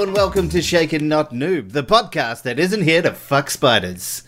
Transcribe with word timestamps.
and 0.00 0.14
welcome 0.14 0.48
to 0.48 0.62
Shaken 0.62 1.08
Not 1.08 1.30
Noob, 1.30 1.72
the 1.72 1.82
podcast 1.82 2.40
that 2.44 2.58
isn't 2.58 2.84
here 2.84 3.02
to 3.02 3.12
fuck 3.12 3.50
spiders. 3.50 4.22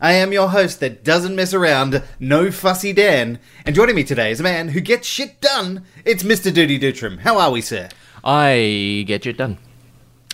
I 0.00 0.12
am 0.14 0.32
your 0.32 0.48
host 0.48 0.80
that 0.80 1.04
doesn't 1.04 1.36
mess 1.36 1.52
around, 1.52 2.02
no 2.18 2.50
fussy 2.50 2.94
Dan, 2.94 3.38
and 3.66 3.74
joining 3.74 3.94
me 3.94 4.04
today 4.04 4.30
is 4.30 4.40
a 4.40 4.42
man 4.42 4.68
who 4.68 4.80
gets 4.80 5.06
shit 5.06 5.38
done. 5.42 5.84
It's 6.06 6.22
Mr. 6.22 6.52
Duty 6.52 6.78
Dutram. 6.78 7.18
How 7.18 7.38
are 7.38 7.50
we, 7.50 7.60
sir? 7.60 7.90
I 8.24 9.04
get 9.06 9.26
it 9.26 9.36
done. 9.36 9.58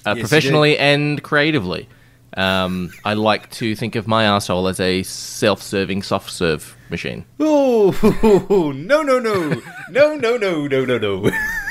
Uh, 0.06 0.10
Yes, 0.10 0.16
you 0.16 0.22
professionally 0.22 0.78
and 0.78 1.20
creatively. 1.20 1.88
Um, 2.36 2.92
I 3.04 3.14
like 3.14 3.50
to 3.52 3.74
think 3.74 3.96
of 3.96 4.06
my 4.06 4.22
asshole 4.22 4.68
as 4.68 4.78
a 4.78 5.02
self-serving 5.02 6.02
soft 6.02 6.30
serve 6.30 6.76
machine. 6.88 7.24
Oh, 7.40 8.72
no, 8.76 9.02
no, 9.02 9.18
no. 9.18 9.60
No, 9.90 10.14
no, 10.14 10.36
no, 10.36 10.68
no, 10.68 10.84
no, 10.84 10.98
no. 10.98 11.30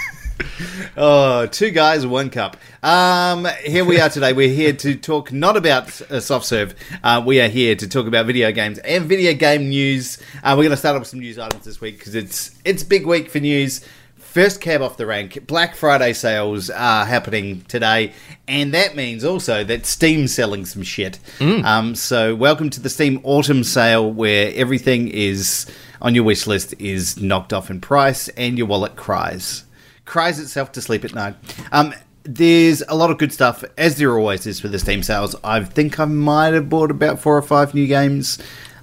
oh, 0.97 1.45
two 1.47 1.71
guys, 1.71 2.05
one 2.05 2.29
cup. 2.29 2.57
Um, 2.81 3.47
here 3.63 3.85
we 3.85 3.99
are 3.99 4.09
today. 4.09 4.33
We're 4.33 4.53
here 4.53 4.73
to 4.73 4.95
talk 4.95 5.31
not 5.31 5.57
about 5.57 5.99
uh, 6.11 6.19
soft 6.19 6.45
serve. 6.45 6.75
Uh, 7.03 7.23
we 7.25 7.41
are 7.41 7.47
here 7.47 7.75
to 7.75 7.87
talk 7.87 8.07
about 8.07 8.25
video 8.25 8.51
games 8.51 8.77
and 8.79 9.05
video 9.05 9.33
game 9.33 9.69
news. 9.69 10.17
Uh, 10.43 10.53
we're 10.55 10.63
going 10.63 10.71
to 10.71 10.77
start 10.77 10.95
off 10.95 11.01
with 11.01 11.09
some 11.09 11.19
news 11.19 11.39
items 11.39 11.65
this 11.65 11.81
week 11.81 11.97
because 11.97 12.15
it's 12.15 12.51
it's 12.65 12.83
big 12.83 13.05
week 13.05 13.29
for 13.29 13.39
news. 13.39 13.85
First 14.17 14.61
cab 14.61 14.81
off 14.81 14.97
the 14.97 15.05
rank. 15.05 15.45
Black 15.45 15.75
Friday 15.75 16.13
sales 16.13 16.71
are 16.71 17.05
happening 17.05 17.61
today, 17.67 18.13
and 18.47 18.73
that 18.73 18.95
means 18.95 19.23
also 19.23 19.63
that 19.63 19.85
Steam's 19.85 20.33
selling 20.33 20.65
some 20.65 20.81
shit. 20.81 21.19
Um, 21.63 21.93
so, 21.93 22.33
welcome 22.33 22.71
to 22.71 22.79
the 22.79 22.89
Steam 22.89 23.21
Autumn 23.23 23.63
Sale, 23.63 24.11
where 24.11 24.51
everything 24.55 25.07
is 25.07 25.67
on 26.01 26.15
your 26.15 26.23
wish 26.23 26.47
list 26.47 26.73
is 26.79 27.21
knocked 27.21 27.53
off 27.53 27.69
in 27.69 27.79
price, 27.79 28.27
and 28.29 28.57
your 28.57 28.65
wallet 28.65 28.95
cries, 28.95 29.62
cries 30.05 30.39
itself 30.39 30.71
to 30.73 30.81
sleep 30.81 31.05
at 31.05 31.13
night. 31.13 31.35
Um, 31.71 31.93
there's 32.23 32.81
a 32.87 32.95
lot 32.95 33.11
of 33.11 33.17
good 33.17 33.33
stuff, 33.33 33.63
as 33.77 33.97
there 33.97 34.17
always 34.17 34.47
is 34.47 34.59
for 34.59 34.67
the 34.67 34.79
Steam 34.79 35.03
sales. 35.03 35.35
I 35.43 35.63
think 35.63 35.99
I 35.99 36.05
might 36.05 36.53
have 36.53 36.69
bought 36.69 36.91
about 36.91 37.19
four 37.19 37.37
or 37.37 37.41
five 37.41 37.73
new 37.73 37.85
games 37.87 38.39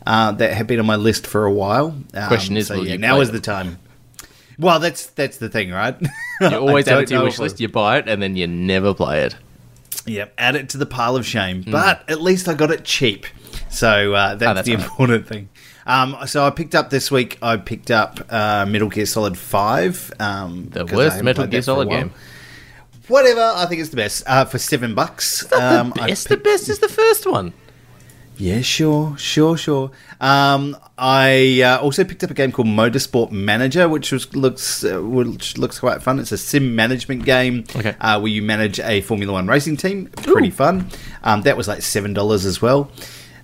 uh, 0.07 0.33
that 0.33 0.53
have 0.53 0.67
been 0.67 0.79
on 0.79 0.87
my 0.87 0.97
list 0.97 1.27
for 1.27 1.47
a 1.47 1.53
while. 1.53 1.97
Um, 2.15 2.29
Question 2.29 2.57
is, 2.57 2.69
so 2.69 2.83
yeah, 2.83 2.97
now 2.97 3.21
is 3.21 3.29
them? 3.29 3.37
the 3.37 3.43
time. 3.43 3.79
Well, 4.59 4.79
that's 4.79 5.07
that's 5.07 5.39
the 5.39 5.49
thing, 5.49 5.71
right? 5.71 5.97
You 6.41 6.57
always 6.57 6.89
add 6.89 7.03
it 7.03 7.09
to 7.09 7.15
your 7.17 7.25
wish 7.25 7.39
list, 7.39 7.61
you 7.61 7.69
buy 7.69 7.99
it, 7.99 8.09
and 8.09 8.23
then 8.23 8.35
you 8.35 8.47
never 8.47 8.95
play 8.95 9.25
it. 9.25 9.37
Yeah, 10.07 10.29
add 10.39 10.57
it 10.57 10.71
to 10.71 10.79
the 10.79 10.87
pile 10.87 11.17
of 11.17 11.27
shame. 11.27 11.63
But 11.71 12.09
at 12.09 12.23
least 12.23 12.49
I 12.49 12.55
got 12.55 12.71
it 12.71 12.83
cheap, 12.83 13.27
so 13.69 14.15
uh, 14.15 14.37
that's. 14.37 14.51
Oh, 14.51 14.55
that's 14.55 14.67
the 14.67 14.77
right. 14.77 14.85
important 14.85 15.27
thing. 15.27 15.50
Um, 15.87 16.17
so 16.27 16.45
I 16.45 16.51
picked 16.51 16.75
up 16.75 16.91
this 16.91 17.11
week. 17.11 17.39
I 17.43 17.57
picked 17.57 17.91
up 17.91 18.21
uh, 18.31 18.67
Metal 18.69 18.89
Gear 18.89 19.07
Solid 19.07 19.37
Five. 19.39 20.13
Um, 20.21 20.69
The 20.71 20.85
worst 20.87 21.23
Metal 21.23 21.47
Gear 21.47 21.61
that 21.61 21.65
for 21.65 21.71
a 21.71 21.75
Solid 21.75 21.89
game. 21.89 22.13
Whatever, 23.09 23.41
I 23.57 23.67
think 23.67 23.81
it's 23.81 23.91
the 23.91 23.97
best 23.97 24.23
uh, 24.27 24.45
for 24.45 24.59
seven 24.59 24.95
bucks. 24.95 25.51
Um, 25.53 25.93
I 25.99 26.09
Best, 26.09 26.29
the 26.29 26.37
best 26.37 26.69
is 26.69 26.79
the 26.79 26.89
first 26.89 27.27
one. 27.27 27.53
Yeah, 28.37 28.63
sure, 28.63 29.19
sure, 29.19 29.57
sure. 29.59 29.91
Um, 30.21 30.75
I 30.97 31.61
uh, 31.63 31.79
also 31.83 32.05
picked 32.05 32.25
up 32.25 32.31
a 32.31 32.35
game 32.35 32.53
called 32.53 32.69
Motorsport 32.69 33.31
Manager, 33.33 33.87
which 33.89 34.13
was 34.13 34.35
looks 34.35 34.83
uh, 34.85 34.99
which 35.03 35.59
looks 35.59 35.79
quite 35.81 36.03
fun. 36.03 36.19
It's 36.19 36.33
a 36.33 36.39
sim 36.39 36.75
management 36.75 37.25
game 37.25 37.65
Okay. 37.77 37.95
uh, 38.01 38.19
where 38.21 38.31
you 38.33 38.41
manage 38.43 38.81
a 38.81 39.01
Formula 39.03 39.33
One 39.33 39.47
racing 39.47 39.77
team. 39.77 40.07
Pretty 40.07 40.49
Ooh. 40.49 40.53
fun. 40.53 40.89
Um, 41.23 41.43
that 41.43 41.57
was 41.57 41.69
like 41.69 41.83
seven 41.83 42.15
dollars 42.15 42.47
as 42.47 42.63
well. 42.63 42.91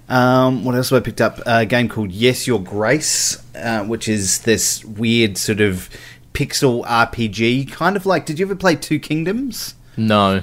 Um, 0.08 0.64
what 0.64 0.74
else 0.74 0.90
have 0.90 1.00
I 1.02 1.04
picked 1.04 1.20
up? 1.20 1.40
A 1.46 1.66
game 1.66 1.88
called 1.88 2.12
Yes 2.12 2.46
Your 2.46 2.60
Grace, 2.62 3.42
uh, 3.56 3.84
which 3.84 4.08
is 4.08 4.40
this 4.40 4.84
weird 4.84 5.36
sort 5.36 5.60
of 5.60 5.90
pixel 6.32 6.84
RPG, 6.86 7.70
kind 7.72 7.97
of 7.97 8.06
like. 8.06 8.25
Did 8.26 8.38
you 8.38 8.47
ever 8.47 8.54
play 8.54 8.76
Two 8.76 8.98
Kingdoms? 9.00 9.75
No. 9.97 10.42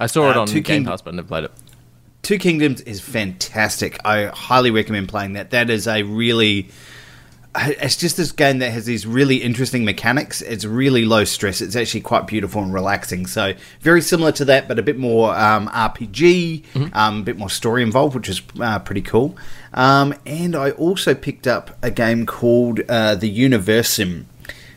I 0.00 0.06
saw 0.06 0.30
it 0.30 0.36
Uh, 0.36 0.40
on 0.42 0.46
Two 0.46 0.60
Game 0.60 0.82
King- 0.82 0.84
Pass, 0.86 1.02
but 1.02 1.14
never 1.14 1.28
played 1.28 1.44
it. 1.44 1.52
Two 2.22 2.38
Kingdoms 2.38 2.80
is 2.82 3.00
fantastic. 3.00 3.98
I 4.04 4.26
highly 4.26 4.70
recommend 4.70 5.08
playing 5.08 5.32
that. 5.34 5.50
That 5.50 5.68
is 5.70 5.86
a 5.88 6.02
really. 6.04 6.68
It's 7.54 7.96
just 7.96 8.16
this 8.16 8.32
game 8.32 8.60
that 8.60 8.70
has 8.70 8.86
these 8.86 9.06
really 9.06 9.36
interesting 9.36 9.84
mechanics. 9.84 10.40
It's 10.40 10.64
really 10.64 11.04
low 11.04 11.24
stress. 11.24 11.60
It's 11.60 11.76
actually 11.76 12.00
quite 12.00 12.26
beautiful 12.26 12.62
and 12.62 12.72
relaxing. 12.72 13.26
So 13.26 13.52
very 13.80 14.00
similar 14.00 14.32
to 14.32 14.44
that, 14.46 14.68
but 14.68 14.78
a 14.78 14.82
bit 14.82 14.98
more 14.98 15.36
um, 15.36 15.68
RPG, 15.68 16.64
um, 16.94 17.20
a 17.20 17.22
bit 17.22 17.36
more 17.36 17.50
story 17.50 17.82
involved, 17.82 18.14
which 18.14 18.30
is 18.30 18.40
uh, 18.58 18.78
pretty 18.78 19.02
cool. 19.02 19.36
Um, 19.74 20.14
and 20.24 20.56
I 20.56 20.70
also 20.70 21.14
picked 21.14 21.46
up 21.46 21.76
a 21.82 21.90
game 21.90 22.24
called 22.24 22.80
uh, 22.88 23.16
The 23.16 23.30
Universim, 23.30 24.24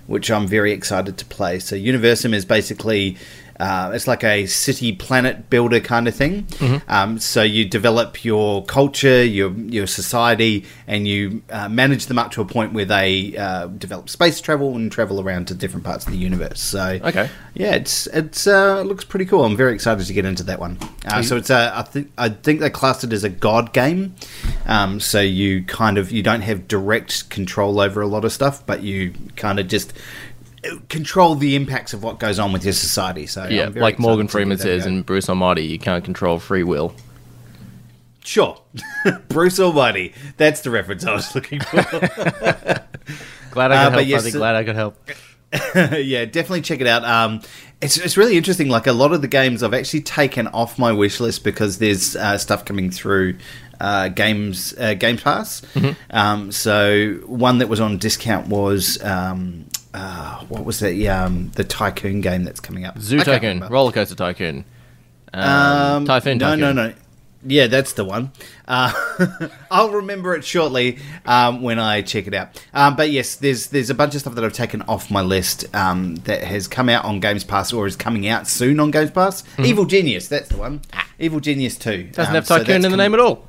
which 0.08 0.30
I'm 0.30 0.46
very 0.46 0.74
excited 0.74 1.18
to 1.18 1.26
play. 1.26 1.60
So 1.60 1.78
Universim 1.78 2.34
is 2.34 2.44
basically 2.44 3.18
uh, 3.60 3.92
it's 3.94 4.08
like 4.08 4.24
a 4.24 4.46
city 4.48 4.92
planet 4.94 5.50
builder 5.50 5.80
kind 5.80 6.08
of 6.08 6.16
thing. 6.16 6.46
Um, 6.88 7.20
so 7.20 7.42
you 7.42 7.66
develop 7.66 8.24
your 8.26 8.64
culture, 8.66 9.24
your 9.24 9.52
your 9.52 9.88
society, 9.88 10.66
and 10.88 11.08
you 11.08 11.42
uh, 11.50 11.70
manage 11.70 12.08
them 12.08 12.18
up 12.20 12.32
to 12.32 12.42
a 12.42 12.46
point 12.46 12.74
where 12.74 12.86
they 12.86 13.36
uh, 13.38 13.68
develop 13.68 14.10
space 14.10 14.42
travel 14.42 14.76
and 14.76 14.92
travel 14.92 15.22
around 15.22 15.48
to 15.48 15.54
different 15.56 15.86
parts 15.86 16.06
of 16.06 16.12
the 16.12 16.18
universe. 16.18 16.60
So 16.60 17.00
Okay. 17.04 17.30
yeah, 17.54 17.76
it's 17.76 18.08
it's 18.08 18.48
uh, 18.48 18.82
looks 18.82 19.06
pretty 19.06 19.26
cool. 19.26 19.44
I'm 19.46 19.56
very 19.58 19.74
excited 19.74 20.06
to 20.06 20.14
get 20.14 20.26
into 20.26 20.44
that 20.44 20.60
one. 20.60 20.78
Uh, 21.06 21.22
so 21.22 21.38
it's 21.38 21.50
a 21.50 21.72
I 21.76 21.84
think 21.84 22.12
I 22.18 22.30
think 22.30 22.60
they 22.60 22.70
classed 22.70 23.04
it 23.04 23.14
as 23.14 23.24
a 23.24 23.30
god 23.30 23.74
game. 23.74 24.16
Um, 24.66 25.00
so 25.00 25.22
you 25.22 25.64
kind 25.64 25.98
of 25.98 26.12
you 26.12 26.24
don't 26.24 26.42
have 26.42 26.68
direct 26.68 27.30
control 27.30 27.80
over 27.80 28.02
a 28.02 28.08
lot 28.08 28.26
of 28.26 28.32
stuff, 28.34 28.66
but 28.66 28.82
you 28.84 29.14
kind 29.36 29.60
of 29.60 29.68
just 29.68 29.94
control 30.90 31.36
the 31.36 31.56
impacts 31.56 31.94
of 31.94 32.04
what 32.04 32.20
goes 32.20 32.40
on 32.40 32.52
with 32.54 32.64
your 32.64 32.74
society. 32.74 33.28
So 33.28 33.46
Yeah, 33.48 33.70
like 33.74 34.00
Morgan 34.00 34.28
Freeman 34.28 34.58
give 34.58 34.66
that 34.66 34.70
a 34.74 34.80
says 34.80 34.86
in 34.86 35.02
Bruce 35.04 35.30
Almighty, 35.30 35.66
you 35.66 35.80
can't 35.80 36.04
control 36.04 36.40
free 36.40 36.64
will. 36.64 36.94
sure, 38.24 38.60
Bruce 39.30 39.60
Almighty. 39.60 40.14
That's 40.38 40.62
the 40.62 40.72
reference 40.72 41.06
I 41.06 41.14
was 41.14 41.34
looking 41.36 41.60
for. 41.60 41.82
Glad 43.52 43.72
I 43.72 43.76
Uh, 43.86 43.90
could 43.90 43.96
but 43.96 44.00
help, 44.00 44.08
yes, 44.08 44.24
buddy. 44.24 44.36
uh, 44.36 44.38
Glad 44.40 44.56
I 44.56 44.64
could 44.64 44.76
help. 44.76 45.10
yeah, 45.76 46.26
definitely 46.26 46.62
check 46.62 46.82
it 46.82 46.88
out. 46.88 47.04
Um, 47.06 47.42
it's 47.82 47.98
it's 47.98 48.18
really 48.18 48.36
interesting. 48.36 48.68
Like 48.68 48.88
a 48.88 48.92
lot 48.92 49.14
of 49.14 49.22
the 49.22 49.28
games, 49.28 49.64
I've 49.64 49.74
actually 49.74 50.02
taken 50.02 50.48
off 50.48 50.78
my 50.80 50.92
wish 50.92 51.20
list 51.20 51.44
because 51.44 51.78
there's 51.78 52.16
uh, 52.16 52.38
stuff 52.38 52.66
coming 52.66 52.90
through 52.92 53.38
uh, 53.80 54.10
games 54.10 54.74
uh, 54.78 54.96
Game 54.96 55.18
Pass. 55.18 55.62
Um, 56.10 56.52
so 56.52 57.20
one 57.26 57.60
that 57.60 57.68
was 57.70 57.80
on 57.80 57.98
discount 57.98 58.48
was 58.48 59.02
um, 59.04 59.66
uh, 59.96 60.40
what 60.46 60.66
was? 60.66 60.82
Yeah, 60.82 61.24
um, 61.26 61.52
the 61.56 61.64
Tycoon 61.64 62.22
game 62.22 62.44
that's 62.44 62.60
coming 62.60 62.86
up. 62.86 62.98
Zoo 63.00 63.20
Tycoon. 63.20 63.62
Roller 63.70 63.92
Coaster 63.92 64.16
Tycoon, 64.16 64.66
um, 65.34 65.44
Um, 65.44 66.06
Typhoon 66.06 66.38
no, 66.38 66.46
Tycoon. 66.56 66.60
no, 66.60 66.74
no. 66.74 66.94
Yeah, 67.48 67.68
that's 67.68 67.94
the 67.94 68.04
one. 68.04 68.32
Uh, 68.68 68.92
I'll 69.72 69.92
remember 69.92 70.34
it 70.36 70.44
shortly 70.44 70.98
um, 71.28 71.62
when 71.62 71.78
I 71.78 72.02
check 72.02 72.26
it 72.26 72.34
out. 72.34 72.60
Um, 72.74 72.96
but 72.96 73.12
yes, 73.12 73.36
there's 73.36 73.68
there's 73.68 73.92
a 73.92 73.94
bunch 73.94 74.16
of 74.16 74.22
stuff 74.22 74.34
that 74.34 74.44
I've 74.44 74.52
taken 74.54 74.82
off 74.84 75.12
my 75.12 75.22
list 75.22 75.64
um, 75.76 76.16
that 76.26 76.44
has 76.44 76.68
come 76.68 76.90
out 76.90 77.06
on 77.06 77.20
Games 77.20 77.44
Pass 77.44 77.72
or 77.72 77.86
is 77.86 77.96
coming 77.96 78.28
out 78.28 78.48
soon 78.48 78.80
on 78.80 78.90
Games 78.90 79.12
Pass. 79.12 79.44
Evil 79.60 79.86
Genius, 79.86 80.28
that's 80.28 80.50
the 80.50 80.58
one. 80.58 80.82
Evil 81.20 81.40
Genius 81.40 81.78
Two. 81.78 82.04
Doesn't 82.14 82.30
Um, 82.32 82.34
have 82.36 82.48
Tycoon 82.48 82.66
that's 82.82 82.86
in 82.86 82.92
the 82.92 82.98
name 82.98 83.14
at 83.14 83.20
all. 83.20 83.46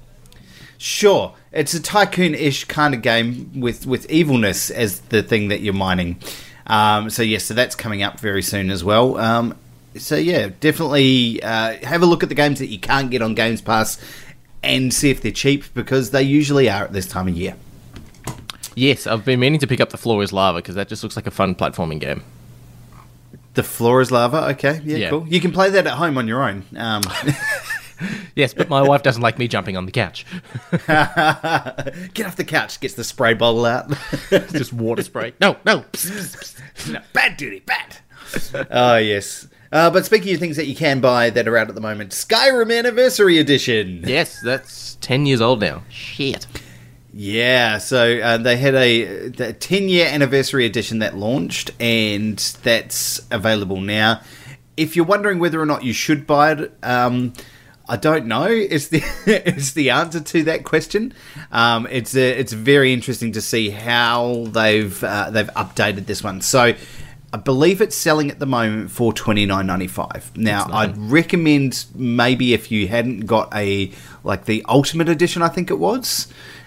Sure, 0.78 1.34
it's 1.53 1.72
a 1.75 1.81
tycoon-ish 1.81 2.64
kind 2.64 2.94
of 2.94 3.03
game 3.03 3.50
with 3.60 3.87
with 3.87 4.09
evilness 4.10 4.70
as 4.70 5.00
the 5.00 5.22
thing 5.22 5.48
that 5.48 5.60
you're 5.60 5.72
mining. 5.75 6.19
Um, 6.66 7.10
so 7.10 7.22
yes, 7.22 7.44
so 7.44 7.54
that's 7.54 7.75
coming 7.75 8.03
up 8.03 8.20
very 8.20 8.42
soon 8.42 8.70
as 8.70 8.82
well. 8.84 9.16
Um, 9.19 9.56
so 9.97 10.16
yeah, 10.16 10.50
definitely 10.60 11.42
uh, 11.42 11.76
have 11.86 12.03
a 12.03 12.06
look 12.06 12.22
at 12.22 12.28
the 12.28 12.34
games 12.34 12.59
that 12.59 12.66
you 12.66 12.78
can't 12.78 13.10
get 13.10 13.22
on 13.22 13.34
Games 13.34 13.62
Pass 13.62 13.98
and 14.62 14.92
see 14.92 15.10
if 15.10 15.22
they're 15.22 15.31
cheap 15.32 15.65
because 15.75 16.10
they 16.10 16.22
usually 16.22 16.68
are 16.68 16.84
at 16.84 16.92
this 16.92 17.06
time 17.06 17.28
of 17.28 17.34
year. 17.36 17.54
Yes, 18.74 19.06
I've 19.06 19.24
been 19.24 19.41
meaning 19.41 19.60
to 19.60 19.66
pick 19.66 19.80
up 19.80 19.89
The 19.91 19.97
Floor 19.97 20.22
is 20.22 20.33
Lava 20.33 20.59
because 20.59 20.74
that 20.74 20.89
just 20.89 21.03
looks 21.03 21.16
like 21.16 21.27
a 21.27 21.30
fun 21.30 21.54
platforming 21.54 22.01
game. 22.01 22.22
The 23.54 23.62
floor 23.62 24.03
is 24.03 24.10
lava. 24.10 24.48
Okay, 24.51 24.83
yeah, 24.84 24.97
Yeah. 24.98 25.09
cool. 25.10 25.27
You 25.28 25.41
can 25.41 25.51
play 25.51 25.71
that 25.71 25.86
at 25.86 25.95
home 25.95 26.18
on 26.18 26.28
your 26.28 26.42
own. 26.47 26.65
Um, 26.77 27.01
Yes, 28.34 28.53
but 28.53 28.69
my 28.69 28.83
wife 28.83 29.03
doesn't 29.03 29.22
like 29.22 29.39
me 29.39 29.48
jumping 29.48 29.77
on 29.77 29.87
the 29.87 29.93
couch. 29.93 30.27
get 30.71 32.27
off 32.27 32.37
the 32.37 32.45
couch. 32.47 32.78
Gets 32.81 32.95
the 32.95 33.04
spray 33.04 33.34
bottle 33.34 33.65
out. 33.65 33.93
just 34.31 34.72
water 34.72 35.03
spray. 35.03 35.33
No, 35.41 35.57
no. 35.65 35.84
no, 36.89 37.01
bad 37.13 37.37
duty, 37.37 37.60
bad. 37.60 37.97
oh 38.71 38.97
yes. 38.97 39.48
Uh, 39.72 39.91
but 39.91 40.07
speaking 40.07 40.33
of 40.33 40.41
things 40.41 40.57
that 40.57 40.66
you 40.66 40.77
can 40.77 41.01
buy 41.01 41.31
that 41.31 41.48
are 41.48 41.57
out 41.57 41.69
at 41.69 41.75
the 41.75 41.81
moment, 41.81 42.10
Skyrim 42.10 42.77
Anniversary 42.77 43.39
Edition. 43.39 44.03
yes, 44.07 44.41
that's 44.41 44.97
10 45.01 45.27
years 45.27 45.41
old 45.41 45.60
now. 45.60 45.83
Shit. 45.89 46.47
Yeah, 47.13 47.78
so 47.78 48.19
uh, 48.19 48.37
they 48.37 48.59
had 48.59 48.75
a, 48.75 49.28
the 49.28 49.53
10 49.54 49.89
year 49.89 50.07
anniversary 50.07 50.66
edition 50.66 50.99
that 50.99 51.16
launched, 51.16 51.71
and 51.81 52.39
that's 52.63 53.27
available 53.31 53.81
now. 53.81 54.21
If 54.77 54.97
you're 54.97 55.07
wondering 55.07 55.39
whether 55.39 55.59
or 55.59 55.65
not 55.65 55.83
you 55.83 55.95
should 55.95 56.27
buy 56.27 56.53
it, 56.53 56.77
um, 56.83 57.33
I 57.88 57.97
don't 57.97 58.27
know. 58.27 58.47
Is 58.47 58.88
the 58.88 58.98
is 59.27 59.74
the 59.74 59.91
answer 59.91 60.21
to 60.21 60.42
that 60.44 60.65
question? 60.65 61.12
Um, 61.53 61.86
it's 61.91 62.15
a, 62.16 62.38
it's 62.38 62.53
very 62.53 62.92
interesting 62.92 63.33
to 63.33 63.41
see 63.41 63.71
how 63.71 64.47
they've 64.48 65.03
uh, 65.04 65.30
they've 65.30 65.50
updated 65.54 66.06
this 66.06 66.22
one. 66.24 66.41
So 66.41 66.74
I 67.33 67.36
believe 67.38 67.80
it's 67.80 67.94
selling 67.97 68.30
at 68.30 68.38
the 68.38 68.47
moment 68.47 68.91
for 68.91 69.12
twenty 69.12 69.47
nine 69.47 69.66
ninety 69.66 69.86
five. 69.88 70.30
Now, 70.36 70.66
I'd 70.72 70.97
recommend 70.97 71.84
maybe 71.94 72.54
if 72.54 72.71
you 72.72 72.88
hadn't 72.88 73.27
got 73.27 73.54
a 73.54 73.91
like 74.24 74.47
the 74.47 74.65
Ultimate 74.68 75.09
Edition, 75.09 75.42
I 75.42 75.48
think 75.48 75.71
it 75.71 75.78
was, 75.78 76.27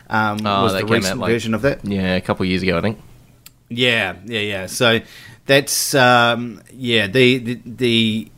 um, 0.10 0.40
Oh, 0.46 0.64
was 0.64 0.74
the 0.74 0.86
recent 0.86 1.20
like- 1.20 1.32
version 1.32 1.54
of 1.54 1.62
that. 1.64 1.84
Yeah, 1.86 2.16
a 2.16 2.22
couple 2.22 2.44
of 2.44 2.50
years 2.50 2.62
ago, 2.64 2.78
I 2.78 2.82
think. 2.82 3.00
Yeah, 3.70 4.16
yeah, 4.26 4.40
yeah. 4.40 4.66
So 4.68 5.00
that's 5.46 5.94
um, 5.96 6.62
yeah 6.72 7.08
the, 7.08 7.38
the 7.40 7.60
the 7.66 8.32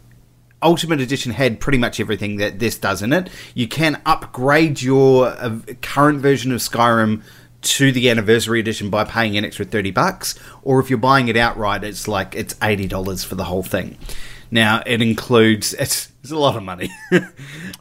Ultimate 0.64 1.02
Edition 1.02 1.32
had 1.32 1.60
pretty 1.60 1.78
much 1.78 2.00
everything 2.00 2.38
that 2.38 2.60
this 2.60 2.78
does 2.78 3.02
in 3.02 3.14
it. 3.14 3.30
You 3.56 3.68
can 3.68 4.02
upgrade 4.06 4.82
your 4.82 5.28
uh, 5.28 5.60
current 5.82 6.20
version 6.20 6.52
of 6.52 6.60
Skyrim 6.60 7.24
to 7.62 7.92
the 7.92 8.10
Anniversary 8.10 8.60
Edition 8.60 8.90
by 8.90 9.04
paying 9.04 9.38
an 9.38 9.46
extra 9.46 9.66
thirty 9.66 9.92
bucks, 9.92 10.38
or 10.64 10.80
if 10.80 10.90
you're 10.90 11.00
buying 11.00 11.28
it 11.28 11.38
outright, 11.38 11.84
it's 11.84 12.08
like 12.08 12.36
it's 12.36 12.56
eighty 12.62 12.88
dollars 12.88 13.24
for 13.24 13.36
the 13.36 13.44
whole 13.46 13.64
thing. 13.64 13.98
Now 14.50 14.82
it 14.86 15.02
includes 15.02 15.74
it's, 15.76 16.12
it's 16.22 16.32
a 16.32 16.38
lot 16.38 16.56
of 16.56 16.64
money. 16.64 16.90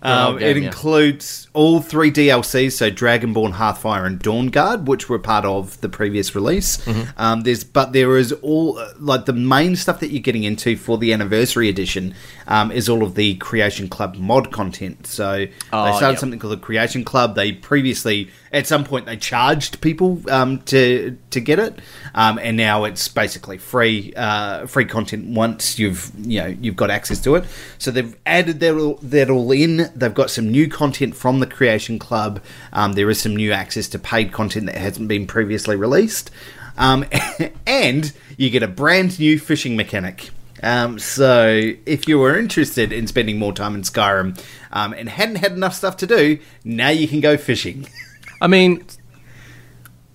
um, 0.02 0.38
game, 0.38 0.48
it 0.48 0.56
yeah. 0.56 0.66
includes 0.66 1.48
all 1.52 1.80
three 1.80 2.10
DLCs, 2.10 2.72
so 2.72 2.90
Dragonborn, 2.90 3.52
Hearthfire, 3.52 4.06
and 4.06 4.18
Dawnguard, 4.18 4.86
which 4.86 5.08
were 5.08 5.18
part 5.18 5.44
of 5.44 5.80
the 5.82 5.88
previous 5.88 6.34
release. 6.34 6.78
Mm-hmm. 6.78 7.20
Um, 7.20 7.42
there's 7.42 7.64
but 7.64 7.92
there 7.92 8.16
is 8.16 8.32
all 8.32 8.82
like 8.98 9.26
the 9.26 9.34
main 9.34 9.76
stuff 9.76 10.00
that 10.00 10.10
you're 10.10 10.22
getting 10.22 10.44
into 10.44 10.76
for 10.76 10.96
the 10.96 11.12
Anniversary 11.12 11.68
Edition 11.68 12.14
um, 12.46 12.70
is 12.70 12.88
all 12.88 13.02
of 13.02 13.14
the 13.14 13.34
Creation 13.36 13.88
Club 13.88 14.16
mod 14.16 14.50
content. 14.52 15.06
So 15.06 15.36
they 15.36 15.52
Oh, 15.72 15.96
started 15.96 16.12
yep. 16.14 16.18
something 16.18 16.38
called 16.38 16.54
the 16.54 16.62
Creation 16.62 17.04
Club. 17.04 17.34
They 17.34 17.52
previously 17.52 18.30
at 18.52 18.66
some 18.66 18.84
point 18.84 19.06
they 19.06 19.16
charged 19.16 19.80
people 19.80 20.22
um, 20.30 20.60
to 20.62 21.16
to 21.30 21.40
get 21.40 21.58
it, 21.58 21.78
um, 22.14 22.38
and 22.38 22.56
now 22.56 22.84
it's 22.84 23.06
basically 23.08 23.58
free 23.58 24.12
uh, 24.16 24.66
free 24.66 24.86
content 24.86 25.26
once 25.26 25.78
you've 25.78 26.10
you 26.18 26.40
know 26.40 26.46
you've 26.46 26.76
got 26.76 26.90
access 26.90 27.20
to 27.20 27.34
it. 27.34 27.44
So 27.78 27.90
they've 27.90 28.16
added 28.30 28.60
that 28.60 28.74
all, 28.76 28.94
that 29.02 29.28
all 29.30 29.50
in. 29.52 29.90
They've 29.94 30.14
got 30.14 30.30
some 30.30 30.50
new 30.50 30.68
content 30.68 31.14
from 31.16 31.40
the 31.40 31.46
Creation 31.46 31.98
Club. 31.98 32.40
Um, 32.72 32.92
there 32.94 33.10
is 33.10 33.20
some 33.20 33.36
new 33.36 33.52
access 33.52 33.88
to 33.88 33.98
paid 33.98 34.32
content 34.32 34.66
that 34.66 34.76
hasn't 34.76 35.08
been 35.08 35.26
previously 35.26 35.76
released, 35.76 36.30
um, 36.78 37.04
and 37.66 38.12
you 38.36 38.50
get 38.50 38.62
a 38.62 38.68
brand 38.68 39.18
new 39.18 39.38
fishing 39.38 39.76
mechanic. 39.76 40.30
Um, 40.62 40.98
so, 40.98 41.72
if 41.86 42.06
you 42.06 42.18
were 42.18 42.38
interested 42.38 42.92
in 42.92 43.06
spending 43.06 43.38
more 43.38 43.52
time 43.54 43.74
in 43.74 43.82
Skyrim 43.82 44.38
um, 44.72 44.92
and 44.92 45.08
hadn't 45.08 45.36
had 45.36 45.52
enough 45.52 45.74
stuff 45.74 45.96
to 45.98 46.06
do, 46.06 46.38
now 46.64 46.90
you 46.90 47.08
can 47.08 47.20
go 47.20 47.36
fishing. 47.38 47.88
I 48.42 48.46
mean, 48.46 48.84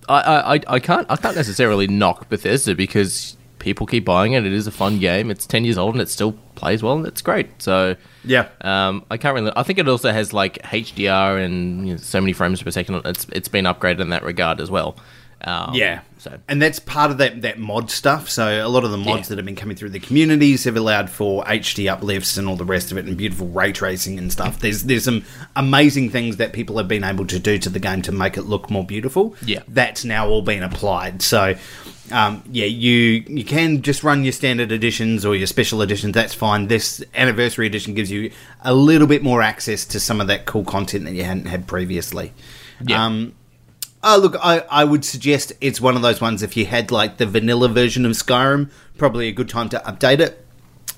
I, 0.08 0.54
I- 0.58 0.74
I 0.74 0.78
can't 0.78 1.06
I 1.10 1.16
can't 1.16 1.34
necessarily 1.36 1.86
knock 1.88 2.28
Bethesda 2.28 2.74
because 2.76 3.36
people 3.58 3.86
keep 3.86 4.04
buying 4.04 4.32
it. 4.32 4.44
It 4.46 4.52
is 4.52 4.66
a 4.66 4.70
fun 4.72 4.98
game. 4.98 5.30
It's 5.30 5.46
ten 5.46 5.64
years 5.64 5.78
old 5.78 5.94
and 5.94 6.02
it 6.02 6.08
still 6.08 6.32
plays 6.54 6.82
well 6.82 6.96
and 6.96 7.06
it's 7.06 7.22
great. 7.22 7.48
So 7.62 7.96
Yeah. 8.24 8.48
um, 8.62 9.04
I 9.10 9.16
can't 9.16 9.34
really. 9.34 9.52
I 9.56 9.62
think 9.62 9.78
it 9.78 9.88
also 9.88 10.10
has 10.12 10.32
like 10.32 10.58
HDR 10.62 11.44
and 11.44 11.86
you 11.88 11.94
know, 11.94 11.98
so 11.98 12.20
many 12.20 12.32
frames 12.32 12.62
per 12.62 12.70
second. 12.70 13.02
It's 13.04 13.26
it's 13.32 13.48
been 13.48 13.64
upgraded 13.64 14.00
in 14.00 14.10
that 14.10 14.22
regard 14.22 14.60
as 14.60 14.70
well. 14.70 14.96
Um, 15.42 15.74
Yeah. 15.74 16.00
So 16.18 16.38
And 16.48 16.60
that's 16.62 16.78
part 16.80 17.10
of 17.12 17.18
that, 17.18 17.42
that 17.42 17.58
mod 17.58 17.90
stuff. 17.90 18.28
So 18.30 18.66
a 18.66 18.68
lot 18.68 18.84
of 18.84 18.90
the 18.90 18.96
mods 18.96 19.06
Yeah. 19.06 19.28
that 19.28 19.38
have 19.38 19.44
been 19.44 19.54
coming 19.54 19.76
through 19.76 19.90
the 19.90 20.00
communities 20.00 20.64
have 20.64 20.76
allowed 20.76 21.08
for 21.10 21.44
HD 21.46 21.88
uplifts 21.88 22.36
and 22.38 22.48
all 22.48 22.56
the 22.56 22.64
rest 22.64 22.90
of 22.90 22.96
it 22.98 23.04
and 23.04 23.16
beautiful 23.18 23.46
ray 23.48 23.70
tracing 23.70 24.18
and 24.18 24.32
stuff. 24.32 24.58
There's 24.58 24.84
there's 24.84 25.04
some 25.04 25.24
amazing 25.54 26.10
things 26.10 26.38
that 26.38 26.52
people 26.52 26.78
have 26.78 26.88
been 26.88 27.04
able 27.04 27.26
to 27.26 27.38
do 27.38 27.58
to 27.58 27.68
the 27.68 27.78
game 27.78 28.00
to 28.02 28.12
make 28.12 28.36
it 28.38 28.42
look 28.42 28.70
more 28.70 28.82
beautiful. 28.84 29.36
Yeah. 29.44 29.60
That's 29.68 30.04
now 30.04 30.26
all 30.28 30.42
been 30.42 30.62
applied. 30.62 31.20
So 31.22 31.54
um, 32.12 32.42
yeah, 32.50 32.66
you 32.66 33.24
you 33.26 33.44
can 33.44 33.82
just 33.82 34.02
run 34.02 34.24
your 34.24 34.32
standard 34.32 34.72
editions 34.72 35.24
or 35.24 35.34
your 35.34 35.46
special 35.46 35.82
editions. 35.82 36.14
That's 36.14 36.34
fine. 36.34 36.68
This 36.68 37.04
anniversary 37.14 37.66
edition 37.66 37.94
gives 37.94 38.10
you 38.10 38.30
a 38.62 38.74
little 38.74 39.06
bit 39.06 39.22
more 39.22 39.42
access 39.42 39.84
to 39.86 40.00
some 40.00 40.20
of 40.20 40.26
that 40.28 40.46
cool 40.46 40.64
content 40.64 41.04
that 41.04 41.14
you 41.14 41.24
hadn't 41.24 41.46
had 41.46 41.66
previously. 41.66 42.32
Yeah. 42.84 43.04
Um, 43.04 43.34
Oh, 44.08 44.18
look, 44.18 44.36
I, 44.40 44.60
I 44.70 44.84
would 44.84 45.04
suggest 45.04 45.52
it's 45.60 45.80
one 45.80 45.96
of 45.96 46.02
those 46.02 46.20
ones 46.20 46.40
if 46.44 46.56
you 46.56 46.64
had 46.64 46.92
like 46.92 47.16
the 47.16 47.26
vanilla 47.26 47.68
version 47.68 48.06
of 48.06 48.12
Skyrim, 48.12 48.70
probably 48.98 49.26
a 49.26 49.32
good 49.32 49.48
time 49.48 49.68
to 49.70 49.78
update 49.80 50.20
it. 50.20 50.45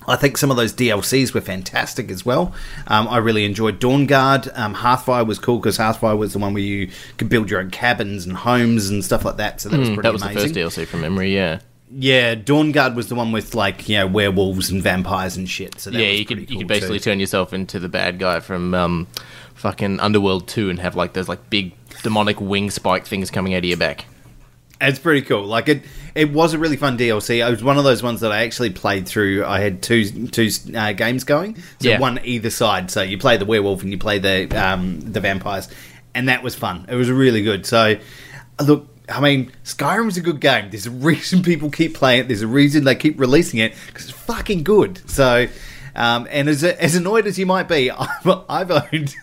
I 0.09 0.17
think 0.17 0.37
some 0.39 0.51
of 0.51 0.57
those 0.57 0.73
DLCs 0.73 1.35
were 1.35 1.41
fantastic 1.41 2.11
as 2.11 2.25
well. 2.25 2.55
Um, 2.87 3.07
I 3.09 3.19
really 3.19 3.45
enjoyed 3.45 3.79
Dawnguard. 3.81 4.51
Um, 4.59 4.75
Hearthfire 4.75 5.27
was 5.27 5.39
cool 5.39 5.59
because 5.59 5.79
Hearthfire 5.79 6.17
was 6.17 6.33
the 6.33 6.39
one 6.39 6.55
where 6.55 6.63
you 6.63 6.91
could 7.19 7.29
build 7.29 7.51
your 7.51 7.61
own 7.61 7.71
cabins 7.71 8.25
and 8.27 8.37
homes 8.37 8.89
and 8.89 9.05
stuff 9.05 9.25
like 9.25 9.37
that. 9.37 9.61
So 9.61 9.69
that 9.69 9.79
was 9.79 9.89
pretty 9.89 9.97
Hmm, 9.97 10.03
that 10.03 10.13
was 10.13 10.23
amazing. 10.23 10.53
the 10.55 10.63
first 10.65 10.77
DLC 10.77 10.87
from 10.87 11.03
memory. 11.03 11.35
Yeah. 11.35 11.61
Yeah, 11.91 12.35
Dawnguard 12.35 12.95
was 12.95 13.09
the 13.09 13.15
one 13.15 13.33
with 13.33 13.55
like 13.55 13.89
you 13.89 13.97
know 13.97 14.07
werewolves 14.07 14.69
and 14.71 14.83
vampires 14.83 15.37
and 15.39 15.49
shit. 15.49 15.81
So 15.81 15.91
that 15.91 15.99
yeah, 15.99 16.11
was 16.11 16.19
you 16.19 16.25
could 16.27 16.37
pretty 16.39 16.53
you 16.53 16.59
could 16.59 16.69
basically 16.69 16.99
too. 16.99 17.05
turn 17.11 17.21
yourself 17.21 17.53
into 17.55 17.79
the 17.79 17.89
bad 17.89 18.19
guy 18.19 18.41
from 18.41 18.75
um, 18.75 19.07
fucking 19.55 19.99
Underworld 20.01 20.49
Two 20.49 20.69
and 20.69 20.79
have 20.81 20.97
like 20.97 21.15
those 21.15 21.29
like 21.31 21.49
big 21.49 21.73
demonic 22.03 22.41
wing 22.43 22.71
spike 22.71 23.07
things 23.07 23.31
coming 23.31 23.55
out 23.55 23.59
of 23.59 23.65
your 23.65 23.79
back. 23.79 24.05
It's 24.81 24.99
pretty 24.99 25.23
cool. 25.23 25.45
Like 25.45 25.69
it, 25.69 25.83
it 26.15 26.33
was 26.33 26.55
a 26.55 26.59
really 26.59 26.77
fun 26.77 26.97
DLC. 26.97 27.45
It 27.47 27.51
was 27.51 27.65
one 27.65 27.79
of 27.79 27.85
those 27.85 28.03
ones 28.03 28.21
that 28.21 28.31
I 28.31 28.45
actually 28.45 28.71
played 28.71 29.09
through. 29.09 29.45
I 29.45 29.59
had 29.61 29.83
two 29.83 30.29
two 30.29 30.49
uh, 30.75 30.93
games 30.93 31.25
going, 31.25 31.57
so 31.81 31.89
Yeah. 31.89 31.99
one 31.99 32.21
either 32.25 32.51
side. 32.51 32.91
So 32.91 33.03
you 33.03 33.19
play 33.19 33.37
the 33.39 33.45
werewolf 33.45 33.83
and 33.83 33.91
you 33.91 33.99
play 33.99 34.19
the 34.21 34.47
um, 34.57 35.01
the 35.01 35.21
vampires, 35.21 35.69
and 36.15 36.29
that 36.29 36.43
was 36.45 36.55
fun. 36.55 36.87
It 36.89 36.95
was 36.95 37.11
really 37.11 37.43
good. 37.43 37.67
So 37.67 37.97
look, 38.65 38.87
I 39.09 39.21
mean, 39.21 39.51
Skyrim's 39.65 40.17
a 40.17 40.21
good 40.21 40.39
game. 40.41 40.71
There's 40.71 40.87
a 40.87 40.91
reason 41.11 41.43
people 41.43 41.71
keep 41.71 41.95
playing 41.95 42.21
it. 42.21 42.29
There's 42.29 42.43
a 42.43 42.47
reason 42.47 42.85
they 42.85 42.95
keep 42.95 43.19
releasing 43.19 43.59
it 43.59 43.75
because 43.89 44.09
it's 44.11 44.19
fucking 44.19 44.63
good. 44.63 45.01
So. 45.11 45.49
Um, 45.97 46.29
and 46.31 46.49
as, 46.49 46.63
as 46.63 46.95
annoyed 46.95 47.27
as 47.27 47.41
you 47.41 47.47
might 47.47 47.67
be, 47.67 47.91
I've, 47.91 48.45
I've 48.49 48.71
owned 48.71 49.17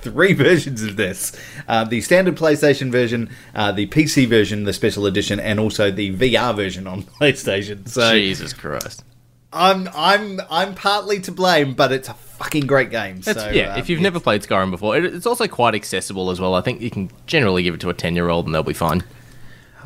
three 0.00 0.32
versions 0.46 0.82
of 0.82 0.96
this 0.96 1.32
uh, 1.66 1.84
the 1.84 2.00
standard 2.00 2.36
PlayStation 2.36 2.90
version, 2.90 3.30
uh, 3.54 3.72
the 3.72 3.86
PC 3.86 4.26
version, 4.26 4.64
the 4.64 4.72
special 4.72 5.06
edition, 5.06 5.40
and 5.40 5.60
also 5.60 5.90
the 5.90 6.14
VR 6.14 6.54
version 6.54 6.86
on 6.86 7.02
PlayStation. 7.20 7.88
So 7.88 8.12
Jesus 8.12 8.52
Christ. 8.52 9.04
I'm 9.52 9.88
I'm 9.94 10.40
I'm 10.50 10.74
partly 10.74 11.20
to 11.20 11.32
blame, 11.32 11.74
but 11.74 11.90
it's 11.90 12.08
a 12.08 12.14
fucking 12.14 12.66
great 12.66 12.90
game. 12.90 13.22
So 13.22 13.50
yeah, 13.50 13.74
um, 13.74 13.78
if 13.78 13.88
you've 13.88 14.00
never 14.00 14.20
played 14.20 14.42
Skyrim 14.42 14.70
before, 14.70 14.96
it, 14.96 15.04
it's 15.06 15.26
also 15.26 15.48
quite 15.48 15.74
accessible 15.74 16.30
as 16.30 16.40
well. 16.40 16.54
I 16.54 16.60
think 16.60 16.80
you 16.82 16.90
can 16.90 17.10
generally 17.26 17.62
give 17.62 17.74
it 17.74 17.80
to 17.80 17.90
a 17.90 17.94
ten-year-old 17.94 18.46
and 18.46 18.54
they'll 18.54 18.62
be 18.62 18.74
fine. 18.74 19.02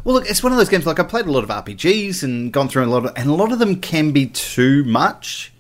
Well, 0.04 0.16
look, 0.16 0.28
it's 0.28 0.42
one 0.42 0.50
of 0.50 0.58
those 0.58 0.68
games. 0.68 0.84
Like 0.84 0.98
I 0.98 1.04
played 1.04 1.26
a 1.26 1.30
lot 1.30 1.44
of 1.44 1.50
RPGs 1.50 2.24
and 2.24 2.52
gone 2.52 2.68
through 2.68 2.84
a 2.84 2.86
lot 2.86 3.06
of, 3.06 3.12
and 3.16 3.30
a 3.30 3.34
lot 3.34 3.52
of 3.52 3.60
them 3.60 3.80
can 3.80 4.10
be 4.10 4.26
too 4.26 4.82
much. 4.84 5.51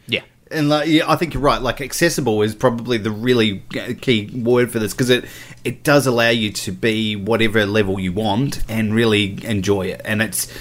And 0.52 0.68
like, 0.68 0.88
yeah, 0.88 1.10
I 1.10 1.16
think 1.16 1.34
you're 1.34 1.42
right. 1.42 1.60
Like, 1.60 1.80
accessible 1.80 2.42
is 2.42 2.54
probably 2.54 2.98
the 2.98 3.10
really 3.10 3.60
key 4.00 4.30
word 4.34 4.70
for 4.70 4.78
this 4.78 4.92
because 4.92 5.10
it 5.10 5.24
it 5.64 5.82
does 5.84 6.06
allow 6.06 6.28
you 6.30 6.50
to 6.52 6.72
be 6.72 7.16
whatever 7.16 7.64
level 7.66 7.98
you 8.00 8.12
want 8.12 8.62
and 8.68 8.94
really 8.94 9.44
enjoy 9.44 9.86
it. 9.86 10.00
And 10.04 10.20
it's 10.22 10.52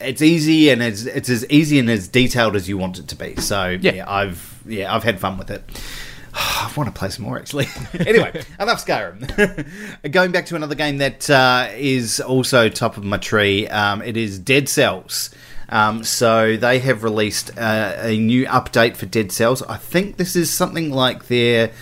it's 0.00 0.20
easy 0.22 0.70
and 0.70 0.82
it's 0.82 1.04
it's 1.04 1.28
as 1.28 1.46
easy 1.48 1.78
and 1.78 1.88
as 1.88 2.08
detailed 2.08 2.56
as 2.56 2.68
you 2.68 2.76
want 2.76 2.98
it 2.98 3.08
to 3.08 3.16
be. 3.16 3.36
So 3.36 3.68
Yeah. 3.80 3.92
yeah, 3.94 4.10
I've 4.12 4.62
yeah 4.66 4.94
I've 4.94 5.04
had 5.04 5.20
fun 5.20 5.38
with 5.38 5.50
it. 5.50 5.62
I 6.34 6.72
want 6.76 6.92
to 6.92 6.98
play 6.98 7.08
some 7.10 7.24
more 7.24 7.38
actually. 7.38 7.68
anyway, 8.06 8.42
enough 8.58 8.84
Skyrim. 8.84 10.10
Going 10.12 10.32
back 10.32 10.46
to 10.46 10.56
another 10.56 10.74
game 10.74 10.98
that 10.98 11.28
uh, 11.30 11.68
is 11.76 12.20
also 12.20 12.68
top 12.68 12.96
of 12.96 13.04
my 13.04 13.18
tree. 13.18 13.68
Um, 13.68 14.02
it 14.02 14.16
is 14.16 14.38
Dead 14.38 14.68
Cells. 14.68 15.30
Um, 15.72 16.04
so 16.04 16.58
they 16.58 16.80
have 16.80 17.02
released 17.02 17.50
uh, 17.58 17.94
a 17.96 18.18
new 18.18 18.44
update 18.44 18.94
for 18.94 19.06
Dead 19.06 19.32
Cells. 19.32 19.62
I 19.62 19.78
think 19.78 20.18
this 20.18 20.36
is 20.36 20.52
something 20.52 20.90
like 20.90 21.28
their 21.28 21.72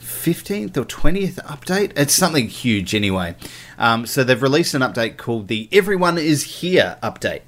15th 0.00 0.76
or 0.76 0.84
20th 0.84 1.36
update. 1.46 1.92
It's 1.96 2.12
something 2.12 2.46
huge 2.46 2.94
anyway. 2.94 3.36
Um, 3.78 4.04
so 4.04 4.22
they've 4.22 4.42
released 4.42 4.74
an 4.74 4.82
update 4.82 5.16
called 5.16 5.48
the 5.48 5.66
Everyone 5.72 6.18
Is 6.18 6.60
Here 6.60 6.98
update. 7.02 7.40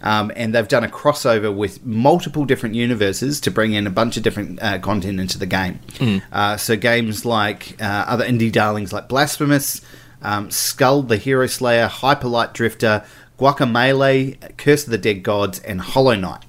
Um, 0.00 0.30
and 0.36 0.54
they've 0.54 0.66
done 0.68 0.84
a 0.84 0.88
crossover 0.88 1.54
with 1.54 1.84
multiple 1.84 2.44
different 2.44 2.76
universes 2.76 3.40
to 3.40 3.50
bring 3.50 3.72
in 3.72 3.86
a 3.86 3.90
bunch 3.90 4.16
of 4.16 4.22
different 4.22 4.62
uh, 4.62 4.78
content 4.78 5.18
into 5.18 5.38
the 5.38 5.46
game. 5.46 5.80
Uh, 6.30 6.56
so 6.56 6.76
games 6.76 7.24
like 7.24 7.80
uh, 7.82 8.04
other 8.06 8.24
indie 8.24 8.50
darlings 8.52 8.92
like 8.92 9.08
Blasphemous, 9.08 9.80
um, 10.22 10.48
Skul 10.50 11.06
the 11.06 11.16
Hero 11.16 11.46
Slayer, 11.48 11.86
Hyper 11.88 12.28
Light 12.28 12.52
Drifter, 12.52 13.04
Guacamelee, 13.42 14.56
Curse 14.56 14.84
of 14.84 14.90
the 14.90 14.98
Dead 14.98 15.22
Gods, 15.24 15.58
and 15.60 15.80
Hollow 15.80 16.14
Knight. 16.14 16.44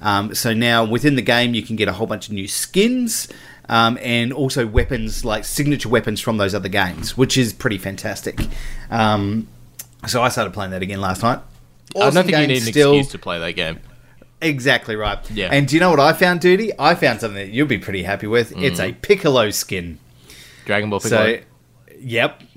Um, 0.00 0.32
so 0.34 0.54
now 0.54 0.84
within 0.84 1.16
the 1.16 1.22
game, 1.22 1.54
you 1.54 1.62
can 1.62 1.74
get 1.76 1.88
a 1.88 1.92
whole 1.92 2.06
bunch 2.06 2.28
of 2.28 2.32
new 2.34 2.46
skins 2.48 3.28
um, 3.68 3.98
and 4.00 4.32
also 4.32 4.66
weapons 4.66 5.24
like 5.24 5.44
signature 5.44 5.88
weapons 5.88 6.20
from 6.20 6.36
those 6.38 6.54
other 6.54 6.68
games, 6.68 7.16
which 7.16 7.36
is 7.36 7.52
pretty 7.52 7.78
fantastic. 7.78 8.40
Um, 8.90 9.48
so 10.06 10.22
I 10.22 10.28
started 10.28 10.54
playing 10.54 10.70
that 10.70 10.82
again 10.82 11.00
last 11.00 11.22
night. 11.22 11.40
I 11.96 12.10
don't 12.10 12.24
think 12.24 12.30
you 12.38 12.46
need 12.46 12.62
an 12.62 12.72
still. 12.72 12.92
excuse 12.94 13.08
to 13.12 13.18
play 13.18 13.38
that 13.40 13.52
game. 13.52 13.80
Exactly 14.40 14.96
right. 14.96 15.18
Yeah. 15.30 15.48
And 15.52 15.66
do 15.68 15.74
you 15.76 15.80
know 15.80 15.90
what 15.90 16.00
I 16.00 16.12
found, 16.14 16.40
Duty? 16.40 16.70
I 16.78 16.94
found 16.94 17.20
something 17.20 17.36
that 17.48 17.52
you'll 17.52 17.66
be 17.66 17.78
pretty 17.78 18.04
happy 18.04 18.26
with. 18.28 18.52
It's 18.56 18.80
Mm. 18.80 18.90
a 18.90 18.92
Piccolo 18.94 19.50
skin. 19.50 19.98
Dragon 20.64 20.88
Ball 20.88 21.00
Piccolo. 21.00 21.36
So, 21.36 21.40
Yep. 22.02 22.42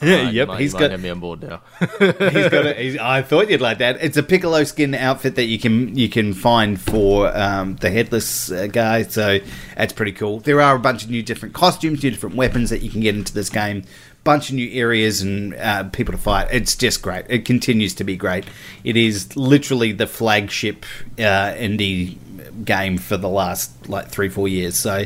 Ah, 0.00 0.30
yep. 0.30 0.48
might, 0.48 0.60
he's 0.60 0.72
got 0.72 0.92
have 0.92 1.02
me 1.02 1.10
on 1.10 1.18
board 1.18 1.42
now. 1.42 1.60
he's 1.80 2.48
got 2.48 2.66
a, 2.66 2.74
he's, 2.74 2.96
I 2.98 3.22
thought 3.22 3.50
you'd 3.50 3.60
like 3.60 3.78
that. 3.78 3.98
It's 4.00 4.16
a 4.16 4.22
Piccolo 4.22 4.62
skin 4.62 4.94
outfit 4.94 5.34
that 5.34 5.46
you 5.46 5.58
can 5.58 5.96
you 5.96 6.08
can 6.08 6.34
find 6.34 6.80
for 6.80 7.36
um, 7.36 7.74
the 7.76 7.90
headless 7.90 8.50
uh, 8.52 8.68
guy, 8.68 9.02
so 9.02 9.40
that's 9.76 9.92
pretty 9.92 10.12
cool. 10.12 10.38
There 10.38 10.60
are 10.60 10.76
a 10.76 10.78
bunch 10.78 11.02
of 11.02 11.10
new 11.10 11.22
different 11.22 11.54
costumes, 11.54 12.02
new 12.04 12.10
different 12.10 12.36
weapons 12.36 12.70
that 12.70 12.82
you 12.82 12.90
can 12.90 13.00
get 13.00 13.16
into 13.16 13.34
this 13.34 13.50
game. 13.50 13.82
Bunch 14.22 14.50
of 14.50 14.54
new 14.54 14.70
areas 14.72 15.20
and 15.20 15.54
uh, 15.56 15.84
people 15.84 16.12
to 16.12 16.18
fight. 16.18 16.48
It's 16.52 16.76
just 16.76 17.02
great. 17.02 17.26
It 17.28 17.44
continues 17.44 17.94
to 17.94 18.04
be 18.04 18.16
great. 18.16 18.44
It 18.84 18.96
is 18.96 19.36
literally 19.36 19.92
the 19.92 20.06
flagship 20.06 20.86
uh, 21.18 21.54
indie 21.54 22.18
game 22.64 22.98
for 22.98 23.16
the 23.16 23.28
last 23.28 23.88
like 23.88 24.08
three 24.08 24.28
four 24.28 24.46
years. 24.46 24.76
So 24.76 25.04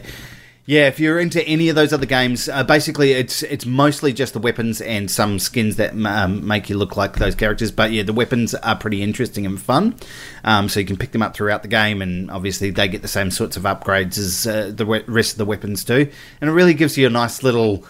yeah, 0.65 0.87
if 0.87 1.01
you're 1.01 1.19
into 1.19 1.43
any 1.47 1.69
of 1.69 1.75
those 1.75 1.93
other 1.93 2.07
games, 2.07 2.49
uh, 2.49 2.63
basically 2.63 3.13
it's 3.13 3.43
it's 3.43 3.67
mostly 3.67 4.13
just 4.13 4.33
the 4.33 4.39
weapons 4.39 4.81
and 4.81 5.11
some 5.11 5.39
skins 5.39 5.77
that 5.77 5.93
um, 6.07 6.47
make 6.47 6.71
you 6.71 6.77
look 6.79 6.97
like 6.97 7.17
those 7.17 7.35
characters. 7.35 7.71
But 7.73 7.91
yeah, 7.93 8.05
the 8.05 8.13
weapons 8.13 8.55
are 8.55 8.77
pretty 8.77 9.03
interesting 9.03 9.45
and 9.45 9.61
fun, 9.61 9.97
um, 10.45 10.69
so 10.69 10.79
you 10.81 10.87
can 10.87 10.97
pick 10.97 11.11
them 11.13 11.23
up 11.23 11.35
throughout 11.35 11.63
the 11.63 11.69
game, 11.69 12.01
and 12.01 12.31
obviously 12.31 12.71
they 12.71 12.87
get 12.87 13.03
the 13.03 13.09
same 13.09 13.31
sorts 13.31 13.57
of 13.57 13.65
upgrades 13.65 14.19
as 14.19 14.47
uh, 14.47 14.71
the 14.75 14.87
rest 14.87 15.33
of 15.33 15.39
the 15.39 15.45
weapons 15.45 15.85
do, 15.85 16.09
and 16.41 16.51
it 16.51 16.53
really 16.53 16.75
gives 16.75 16.97
you 16.97 17.07
a 17.07 17.11
nice 17.11 17.43
little 17.43 17.85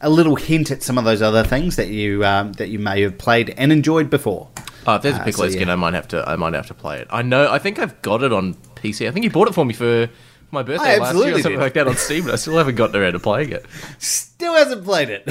a 0.00 0.10
little 0.10 0.36
hint 0.36 0.70
at 0.70 0.82
some 0.82 0.96
of 0.98 1.04
those 1.04 1.22
other 1.22 1.42
things 1.44 1.76
that 1.76 1.88
you 1.88 2.24
um, 2.24 2.52
that 2.54 2.68
you 2.68 2.78
may 2.78 3.00
have 3.02 3.16
played 3.18 3.54
and 3.56 3.70
enjoyed 3.72 4.10
before. 4.10 4.48
Oh, 4.86 4.94
if 4.96 5.02
there's 5.02 5.16
a 5.16 5.20
Uh, 5.20 5.24
Piccolo 5.24 5.48
so, 5.48 5.52
skin. 5.52 5.68
I 5.68 5.76
might 5.76 5.94
have 5.94 6.08
to. 6.08 6.28
I 6.28 6.36
might 6.36 6.54
have 6.54 6.66
to 6.68 6.74
play 6.74 6.98
it. 7.00 7.06
I 7.10 7.22
know. 7.22 7.50
I 7.52 7.58
think 7.58 7.78
I've 7.78 8.00
got 8.02 8.22
it 8.22 8.32
on 8.32 8.54
PC. 8.76 9.06
I 9.06 9.10
think 9.12 9.24
you 9.24 9.30
bought 9.30 9.48
it 9.48 9.54
for 9.54 9.64
me 9.64 9.74
for 9.74 10.08
my 10.50 10.62
birthday 10.62 10.98
last 10.98 11.16
year 11.16 11.34
or 11.34 11.34
something 11.34 11.52
did. 11.52 11.60
like 11.60 11.74
that 11.74 11.88
on 11.88 11.96
Steam. 11.96 12.24
and 12.24 12.32
I 12.32 12.36
still 12.36 12.56
haven't 12.56 12.76
gotten 12.76 12.96
around 12.96 13.12
to 13.12 13.18
playing 13.18 13.52
it. 13.52 13.66
Still 13.98 14.54
hasn't 14.54 14.84
played 14.84 15.10
it. 15.10 15.28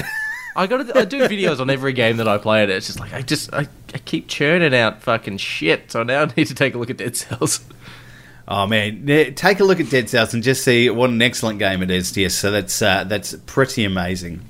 I 0.56 0.66
got. 0.66 0.96
I 0.96 1.04
do 1.04 1.20
videos 1.28 1.60
on 1.60 1.70
every 1.70 1.92
game 1.92 2.16
that 2.16 2.26
I 2.26 2.36
play, 2.38 2.62
and 2.62 2.72
it's 2.72 2.86
just 2.86 2.98
like 2.98 3.12
I 3.12 3.22
just 3.22 3.52
I, 3.54 3.68
I 3.94 3.98
keep 3.98 4.26
churning 4.26 4.74
out 4.74 5.02
fucking 5.02 5.38
shit. 5.38 5.92
So 5.92 6.02
now 6.02 6.22
I 6.22 6.32
need 6.36 6.48
to 6.48 6.54
take 6.54 6.74
a 6.74 6.78
look 6.78 6.90
at 6.90 6.96
Dead 6.96 7.16
Cells. 7.16 7.64
Oh 8.50 8.66
man, 8.66 9.04
take 9.34 9.60
a 9.60 9.64
look 9.64 9.78
at 9.78 9.90
Dead 9.90 10.08
Cells 10.08 10.32
and 10.32 10.42
just 10.42 10.64
see 10.64 10.88
what 10.88 11.10
an 11.10 11.20
excellent 11.20 11.58
game 11.58 11.82
it 11.82 11.90
is. 11.90 12.16
Yes, 12.16 12.34
so 12.34 12.50
that's 12.50 12.80
uh, 12.80 13.04
that's 13.04 13.34
pretty 13.46 13.84
amazing. 13.84 14.40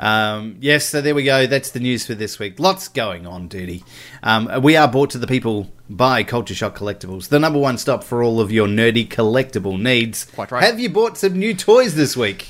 Um, 0.00 0.56
yes, 0.60 0.86
so 0.86 1.00
there 1.00 1.14
we 1.14 1.24
go. 1.24 1.46
That's 1.46 1.70
the 1.72 1.80
news 1.80 2.06
for 2.06 2.14
this 2.14 2.38
week. 2.38 2.58
Lots 2.58 2.88
going 2.88 3.26
on, 3.26 3.48
duty. 3.48 3.84
Um, 4.22 4.62
we 4.62 4.76
are 4.76 4.88
brought 4.88 5.10
to 5.10 5.18
the 5.18 5.26
people 5.26 5.70
by 5.90 6.22
Culture 6.22 6.54
Shock 6.54 6.76
Collectibles, 6.78 7.28
the 7.28 7.38
number 7.38 7.58
one 7.58 7.78
stop 7.78 8.04
for 8.04 8.22
all 8.22 8.40
of 8.40 8.52
your 8.52 8.66
nerdy 8.66 9.08
collectible 9.08 9.80
needs. 9.80 10.24
Quite 10.26 10.50
right. 10.50 10.62
Have 10.62 10.78
you 10.78 10.88
bought 10.90 11.16
some 11.16 11.38
new 11.38 11.54
toys 11.54 11.94
this 11.94 12.16
week? 12.16 12.46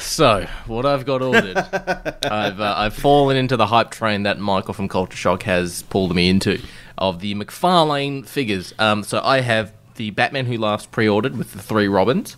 So 0.00 0.46
what 0.66 0.86
I've 0.86 1.04
got 1.04 1.20
ordered, 1.20 1.56
I've 2.22 2.60
uh, 2.60 2.74
I've 2.78 2.94
fallen 2.94 3.36
into 3.36 3.56
the 3.56 3.66
hype 3.66 3.90
train 3.90 4.22
that 4.22 4.38
Michael 4.38 4.72
from 4.72 4.88
Culture 4.88 5.16
Shock 5.16 5.42
has 5.42 5.82
pulled 5.82 6.14
me 6.14 6.28
into 6.28 6.60
of 6.96 7.20
the 7.20 7.34
McFarlane 7.34 8.26
figures. 8.26 8.72
Um, 8.78 9.02
so 9.02 9.20
I 9.22 9.40
have 9.40 9.72
the 9.96 10.10
Batman 10.10 10.46
Who 10.46 10.56
Laughs 10.56 10.86
pre-ordered 10.86 11.36
with 11.36 11.52
the 11.52 11.58
three 11.58 11.88
Robins. 11.88 12.36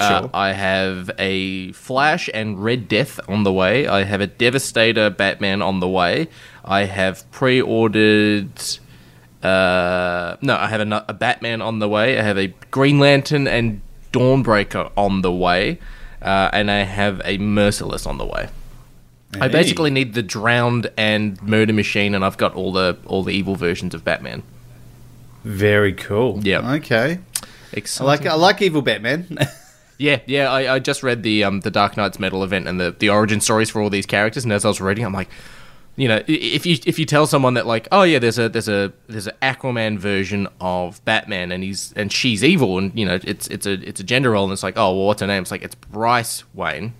Uh, 0.00 0.20
Sure. 0.22 0.30
I 0.32 0.52
have 0.52 1.10
a 1.18 1.72
Flash 1.72 2.30
and 2.32 2.62
Red 2.64 2.88
Death 2.88 3.20
on 3.28 3.42
the 3.44 3.52
way. 3.52 3.86
I 3.86 4.04
have 4.04 4.20
a 4.22 4.26
Devastator 4.26 5.10
Batman 5.10 5.60
on 5.60 5.80
the 5.80 5.88
way. 5.88 6.28
I 6.64 6.84
have 6.84 7.30
pre-ordered. 7.30 8.50
Uh, 9.42 10.36
no, 10.40 10.56
I 10.56 10.68
have 10.68 10.80
a, 10.80 11.04
a 11.08 11.14
Batman 11.14 11.62
on 11.62 11.78
the 11.78 11.88
way. 11.88 12.18
I 12.18 12.22
have 12.22 12.38
a 12.38 12.48
Green 12.70 12.98
Lantern 12.98 13.48
and 13.48 13.80
Dawnbreaker 14.12 14.92
on 14.96 15.22
the 15.22 15.32
way, 15.32 15.78
uh, 16.20 16.50
and 16.52 16.70
I 16.70 16.82
have 16.82 17.20
a 17.24 17.38
Merciless 17.38 18.06
on 18.06 18.18
the 18.18 18.26
way. 18.26 18.48
I 19.40 19.48
basically 19.48 19.90
need 19.90 20.12
the 20.12 20.22
Drowned 20.22 20.90
and 20.98 21.42
Murder 21.42 21.72
Machine, 21.72 22.14
and 22.14 22.22
I've 22.24 22.36
got 22.36 22.54
all 22.54 22.70
the 22.70 22.98
all 23.06 23.22
the 23.22 23.32
evil 23.32 23.56
versions 23.56 23.94
of 23.94 24.04
Batman. 24.04 24.42
Very 25.42 25.94
cool. 25.94 26.40
Yeah. 26.42 26.74
Okay. 26.74 27.18
I 27.18 27.46
Exciting. 27.72 28.06
like 28.06 28.26
I 28.26 28.34
like 28.34 28.60
Evil 28.62 28.82
Batman. 28.82 29.38
Yeah, 29.98 30.18
yeah. 30.26 30.50
I, 30.50 30.74
I 30.74 30.78
just 30.80 31.04
read 31.04 31.22
the 31.22 31.44
um 31.44 31.60
the 31.60 31.70
Dark 31.70 31.96
Nights 31.96 32.18
Metal 32.18 32.42
event 32.42 32.66
and 32.66 32.80
the, 32.80 32.90
the 32.98 33.08
origin 33.08 33.40
stories 33.40 33.70
for 33.70 33.80
all 33.80 33.88
these 33.88 34.06
characters, 34.06 34.42
and 34.42 34.52
as 34.52 34.64
I 34.64 34.68
was 34.68 34.80
reading, 34.80 35.04
I'm 35.04 35.12
like, 35.12 35.28
you 35.96 36.08
know, 36.08 36.22
if 36.26 36.64
you 36.64 36.78
if 36.86 36.98
you 36.98 37.04
tell 37.04 37.26
someone 37.26 37.54
that 37.54 37.66
like, 37.66 37.86
oh 37.92 38.02
yeah, 38.02 38.18
there's 38.18 38.38
a 38.38 38.48
there's 38.48 38.68
a 38.68 38.92
there's 39.08 39.26
an 39.26 39.34
Aquaman 39.42 39.98
version 39.98 40.48
of 40.60 41.04
Batman, 41.04 41.52
and 41.52 41.62
he's 41.62 41.92
and 41.94 42.10
she's 42.10 42.42
evil, 42.42 42.78
and 42.78 42.98
you 42.98 43.04
know, 43.04 43.18
it's 43.22 43.46
it's 43.48 43.66
a 43.66 43.72
it's 43.72 44.00
a 44.00 44.04
gender 44.04 44.30
role, 44.30 44.44
and 44.44 44.52
it's 44.52 44.62
like, 44.62 44.78
oh 44.78 44.94
well, 44.96 45.06
what's 45.06 45.20
her 45.20 45.26
name? 45.26 45.42
It's 45.42 45.50
like 45.50 45.62
it's 45.62 45.74
Bryce 45.74 46.44
Wayne. 46.54 46.94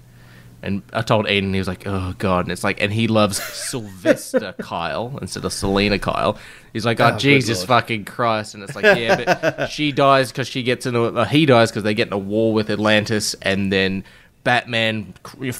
And 0.64 0.82
I 0.92 1.02
told 1.02 1.26
Aiden, 1.26 1.52
he 1.52 1.58
was 1.58 1.66
like, 1.66 1.88
"Oh 1.88 2.14
God!" 2.18 2.44
And 2.44 2.52
it's 2.52 2.62
like, 2.62 2.80
and 2.80 2.92
he 2.92 3.08
loves 3.08 3.42
Sylvester 3.52 4.54
Kyle 4.60 5.18
instead 5.20 5.44
of 5.44 5.52
Selina 5.52 5.98
Kyle. 5.98 6.38
He's 6.72 6.86
like, 6.86 7.00
"Oh, 7.00 7.14
Oh, 7.14 7.18
Jesus 7.18 7.64
fucking 7.64 8.04
Christ!" 8.04 8.54
And 8.54 8.62
it's 8.62 8.76
like, 8.76 8.84
yeah, 8.84 9.24
but 9.24 9.66
she 9.70 9.90
dies 9.90 10.30
because 10.30 10.46
she 10.46 10.62
gets 10.62 10.86
in 10.86 10.94
a 10.94 11.26
he 11.26 11.46
dies 11.46 11.72
because 11.72 11.82
they 11.82 11.94
get 11.94 12.06
in 12.06 12.12
a 12.12 12.18
war 12.18 12.52
with 12.52 12.70
Atlantis, 12.70 13.34
and 13.42 13.72
then 13.72 14.04
Batman 14.44 15.14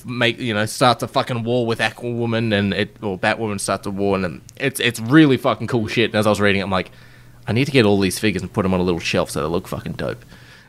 make 0.05 0.39
you 0.39 0.55
know 0.55 0.67
starts 0.67 1.03
a 1.03 1.09
fucking 1.09 1.45
war 1.45 1.67
with 1.67 1.79
Aquawoman, 1.79 2.53
and 2.53 2.75
it 2.75 2.97
or 3.03 3.19
Batwoman 3.19 3.61
starts 3.61 3.87
a 3.87 3.91
war, 3.91 4.17
and 4.17 4.41
it's 4.57 4.81
it's 4.81 5.01
really 5.01 5.37
fucking 5.37 5.69
cool 5.69 5.87
shit. 5.87 6.11
And 6.11 6.17
as 6.17 6.27
I 6.27 6.31
was 6.31 6.41
reading, 6.41 6.61
it, 6.61 6.65
I'm 6.65 6.71
like, 6.71 6.91
I 7.47 7.53
need 7.53 7.67
to 7.67 7.73
get 7.73 7.87
all 7.87 8.01
these 8.01 8.19
figures 8.19 8.43
and 8.43 8.53
put 8.53 8.63
them 8.63 8.75
on 8.75 8.81
a 8.81 8.83
little 8.83 9.01
shelf 9.01 9.31
so 9.31 9.43
they 9.43 9.49
look 9.49 9.69
fucking 9.69 9.93
dope. 9.93 10.25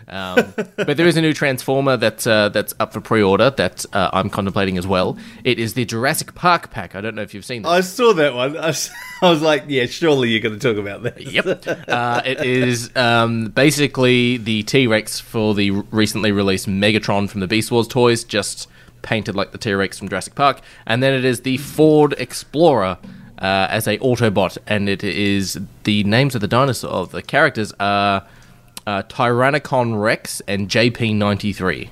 Um, 0.08 0.54
but 0.76 0.98
there 0.98 1.08
is 1.08 1.18
a 1.18 1.22
new 1.22 1.34
Transformer 1.34 1.98
that's 1.98 2.28
uh, 2.28 2.50
that's 2.50 2.74
up 2.80 2.94
for 2.94 3.02
pre-order 3.02 3.50
that 3.52 3.86
uh, 3.94 4.10
I'm 4.14 4.30
contemplating 4.30 4.78
as 4.78 4.86
well. 4.86 5.18
It 5.44 5.60
is 5.60 5.74
the 5.74 5.86
Jurassic 5.86 6.36
Park 6.36 6.72
pack. 6.72 6.96
I 6.96 7.02
don't 7.02 7.16
know 7.16 7.22
if 7.22 7.34
you've 7.34 7.46
seen 7.46 7.64
this. 7.64 7.72
I 7.72 7.82
saw 7.82 8.14
that 8.14 8.34
one. 8.34 8.58
I 8.58 8.68
was, 8.68 8.92
I 9.22 9.30
was 9.30 9.42
like, 9.42 9.66
yeah, 9.68 9.86
surely 9.86 10.30
you're 10.30 10.42
going 10.42 10.60
to 10.60 10.74
talk 10.74 10.78
about 10.78 11.04
that. 11.04 11.22
Yep. 11.22 11.88
Uh, 11.88 12.22
it 12.26 12.42
is 12.42 12.96
um, 12.96 13.46
basically 13.50 14.38
the 14.38 14.64
T 14.64 14.88
Rex 14.88 15.20
for 15.20 15.54
the 15.56 15.72
recently 15.72 16.32
released 16.32 16.68
Megatron 16.68 17.30
from 17.30 17.40
the 17.42 17.48
Beast 17.48 17.72
Wars 17.72 17.88
toys, 17.88 18.24
just 18.24 18.68
painted 19.02 19.36
like 19.36 19.52
the 19.52 19.58
T 19.58 19.74
Rex 19.74 20.00
from 20.00 20.10
Jurassic 20.10 20.36
Park. 20.36 20.62
And 20.86 21.02
then 21.02 21.14
it 21.14 21.26
is 21.26 21.42
the 21.42 21.58
Ford 21.58 22.14
Explorer 22.18 22.98
uh, 23.40 23.68
as 23.70 23.88
a 23.88 23.98
Autobot, 23.98 24.58
and 24.68 24.88
it 24.88 25.04
is 25.04 25.60
the 25.84 26.04
names 26.04 26.36
of 26.36 26.42
the 26.42 26.48
dinosaur 26.48 26.90
of 26.92 27.12
the 27.12 27.22
characters 27.22 27.74
are 27.80 28.26
uh, 28.86 29.04
Tyrannocon 29.08 29.96
Rex 29.96 30.42
and 30.48 30.70
JP93. 30.70 31.90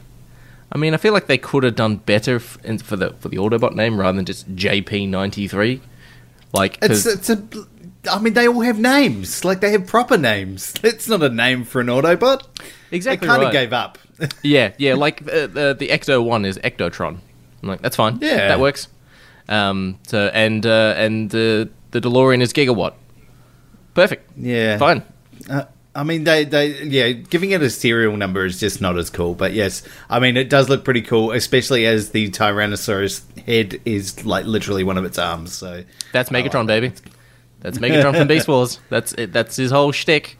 I 0.73 0.77
mean, 0.77 0.93
I 0.93 0.97
feel 0.97 1.11
like 1.13 1.27
they 1.27 1.37
could 1.37 1.63
have 1.63 1.75
done 1.75 1.97
better 1.97 2.37
f- 2.37 2.57
in, 2.63 2.77
for 2.77 2.95
the 2.95 3.11
for 3.19 3.27
the 3.29 3.37
Autobot 3.37 3.75
name 3.75 3.99
rather 3.99 4.15
than 4.15 4.25
just 4.25 4.55
JP93. 4.55 5.81
Like, 6.53 6.77
It's 6.81 7.05
it's 7.05 7.29
a. 7.29 7.43
I 8.11 8.19
mean, 8.19 8.33
they 8.33 8.47
all 8.47 8.61
have 8.61 8.79
names. 8.79 9.45
Like 9.45 9.59
they 9.61 9.71
have 9.71 9.85
proper 9.87 10.17
names. 10.17 10.73
It's 10.83 11.07
not 11.07 11.21
a 11.23 11.29
name 11.29 11.65
for 11.65 11.81
an 11.81 11.87
Autobot. 11.87 12.43
Exactly 12.89 13.27
They 13.27 13.31
kind 13.31 13.43
of 13.43 13.47
right. 13.47 13.53
gave 13.53 13.73
up. 13.73 13.97
Yeah, 14.43 14.73
yeah, 14.77 14.93
like 14.93 15.21
uh, 15.23 15.47
the 15.47 15.75
the 15.77 15.87
Ecto 15.89 16.23
one 16.23 16.45
is 16.45 16.57
Ectotron. 16.59 17.17
I'm 17.63 17.69
like, 17.69 17.81
that's 17.81 17.95
fine. 17.95 18.19
Yeah. 18.21 18.47
that 18.49 18.59
works. 18.59 18.87
Um, 19.49 19.97
so 20.07 20.29
and 20.33 20.63
uh, 20.65 20.93
and 20.95 21.29
the 21.31 21.69
the 21.91 21.99
DeLorean 21.99 22.41
is 22.41 22.53
Gigawatt. 22.53 22.93
Perfect. 23.93 24.29
yeah, 24.37 24.77
Fine. 24.77 25.03
Uh, 25.49 25.65
I 25.93 26.03
mean, 26.03 26.23
they, 26.23 26.45
they, 26.45 26.83
yeah, 26.83 27.11
giving 27.11 27.51
it 27.51 27.61
a 27.61 27.69
serial 27.69 28.15
number 28.15 28.45
is 28.45 28.59
just 28.59 28.79
not 28.79 28.97
as 28.97 29.09
cool. 29.09 29.33
But 29.35 29.53
yes, 29.53 29.83
I 30.09 30.19
mean, 30.19 30.37
it 30.37 30.49
does 30.49 30.69
look 30.69 30.85
pretty 30.85 31.01
cool, 31.01 31.31
especially 31.31 31.85
as 31.85 32.11
the 32.11 32.29
Tyrannosaurus 32.29 33.39
head 33.41 33.81
is 33.83 34.25
like 34.25 34.45
literally 34.45 34.83
one 34.85 34.97
of 34.97 35.03
its 35.03 35.19
arms. 35.19 35.51
So 35.51 35.83
That's 36.13 36.29
Megatron, 36.29 36.65
baby. 36.65 36.93
That's 37.59 37.77
Megatron 37.77 38.15
from 38.17 38.27
Beast 38.27 38.47
Wars. 38.47 38.79
That's 38.89 39.11
it. 39.13 39.33
That's 39.33 39.57
his 39.57 39.71
whole 39.71 39.91
shtick. 39.91 40.37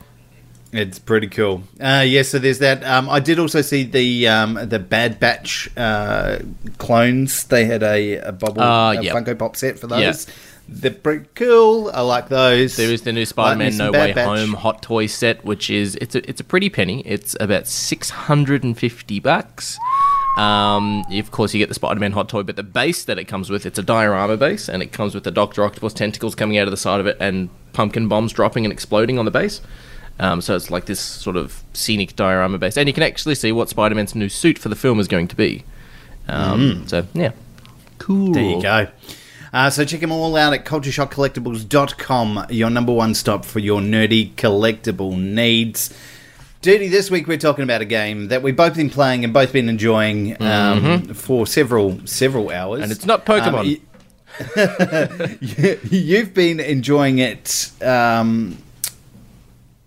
It's 0.74 1.00
pretty 1.00 1.28
cool. 1.28 1.64
Uh, 1.82 2.06
yeah, 2.08 2.22
so 2.22 2.40
there's 2.40 2.60
that. 2.60 2.82
Um, 2.86 3.10
I 3.10 3.20
did 3.20 3.38
also 3.40 3.62
see 3.62 3.84
the 3.84 4.30
um, 4.30 4.54
the 4.70 4.80
Bad 4.80 5.20
Batch 5.20 5.70
uh, 5.76 6.40
clones. 6.78 7.44
They 7.44 7.66
had 7.66 7.84
a, 7.84 8.18
a 8.20 8.32
bubble 8.32 8.62
Uh, 8.62 8.94
a 8.94 9.02
yep. 9.02 9.14
Funko 9.14 9.38
Pop 9.38 9.58
set 9.58 9.78
for 9.78 9.88
those. 9.88 10.28
They're 10.68 10.92
pretty 10.92 11.28
cool. 11.36 11.92
I 11.94 12.02
like 12.02 12.30
those. 12.30 12.78
There 12.78 12.92
is 12.92 13.02
the 13.02 13.12
new 13.12 13.26
Spider-Man 13.26 13.74
some 13.74 13.92
No 13.92 14.00
Way 14.00 14.14
Batch. 14.14 14.26
Home 14.26 14.54
hot 14.54 14.82
toy 14.82 15.08
set, 15.08 15.44
which 15.44 15.70
is 15.70 15.96
it's 15.96 16.16
a 16.16 16.30
it's 16.30 16.40
a 16.40 16.46
pretty 16.46 16.70
penny. 16.70 17.02
It's 17.02 17.36
about 17.40 17.68
six 17.68 18.10
hundred 18.10 18.64
and 18.64 18.78
fifty 18.78 19.20
bucks. 19.20 19.78
Um, 20.38 21.04
of 21.12 21.30
course, 21.32 21.54
you 21.54 21.60
get 21.60 21.68
the 21.68 21.76
Spider-Man 21.76 22.14
hot 22.14 22.30
toy, 22.30 22.44
but 22.44 22.56
the 22.56 22.64
base 22.64 23.04
that 23.04 23.20
it 23.20 23.26
comes 23.26 23.50
with, 23.50 23.66
it's 23.66 23.78
a 23.78 23.84
diorama 23.84 24.38
base, 24.38 24.70
and 24.70 24.82
it 24.82 24.94
comes 24.94 25.14
with 25.14 25.26
the 25.26 25.32
Doctor 25.32 25.66
Octopus 25.66 25.92
tentacles 25.94 26.36
coming 26.36 26.58
out 26.58 26.68
of 26.68 26.72
the 26.72 26.78
side 26.78 27.02
of 27.02 27.06
it, 27.06 27.18
and 27.20 27.50
pumpkin 27.74 28.08
bombs 28.08 28.32
dropping 28.32 28.64
and 28.64 28.72
exploding 28.72 29.20
on 29.20 29.26
the 29.26 29.32
base. 29.32 29.60
Um, 30.20 30.40
so 30.40 30.56
it's 30.56 30.72
like 30.72 30.86
this 30.86 31.02
sort 31.02 31.36
of 31.36 31.64
scenic 31.74 32.16
diorama 32.16 32.58
base, 32.60 32.78
and 32.78 32.88
you 32.88 32.94
can 32.94 33.04
actually 33.04 33.36
see 33.36 33.52
what 33.52 33.68
Spider-Man's 33.68 34.16
new 34.16 34.30
suit 34.30 34.58
for 34.58 34.70
the 34.70 34.76
film 34.78 35.02
is 35.02 35.10
going 35.10 35.28
to 35.28 35.36
be. 35.36 35.66
Um, 36.30 36.88
So 36.88 37.06
yeah, 37.14 37.34
cool. 37.98 38.30
Mm. 38.30 38.34
There 38.34 38.44
you 38.44 38.62
go. 38.62 38.88
Uh, 39.54 39.70
so 39.70 39.84
check 39.84 40.00
them 40.00 40.12
all 40.12 40.36
out 40.38 40.54
at 40.54 40.64
cultureshockcollectibles.com, 40.66 42.46
your 42.50 42.70
number 42.70 42.94
one 42.94 43.14
stop 43.14 43.44
for 43.44 43.60
your 43.60 43.82
nerdy 43.82 44.34
collectible 44.36 45.18
needs. 45.20 45.94
Duty, 46.62 46.88
this 46.88 47.10
week 47.12 47.28
we're 47.28 47.38
talking 47.38 47.64
about 47.64 47.82
a 47.82 47.86
game 47.86 48.28
that 48.28 48.44
we've 48.44 48.56
both 48.56 48.76
been 48.76 48.90
playing 48.90 49.24
and 49.24 49.34
both 49.34 49.52
been 49.52 49.68
enjoying 49.68 50.42
um, 50.42 51.06
for 51.08 51.48
several 51.48 52.06
several 52.06 52.52
hours. 52.52 52.78
Mm-hmm. 52.78 52.84
And 52.84 52.92
it's 52.92 53.06
not 53.06 53.26
Pokemon. 53.26 53.82
Um, 54.56 55.38
y- 55.42 55.78
you've 55.90 56.34
been 56.34 56.60
enjoying 56.60 57.18
it, 57.20 57.72
um, 57.82 58.58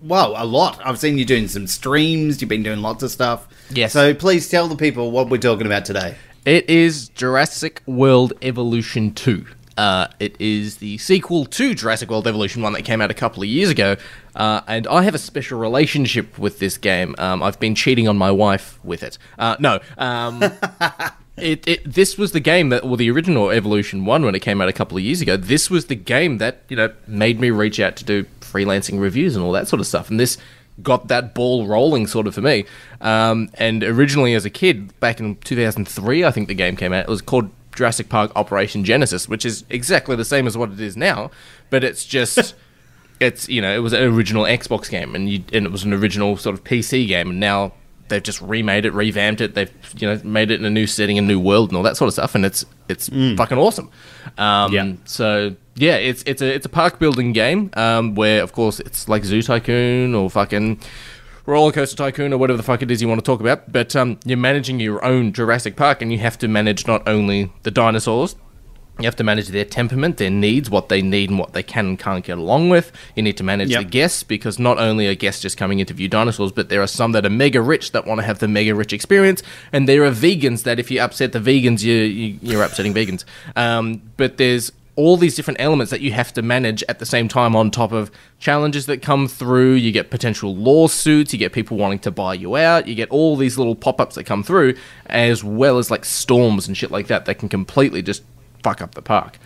well, 0.00 0.35
a 0.37 0.44
lot. 0.44 0.80
I've 0.85 0.99
seen 0.99 1.16
you 1.16 1.25
doing 1.25 1.49
some 1.49 1.66
streams. 1.66 2.42
You've 2.42 2.50
been 2.50 2.62
doing 2.64 2.83
lots 2.83 3.02
of 3.02 3.11
stuff. 3.11 3.49
Yes. 3.71 3.92
So 3.92 4.12
please 4.12 4.50
tell 4.50 4.68
the 4.68 4.76
people 4.76 5.11
what 5.12 5.30
we're 5.30 5.38
talking 5.38 5.66
about 5.66 5.85
today. 5.85 6.16
It 6.45 6.69
is 6.69 7.09
Jurassic 7.09 7.81
World 7.87 8.35
Evolution 8.43 9.15
2. 9.15 9.47
Uh, 9.79 10.09
it 10.21 10.39
is 10.39 10.77
the 10.77 10.99
sequel 10.99 11.47
to 11.47 11.75
Jurassic 11.75 12.11
World 12.11 12.29
Evolution 12.29 12.61
1 12.61 12.75
that 12.75 12.83
came 12.83 13.01
out 13.01 13.11
a 13.11 13.15
couple 13.15 13.43
of 13.43 13.49
years 13.49 13.71
ago. 13.71 13.97
Uh, 14.37 14.61
and 14.67 14.87
I 14.87 15.05
have 15.05 15.15
a 15.15 15.19
special 15.19 15.59
relationship 15.59 16.39
with 16.39 16.59
this 16.59 16.77
game. 16.77 17.15
Um, 17.17 17.43
I've 17.43 17.59
been 17.59 17.75
cheating 17.75 18.09
on 18.09 18.19
my 18.19 18.31
wife 18.31 18.79
with 18.85 19.03
it. 19.03 19.17
Uh, 19.39 19.57
no. 19.59 19.81
Um, 19.97 20.43
it, 21.39 21.67
it, 21.67 21.91
this 21.91 22.19
was 22.19 22.33
the 22.33 22.41
game 22.41 22.69
that, 22.69 22.85
well, 22.85 22.97
the 22.97 23.11
original 23.11 23.49
Evolution 23.49 24.05
1 24.05 24.23
when 24.23 24.35
it 24.35 24.41
came 24.41 24.61
out 24.61 24.69
a 24.69 24.75
couple 24.75 24.99
of 24.99 25.03
years 25.03 25.23
ago, 25.23 25.39
this 25.39 25.71
was 25.71 25.87
the 25.87 25.97
game 25.97 26.37
that, 26.39 26.61
you 26.69 26.77
know, 26.77 26.93
made 27.07 27.41
me 27.41 27.49
reach 27.49 27.81
out 27.81 27.97
to 27.97 28.05
do 28.05 28.27
freelancing 28.41 29.01
reviews 29.01 29.35
and 29.35 29.43
all 29.43 29.53
that 29.53 29.67
sort 29.67 29.81
of 29.81 29.87
stuff. 29.87 30.11
And 30.11 30.21
this 30.21 30.37
got 30.83 31.09
that 31.09 31.35
ball 31.35 31.66
rolling 31.66 32.07
sort 32.07 32.26
of 32.26 32.35
for 32.35 32.40
me. 32.40 32.64
Um, 33.00 33.50
and 33.54 33.83
originally 33.85 34.35
as 34.35 34.45
a 34.45 34.50
kid, 34.50 34.99
back 35.00 35.21
in 35.21 35.37
2003, 35.37 36.25
I 36.25 36.31
think 36.31 36.49
the 36.49 36.54
game 36.54 36.76
came 36.76 36.93
out, 36.93 37.04
it 37.04 37.09
was 37.09 37.23
called 37.23 37.50
Jurassic 37.75 38.09
Park 38.09 38.33
Operation 38.37 38.85
Genesis, 38.85 39.28
which 39.28 39.45
is 39.45 39.64
exactly 39.71 40.16
the 40.16 40.25
same 40.25 40.47
as 40.47 40.57
what 40.57 40.71
it 40.71 40.81
is 40.81 40.97
now, 40.97 41.31
but 41.71 41.85
it's 41.85 42.04
just. 42.04 42.54
It's 43.21 43.49
you 43.49 43.62
know 43.62 43.73
it 43.73 43.78
was 43.78 43.93
an 43.93 44.02
original 44.02 44.43
Xbox 44.43 44.90
game 44.90 45.14
and 45.14 45.31
you, 45.31 45.45
and 45.52 45.64
it 45.64 45.71
was 45.71 45.85
an 45.85 45.93
original 45.95 46.37
sort 46.37 46.52
of 46.52 46.64
PC 46.64 47.07
game 47.07 47.31
and 47.31 47.38
now 47.38 47.73
they've 48.09 48.23
just 48.23 48.41
remade 48.41 48.85
it, 48.85 48.93
revamped 48.93 49.41
it. 49.41 49.55
They've 49.55 49.71
you 49.97 50.09
know 50.09 50.21
made 50.25 50.51
it 50.51 50.61
in 50.61 50.67
a 50.67 50.71
new 50.71 50.87
setting, 50.87 51.19
a 51.19 51.23
new 51.23 51.41
world, 51.41 51.71
and 51.71 51.77
all 51.77 51.83
that 51.83 51.97
sort 51.97 52.09
of 52.09 52.13
stuff. 52.15 52.35
And 52.35 52.45
it's 52.45 52.65
it's 52.89 53.09
fucking 53.09 53.59
awesome. 53.59 53.91
Um, 54.39 54.73
Yeah. 54.73 54.93
So 55.05 55.57
yeah, 55.77 55.97
it's 55.97 56.23
it's 56.27 56.43
a 56.43 56.55
it's 56.55 56.67
a 56.67 56.69
park 56.69 56.99
building 56.99 57.33
game 57.33 57.71
um, 57.75 58.15
where 58.15 58.43
of 58.43 58.53
course 58.53 58.81
it's 58.81 59.09
like 59.09 59.25
Zoo 59.25 59.43
Tycoon 59.43 60.15
or 60.15 60.31
fucking 60.31 60.81
Roller 61.47 61.73
Coaster 61.73 61.97
Tycoon 61.97 62.33
or 62.33 62.39
whatever 62.39 62.57
the 62.57 62.63
fuck 62.63 62.83
it 62.83 62.91
is 62.91 63.03
you 63.03 63.09
want 63.09 63.19
to 63.21 63.25
talk 63.25 63.41
about. 63.41 63.71
But 63.71 63.95
um, 63.97 64.19
you're 64.25 64.39
managing 64.39 64.81
your 64.81 65.05
own 65.05 65.33
Jurassic 65.33 65.77
Park, 65.77 66.01
and 66.01 66.11
you 66.13 66.19
have 66.19 66.39
to 66.39 66.49
manage 66.49 66.87
not 66.87 67.07
only 67.07 67.53
the 67.65 67.71
dinosaurs. 67.71 68.37
You 68.99 69.07
have 69.07 69.17
to 69.17 69.25
manage 69.25 69.49
their 69.49 69.65
temperament, 69.65 70.19
their 70.19 70.31
needs, 70.31 70.71
what 70.71 70.89
they 70.89 71.03
need 71.03 71.29
and 71.29 71.39
what 71.39 71.53
they 71.53 71.65
can 71.65 71.87
and 71.87 71.99
can't 71.99 72.25
get 72.25 72.39
along 72.39 72.69
with. 72.69 72.93
You 73.17 73.25
need 73.25 73.37
to 73.39 73.43
manage 73.45 73.71
Yep. 73.71 73.81
the 73.83 73.89
guests 73.89 74.23
because 74.23 74.59
not 74.61 74.79
only 74.79 75.09
are 75.09 75.17
guests 75.17 75.43
just 75.43 75.57
coming 75.57 75.81
in 75.81 75.87
to 75.87 75.95
view 75.95 76.07
dinosaurs, 76.07 76.53
but 76.53 76.69
there 76.69 76.81
are 76.81 76.87
some 76.87 77.11
that 77.13 77.27
are 77.27 77.31
mega 77.31 77.61
rich 77.61 77.91
that 77.91 78.07
want 78.07 78.21
to 78.21 78.25
have 78.25 78.39
the 78.39 78.47
mega 78.47 78.73
rich 78.73 78.93
experience, 78.93 79.43
and 79.73 79.89
there 79.89 80.05
are 80.05 80.13
vegans 80.13 80.63
that 80.63 80.79
if 80.79 80.93
you 80.93 81.01
upset 81.01 81.33
the 81.33 81.41
vegans, 81.41 81.83
you, 81.83 81.93
you 81.95 82.39
you're 82.41 82.63
upsetting 82.63 82.95
vegans. 82.95 83.25
Um, 83.57 84.01
but 84.17 84.37
there's 84.37 84.71
all 84.97 85.17
these 85.17 85.35
different 85.35 85.61
elements 85.61 85.91
that 85.91 86.01
you 86.01 86.13
have 86.13 86.33
to 86.33 86.41
manage 86.41 86.85
at 86.89 87.01
the 87.01 87.07
same 87.07 87.27
time 87.27 87.57
on 87.57 87.73
top 87.73 87.91
of 87.91 88.13
challenges 88.39 88.87
that 88.87 89.03
come 89.03 89.27
through 89.27 89.73
you 89.73 89.91
get 89.91 90.09
potential 90.09 90.55
lawsuits 90.55 91.33
you 91.33 91.39
get 91.39 91.53
people 91.53 91.77
wanting 91.77 91.99
to 91.99 92.13
buy 92.13 92.33
you 92.33 92.55
out 92.55 92.87
you 92.87 92.95
get 92.95 93.11
all 93.11 93.35
these 93.35 93.59
little 93.59 93.75
pop-ups 93.75 94.15
that 94.15 94.23
come 94.23 94.45
through 94.45 94.73
as 95.07 95.43
well 95.43 95.79
as 95.79 95.91
like 95.91 96.05
storms 96.05 96.69
and 96.69 96.77
shit 96.77 96.93
like 96.93 97.09
that 97.09 97.25
that 97.25 97.41
can 97.41 97.49
completely 97.49 98.03
just 98.03 98.23
fuck 98.64 98.83
up 98.83 98.94
the 98.94 99.02
park 99.02 99.38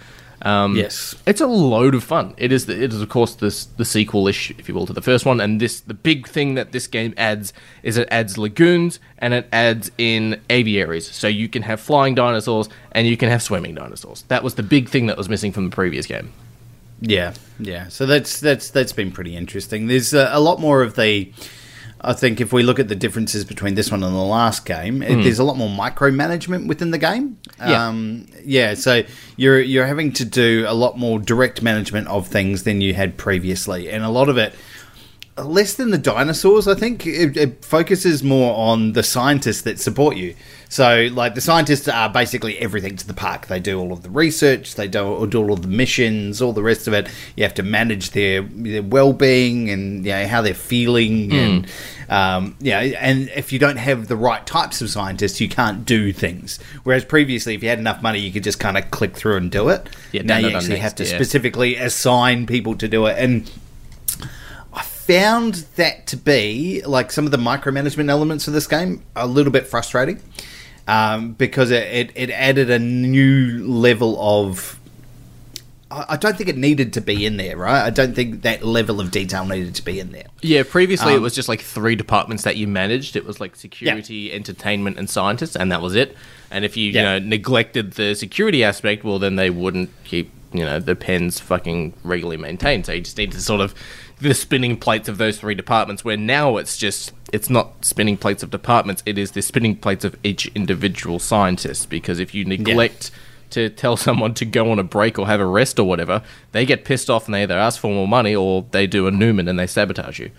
um, 0.42 0.76
Yes. 0.76 1.16
it's 1.26 1.40
a 1.40 1.46
load 1.46 1.94
of 1.94 2.04
fun. 2.04 2.34
It 2.37 2.52
is, 2.52 2.66
the, 2.66 2.80
it 2.80 2.92
is 2.92 3.02
of 3.02 3.08
course, 3.08 3.34
this 3.34 3.64
the 3.64 3.84
sequel-ish, 3.84 4.52
if 4.52 4.68
you 4.68 4.75
will, 4.75 4.87
to 4.87 4.92
the 4.92 5.02
first 5.02 5.26
one. 5.26 5.40
And 5.40 5.60
this, 5.60 5.80
the 5.80 5.94
big 5.94 6.28
thing 6.28 6.54
that 6.54 6.70
this 6.70 6.87
game 6.87 7.12
adds 7.16 7.52
is 7.82 7.96
it 7.96 8.06
adds 8.10 8.38
lagoons 8.38 9.00
and 9.18 9.34
it 9.34 9.48
adds 9.52 9.90
in 9.98 10.40
aviaries, 10.48 11.10
so 11.10 11.26
you 11.26 11.48
can 11.48 11.62
have 11.62 11.80
flying 11.80 12.14
dinosaurs 12.14 12.68
and 12.92 13.06
you 13.06 13.16
can 13.16 13.28
have 13.28 13.42
swimming 13.42 13.75
dinosaurs. 13.75 14.22
That 14.28 14.44
was 14.44 14.54
the 14.54 14.62
big 14.62 14.88
thing 14.88 15.06
that 15.06 15.16
was 15.16 15.28
missing 15.28 15.50
from 15.50 15.68
the 15.70 15.75
previous 15.75 16.06
game. 16.06 16.32
Yeah, 17.00 17.34
yeah. 17.58 17.88
So 17.88 18.07
that's 18.07 18.40
that's 18.40 18.70
that's 18.70 18.92
been 18.92 19.11
pretty 19.11 19.35
interesting. 19.37 19.88
There's 19.88 20.14
uh, 20.14 20.31
a 20.33 20.40
lot 20.40 20.61
more 20.61 20.83
of 20.83 20.94
the. 20.94 21.33
I 22.00 22.12
think 22.12 22.40
if 22.40 22.52
we 22.52 22.62
look 22.62 22.78
at 22.78 22.88
the 22.88 22.94
differences 22.94 23.44
between 23.44 23.74
this 23.74 23.90
one 23.90 24.02
and 24.04 24.14
the 24.14 24.18
last 24.18 24.64
game, 24.64 25.02
it, 25.02 25.22
there's 25.22 25.38
a 25.38 25.44
lot 25.44 25.56
more 25.56 25.68
micromanagement 25.68 26.68
within 26.68 26.90
the 26.90 26.98
game. 26.98 27.38
Yeah. 27.58 27.88
Um, 27.88 28.26
yeah. 28.44 28.74
So 28.74 29.02
you're 29.37 29.61
you're 29.61 29.87
having 29.87 30.12
to 30.14 30.24
do 30.24 30.64
a 30.68 30.74
lot 30.74 30.96
more 30.96 31.18
direct 31.18 31.62
management 31.62 32.06
of 32.08 32.28
things 32.28 32.62
than 32.62 32.80
you 32.80 32.94
had 32.94 33.16
previously, 33.16 33.90
and 33.90 34.04
a 34.04 34.11
lot 34.11 34.28
of 34.28 34.38
it 34.38 34.54
less 35.44 35.74
than 35.74 35.90
the 35.90 35.98
dinosaurs. 35.98 36.68
I 36.68 36.74
think 36.74 37.07
it, 37.07 37.37
it 37.37 37.64
focuses 37.64 38.22
more 38.22 38.55
on 38.57 38.92
the 38.92 39.03
scientists 39.03 39.62
that 39.62 39.79
support 39.79 40.16
you. 40.16 40.35
So, 40.70 41.09
like 41.12 41.35
the 41.35 41.40
scientists 41.40 41.88
are 41.88 42.11
basically 42.11 42.59
everything 42.59 42.96
to 42.96 43.07
the 43.07 43.14
park. 43.14 43.46
They 43.46 43.59
do 43.59 43.81
all 43.81 43.92
of 43.92 44.03
the 44.03 44.11
research, 44.11 44.74
they 44.74 44.87
do, 44.87 45.27
do 45.27 45.38
all 45.40 45.53
of 45.53 45.62
the 45.62 45.68
missions, 45.68 46.42
all 46.42 46.53
the 46.53 46.62
rest 46.62 46.87
of 46.87 46.92
it. 46.92 47.09
You 47.37 47.44
have 47.44 47.55
to 47.55 47.62
manage 47.62 48.11
their 48.11 48.42
their 48.42 48.83
well 48.83 49.14
being 49.14 49.70
and 49.70 50.05
you 50.05 50.12
know, 50.12 50.27
how 50.27 50.42
they're 50.42 50.53
feeling, 50.53 51.33
and 51.33 51.66
um, 52.11 52.57
yeah. 52.61 52.81
And 52.81 53.31
if 53.35 53.51
you 53.51 53.59
don't 53.59 53.79
have 53.79 54.09
the 54.09 54.16
right 54.16 54.46
types 54.46 54.83
of 54.83 54.90
scientists, 54.90 55.40
you 55.40 55.48
can't 55.48 55.87
do 55.87 56.12
things. 56.12 56.59
Whereas 56.85 57.05
previously, 57.05 57.55
if 57.55 57.62
you 57.62 57.70
had 57.70 57.79
enough 57.79 58.03
money, 58.03 58.18
you 58.18 58.31
could 58.31 58.44
just 58.44 58.61
kind 58.61 58.77
of 58.77 58.90
click 58.90 59.16
through 59.16 59.38
and 59.38 59.51
do 59.51 59.70
it. 59.70 59.88
Yeah, 60.12 60.22
now 60.22 60.37
you 60.37 60.48
actually 60.48 60.74
next, 60.74 60.83
have 60.83 60.94
to 60.96 61.05
yeah. 61.05 61.14
specifically 61.14 61.77
assign 61.77 62.46
people 62.46 62.74
to 62.77 62.88
do 62.88 63.07
it, 63.07 63.16
and 63.18 63.51
found 65.09 65.55
that 65.77 66.07
to 66.09 66.16
be 66.18 66.83
like 66.85 67.11
some 67.11 67.25
of 67.25 67.31
the 67.31 67.38
micromanagement 67.38 68.11
elements 68.11 68.47
of 68.47 68.53
this 68.55 68.66
game 68.66 69.03
a 69.16 69.27
little 69.27 69.51
bit 69.51 69.66
frustrating 69.66 70.21
um, 70.87 71.33
because 71.33 71.71
it, 71.71 71.83
it, 71.90 72.12
it 72.14 72.31
added 72.31 72.71
a 72.71 72.79
new 72.79 73.66
level 73.66 74.16
of. 74.21 74.79
I 75.90 76.05
I 76.11 76.16
don't 76.18 76.37
think 76.37 76.51
it 76.51 76.59
needed 76.59 76.92
to 76.92 77.01
be 77.01 77.25
in 77.25 77.38
there, 77.38 77.57
right? 77.57 77.83
I 77.83 77.88
don't 77.88 78.14
think 78.14 78.42
that 78.42 78.62
level 78.62 79.01
of 79.01 79.11
detail 79.11 79.47
needed 79.47 79.75
to 79.77 79.83
be 79.83 79.99
in 79.99 80.12
there. 80.12 80.27
Yeah, 80.42 80.62
previously 80.68 81.14
it 81.14 81.16
Um, 81.16 81.23
was 81.23 81.35
just 81.35 81.49
like 81.49 81.62
three 81.62 81.97
departments 81.97 82.42
that 82.44 82.59
you 82.59 82.66
managed. 82.68 83.16
It 83.16 83.25
was 83.25 83.40
like 83.40 83.57
security, 83.57 84.31
entertainment, 84.31 84.99
and 84.99 85.09
scientists, 85.09 85.57
and 85.57 85.73
that 85.73 85.81
was 85.81 85.94
it. 85.97 86.14
And 86.51 86.64
if 86.66 86.77
you, 86.77 86.90
Yeah. 86.90 87.14
you 87.14 87.21
know, 87.21 87.27
neglected 87.27 87.92
the 87.92 88.14
security 88.14 88.62
aspect, 88.62 89.03
well, 89.05 89.18
then 89.18 89.37
they 89.37 89.49
wouldn't 89.51 89.88
keep, 90.05 90.31
you 90.52 90.64
know, 90.64 90.78
the 90.78 90.96
pens 90.96 91.40
fucking 91.40 91.94
regularly 92.02 92.37
maintained. 92.37 92.87
So 92.87 92.92
you 92.92 93.00
just 93.00 93.18
need 93.18 93.32
to 93.32 93.40
sort 93.40 93.61
of 93.61 93.74
the 94.20 94.34
spinning 94.34 94.76
plates 94.76 95.08
of 95.08 95.18
those 95.18 95.38
three 95.38 95.54
departments. 95.54 96.04
Where 96.04 96.16
now 96.16 96.56
it's 96.56 96.76
just 96.76 97.12
it's 97.32 97.50
not 97.50 97.84
spinning 97.84 98.16
plates 98.16 98.42
of 98.42 98.50
departments; 98.50 99.02
it 99.06 99.18
is 99.18 99.32
the 99.32 99.42
spinning 99.42 99.76
plates 99.76 100.04
of 100.04 100.16
each 100.24 100.46
individual 100.54 101.18
scientist. 101.18 101.90
Because 101.90 102.18
if 102.18 102.34
you 102.34 102.44
neglect 102.44 103.11
to 103.50 103.68
tell 103.68 103.96
someone 104.08 104.34
to 104.34 104.44
go 104.44 104.70
on 104.70 104.78
a 104.78 104.84
break 104.84 105.18
or 105.18 105.26
have 105.26 105.40
a 105.40 105.46
rest 105.46 105.78
or 105.78 105.84
whatever, 105.84 106.22
they 106.52 106.64
get 106.64 106.84
pissed 106.84 107.11
off 107.11 107.26
and 107.26 107.34
they 107.34 107.42
either 107.42 107.58
ask 107.58 107.80
for 107.80 107.92
more 107.92 108.08
money 108.08 108.34
or 108.34 108.66
they 108.70 108.87
do 108.87 109.06
a 109.06 109.11
Newman 109.11 109.48
and 109.48 109.58
they 109.58 109.66
sabotage 109.66 110.18
you. 110.18 110.30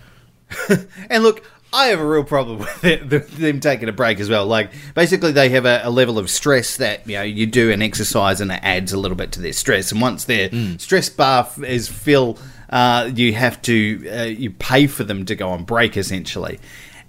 And 1.10 1.24
look, 1.24 1.44
I 1.72 1.88
have 1.88 2.00
a 2.00 2.06
real 2.06 2.24
problem 2.24 2.60
with 2.82 2.84
it, 2.84 3.30
them 3.32 3.60
taking 3.60 3.90
a 3.90 3.92
break 3.92 4.20
as 4.20 4.30
well. 4.30 4.46
Like, 4.46 4.72
basically, 4.96 5.32
they 5.32 5.50
have 5.50 5.66
a, 5.66 5.82
a 5.84 5.90
level 5.90 6.18
of 6.18 6.30
stress 6.30 6.78
that 6.78 7.08
you 7.08 7.16
know 7.16 7.22
you 7.24 7.46
do 7.46 7.72
an 7.72 7.82
exercise 7.82 8.42
and 8.42 8.52
it 8.52 8.60
adds 8.64 8.92
a 8.94 8.98
little 8.98 9.18
bit 9.18 9.32
to 9.34 9.42
their 9.42 9.54
stress. 9.54 9.92
And 9.92 10.02
once 10.02 10.26
their 10.26 10.50
stress 10.78 11.10
bar 11.10 11.48
is 11.66 11.88
fill, 11.88 12.38
uh, 12.70 13.12
you 13.14 13.34
have 13.34 13.62
to 13.64 14.10
uh, 14.10 14.24
you 14.24 14.52
pay 14.52 14.88
for 14.88 15.04
them 15.04 15.26
to 15.26 15.36
go 15.36 15.50
on 15.50 15.64
break 15.64 15.98
essentially, 15.98 16.60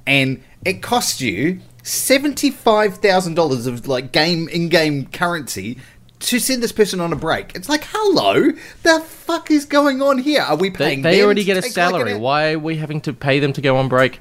and 0.07 0.43
it 0.65 0.83
costs 0.83 1.21
you 1.21 1.61
seventy 1.83 2.51
five 2.51 2.99
thousand 2.99 3.35
dollars 3.35 3.67
of 3.67 3.89
like 3.89 4.13
game 4.13 4.49
in 4.49 4.69
game 4.69 5.07
currency. 5.07 5.79
To 6.25 6.39
send 6.39 6.63
this 6.63 6.71
person 6.71 7.01
on 7.01 7.15
a 7.15 7.17
break, 7.17 7.55
it's 7.55 7.71
like, 7.71 7.83
hello, 7.93 8.51
the 8.83 9.01
fuck 9.01 9.51
is 9.51 9.65
going 9.65 10.03
on 10.03 10.19
here? 10.19 10.43
Are 10.43 10.55
we 10.55 10.69
paying? 10.69 11.01
they 11.01 11.17
them 11.17 11.25
already 11.25 11.45
get 11.45 11.57
a 11.57 11.63
take, 11.63 11.69
like, 11.69 11.73
salary. 11.73 12.15
Why 12.15 12.53
are 12.53 12.59
we 12.59 12.77
having 12.77 13.01
to 13.03 13.15
pay 13.15 13.41
them 13.41 13.55
to 13.55 13.63
go 13.63 13.79
on 13.79 13.89
break? 13.89 14.21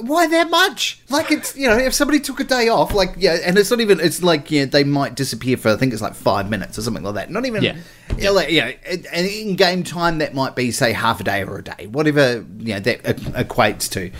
Why 0.00 0.26
that 0.26 0.50
much? 0.50 1.00
Like 1.08 1.30
it's 1.30 1.56
you 1.56 1.68
know 1.68 1.76
if 1.76 1.94
somebody 1.94 2.18
took 2.20 2.40
a 2.40 2.44
day 2.44 2.68
off, 2.68 2.94
like 2.94 3.14
yeah, 3.16 3.38
and 3.44 3.56
it's 3.56 3.70
not 3.70 3.80
even 3.80 4.00
it's 4.00 4.22
like 4.22 4.50
yeah 4.50 4.64
they 4.64 4.82
might 4.84 5.14
disappear 5.14 5.56
for 5.56 5.70
I 5.70 5.76
think 5.76 5.92
it's 5.92 6.02
like 6.02 6.14
five 6.14 6.50
minutes 6.50 6.78
or 6.78 6.82
something 6.82 7.04
like 7.04 7.14
that. 7.14 7.30
Not 7.30 7.46
even 7.46 7.62
Yeah. 7.62 7.76
yeah, 8.18 8.30
like, 8.30 8.50
yeah, 8.50 8.72
and 8.88 9.06
and 9.06 9.26
in 9.26 9.56
game 9.56 9.84
time 9.84 10.18
that 10.18 10.34
might 10.34 10.56
be 10.56 10.72
say 10.72 10.92
half 10.92 11.20
a 11.20 11.24
day 11.24 11.44
or 11.44 11.58
a 11.58 11.62
day, 11.62 11.86
whatever 11.86 12.44
you 12.58 12.74
know 12.74 12.80
that 12.80 13.02
equates 13.02 13.90
to, 13.92 14.10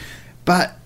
but. 0.45 0.79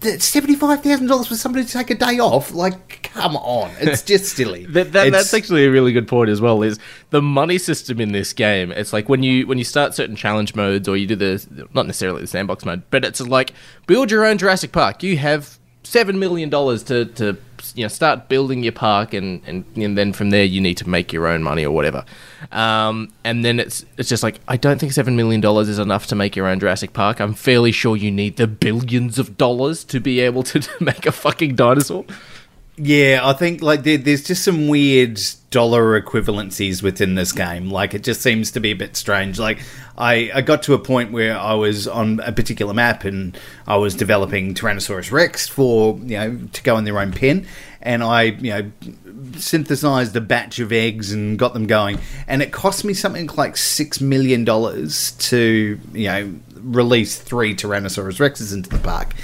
Seventy 0.00 0.54
five 0.54 0.80
thousand 0.82 1.08
dollars 1.08 1.26
for 1.26 1.34
somebody 1.34 1.64
to 1.64 1.72
take 1.72 1.90
a 1.90 1.94
day 1.96 2.20
off, 2.20 2.52
like, 2.54 3.02
come 3.12 3.34
on, 3.36 3.68
it's 3.80 4.02
just 4.02 4.26
silly. 4.36 4.64
That, 4.66 4.92
that, 4.92 5.08
It's- 5.08 5.24
that's 5.24 5.34
actually 5.34 5.64
a 5.64 5.70
really 5.72 5.92
good 5.92 6.06
point 6.06 6.30
as 6.30 6.40
well. 6.40 6.62
Is 6.62 6.78
the 7.10 7.20
money 7.20 7.58
system 7.58 8.00
in 8.00 8.12
this 8.12 8.32
game? 8.32 8.70
It's 8.70 8.92
like 8.92 9.08
when 9.08 9.24
you 9.24 9.44
when 9.48 9.58
you 9.58 9.64
start 9.64 9.94
certain 9.96 10.14
challenge 10.14 10.54
modes, 10.54 10.86
or 10.86 10.96
you 10.96 11.08
do 11.08 11.16
the 11.16 11.68
not 11.74 11.86
necessarily 11.86 12.20
the 12.20 12.28
sandbox 12.28 12.64
mode, 12.64 12.84
but 12.90 13.04
it's 13.04 13.20
like 13.20 13.52
build 13.88 14.12
your 14.12 14.24
own 14.24 14.38
Jurassic 14.38 14.70
Park. 14.70 15.02
You 15.02 15.16
have 15.18 15.58
seven 15.82 16.20
million 16.20 16.48
dollars 16.48 16.84
to 16.84 17.06
to 17.06 17.36
you 17.74 17.84
know 17.84 17.88
start 17.88 18.28
building 18.28 18.62
your 18.62 18.72
park, 18.72 19.14
and, 19.14 19.42
and 19.46 19.64
and 19.76 19.96
then 19.96 20.12
from 20.12 20.30
there 20.30 20.44
you 20.44 20.60
need 20.60 20.76
to 20.78 20.88
make 20.88 21.12
your 21.12 21.26
own 21.26 21.42
money 21.42 21.64
or 21.64 21.70
whatever. 21.70 22.04
Um, 22.52 23.12
and 23.24 23.44
then 23.44 23.60
it's 23.60 23.84
it's 23.96 24.08
just 24.08 24.22
like 24.22 24.40
I 24.48 24.56
don't 24.56 24.78
think 24.78 24.92
seven 24.92 25.16
million 25.16 25.40
dollars 25.40 25.68
is 25.68 25.78
enough 25.78 26.06
to 26.08 26.14
make 26.14 26.36
your 26.36 26.46
own 26.46 26.60
Jurassic 26.60 26.92
Park. 26.92 27.20
I'm 27.20 27.34
fairly 27.34 27.72
sure 27.72 27.96
you 27.96 28.10
need 28.10 28.36
the 28.36 28.46
billions 28.46 29.18
of 29.18 29.36
dollars 29.36 29.84
to 29.84 30.00
be 30.00 30.20
able 30.20 30.42
to 30.44 30.66
make 30.80 31.06
a 31.06 31.12
fucking 31.12 31.56
dinosaur. 31.56 32.04
Yeah, 32.80 33.22
I 33.24 33.32
think 33.32 33.60
like 33.60 33.82
there, 33.82 33.98
there's 33.98 34.22
just 34.22 34.44
some 34.44 34.68
weird 34.68 35.20
dollar 35.50 36.00
equivalencies 36.00 36.80
within 36.80 37.16
this 37.16 37.32
game. 37.32 37.70
Like 37.70 37.92
it 37.92 38.04
just 38.04 38.20
seems 38.20 38.52
to 38.52 38.60
be 38.60 38.70
a 38.70 38.76
bit 38.76 38.96
strange. 38.96 39.36
Like 39.38 39.58
I, 39.96 40.30
I 40.32 40.42
got 40.42 40.62
to 40.64 40.74
a 40.74 40.78
point 40.78 41.10
where 41.10 41.36
I 41.36 41.54
was 41.54 41.88
on 41.88 42.20
a 42.20 42.30
particular 42.30 42.72
map 42.72 43.02
and 43.04 43.36
I 43.66 43.76
was 43.78 43.96
developing 43.96 44.54
Tyrannosaurus 44.54 45.10
Rex 45.10 45.48
for 45.48 45.98
you 45.98 46.18
know 46.18 46.38
to 46.52 46.62
go 46.62 46.78
in 46.78 46.84
their 46.84 47.00
own 47.00 47.12
pen, 47.12 47.48
and 47.82 48.04
I 48.04 48.22
you 48.22 48.50
know 48.50 48.70
synthesized 49.36 50.14
a 50.14 50.20
batch 50.20 50.60
of 50.60 50.70
eggs 50.70 51.12
and 51.12 51.36
got 51.36 51.54
them 51.54 51.66
going, 51.66 51.98
and 52.28 52.42
it 52.42 52.52
cost 52.52 52.84
me 52.84 52.94
something 52.94 53.26
like 53.36 53.56
six 53.56 54.00
million 54.00 54.44
dollars 54.44 55.12
to 55.12 55.80
you 55.92 56.06
know 56.06 56.32
release 56.54 57.18
three 57.18 57.56
Tyrannosaurus 57.56 58.20
Rexes 58.20 58.54
into 58.54 58.70
the 58.70 58.78
park 58.78 59.14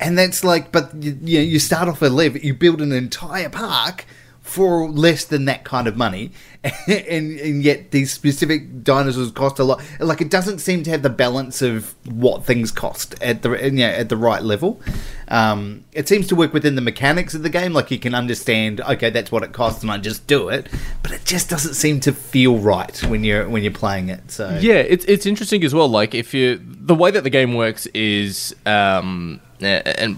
and 0.00 0.18
that's 0.18 0.42
like, 0.42 0.72
but 0.72 0.94
you, 0.94 1.18
you, 1.22 1.38
know, 1.38 1.44
you 1.44 1.58
start 1.58 1.88
off 1.88 2.02
a 2.02 2.06
level, 2.06 2.40
you 2.40 2.54
build 2.54 2.80
an 2.80 2.92
entire 2.92 3.50
park 3.50 4.06
for 4.50 4.90
less 4.90 5.24
than 5.24 5.44
that 5.44 5.62
kind 5.62 5.86
of 5.86 5.96
money, 5.96 6.32
and, 6.64 7.38
and 7.38 7.62
yet 7.62 7.92
these 7.92 8.12
specific 8.12 8.82
dinosaurs 8.82 9.30
cost 9.30 9.60
a 9.60 9.64
lot. 9.64 9.80
Like 10.00 10.20
it 10.20 10.28
doesn't 10.28 10.58
seem 10.58 10.82
to 10.82 10.90
have 10.90 11.02
the 11.02 11.08
balance 11.08 11.62
of 11.62 11.94
what 12.04 12.44
things 12.44 12.72
cost 12.72 13.14
at 13.22 13.42
the 13.42 13.50
you 13.50 13.70
know, 13.70 13.86
at 13.86 14.08
the 14.08 14.16
right 14.16 14.42
level. 14.42 14.80
Um, 15.28 15.84
it 15.92 16.08
seems 16.08 16.26
to 16.26 16.34
work 16.34 16.52
within 16.52 16.74
the 16.74 16.80
mechanics 16.80 17.32
of 17.32 17.44
the 17.44 17.48
game. 17.48 17.72
Like 17.72 17.92
you 17.92 18.00
can 18.00 18.12
understand, 18.12 18.80
okay, 18.80 19.08
that's 19.08 19.30
what 19.30 19.44
it 19.44 19.52
costs, 19.52 19.82
and 19.82 19.90
I 19.92 19.98
just 19.98 20.26
do 20.26 20.48
it. 20.48 20.66
But 21.04 21.12
it 21.12 21.24
just 21.24 21.48
doesn't 21.48 21.74
seem 21.74 22.00
to 22.00 22.12
feel 22.12 22.58
right 22.58 22.98
when 23.04 23.22
you're 23.22 23.48
when 23.48 23.62
you're 23.62 23.70
playing 23.70 24.08
it. 24.08 24.32
So 24.32 24.58
yeah, 24.60 24.78
it's 24.78 25.04
it's 25.04 25.26
interesting 25.26 25.62
as 25.62 25.72
well. 25.72 25.88
Like 25.88 26.12
if 26.12 26.34
you 26.34 26.60
the 26.60 26.96
way 26.96 27.12
that 27.12 27.22
the 27.22 27.30
game 27.30 27.54
works 27.54 27.86
is. 27.86 28.56
Um, 28.66 29.40
and 29.60 30.16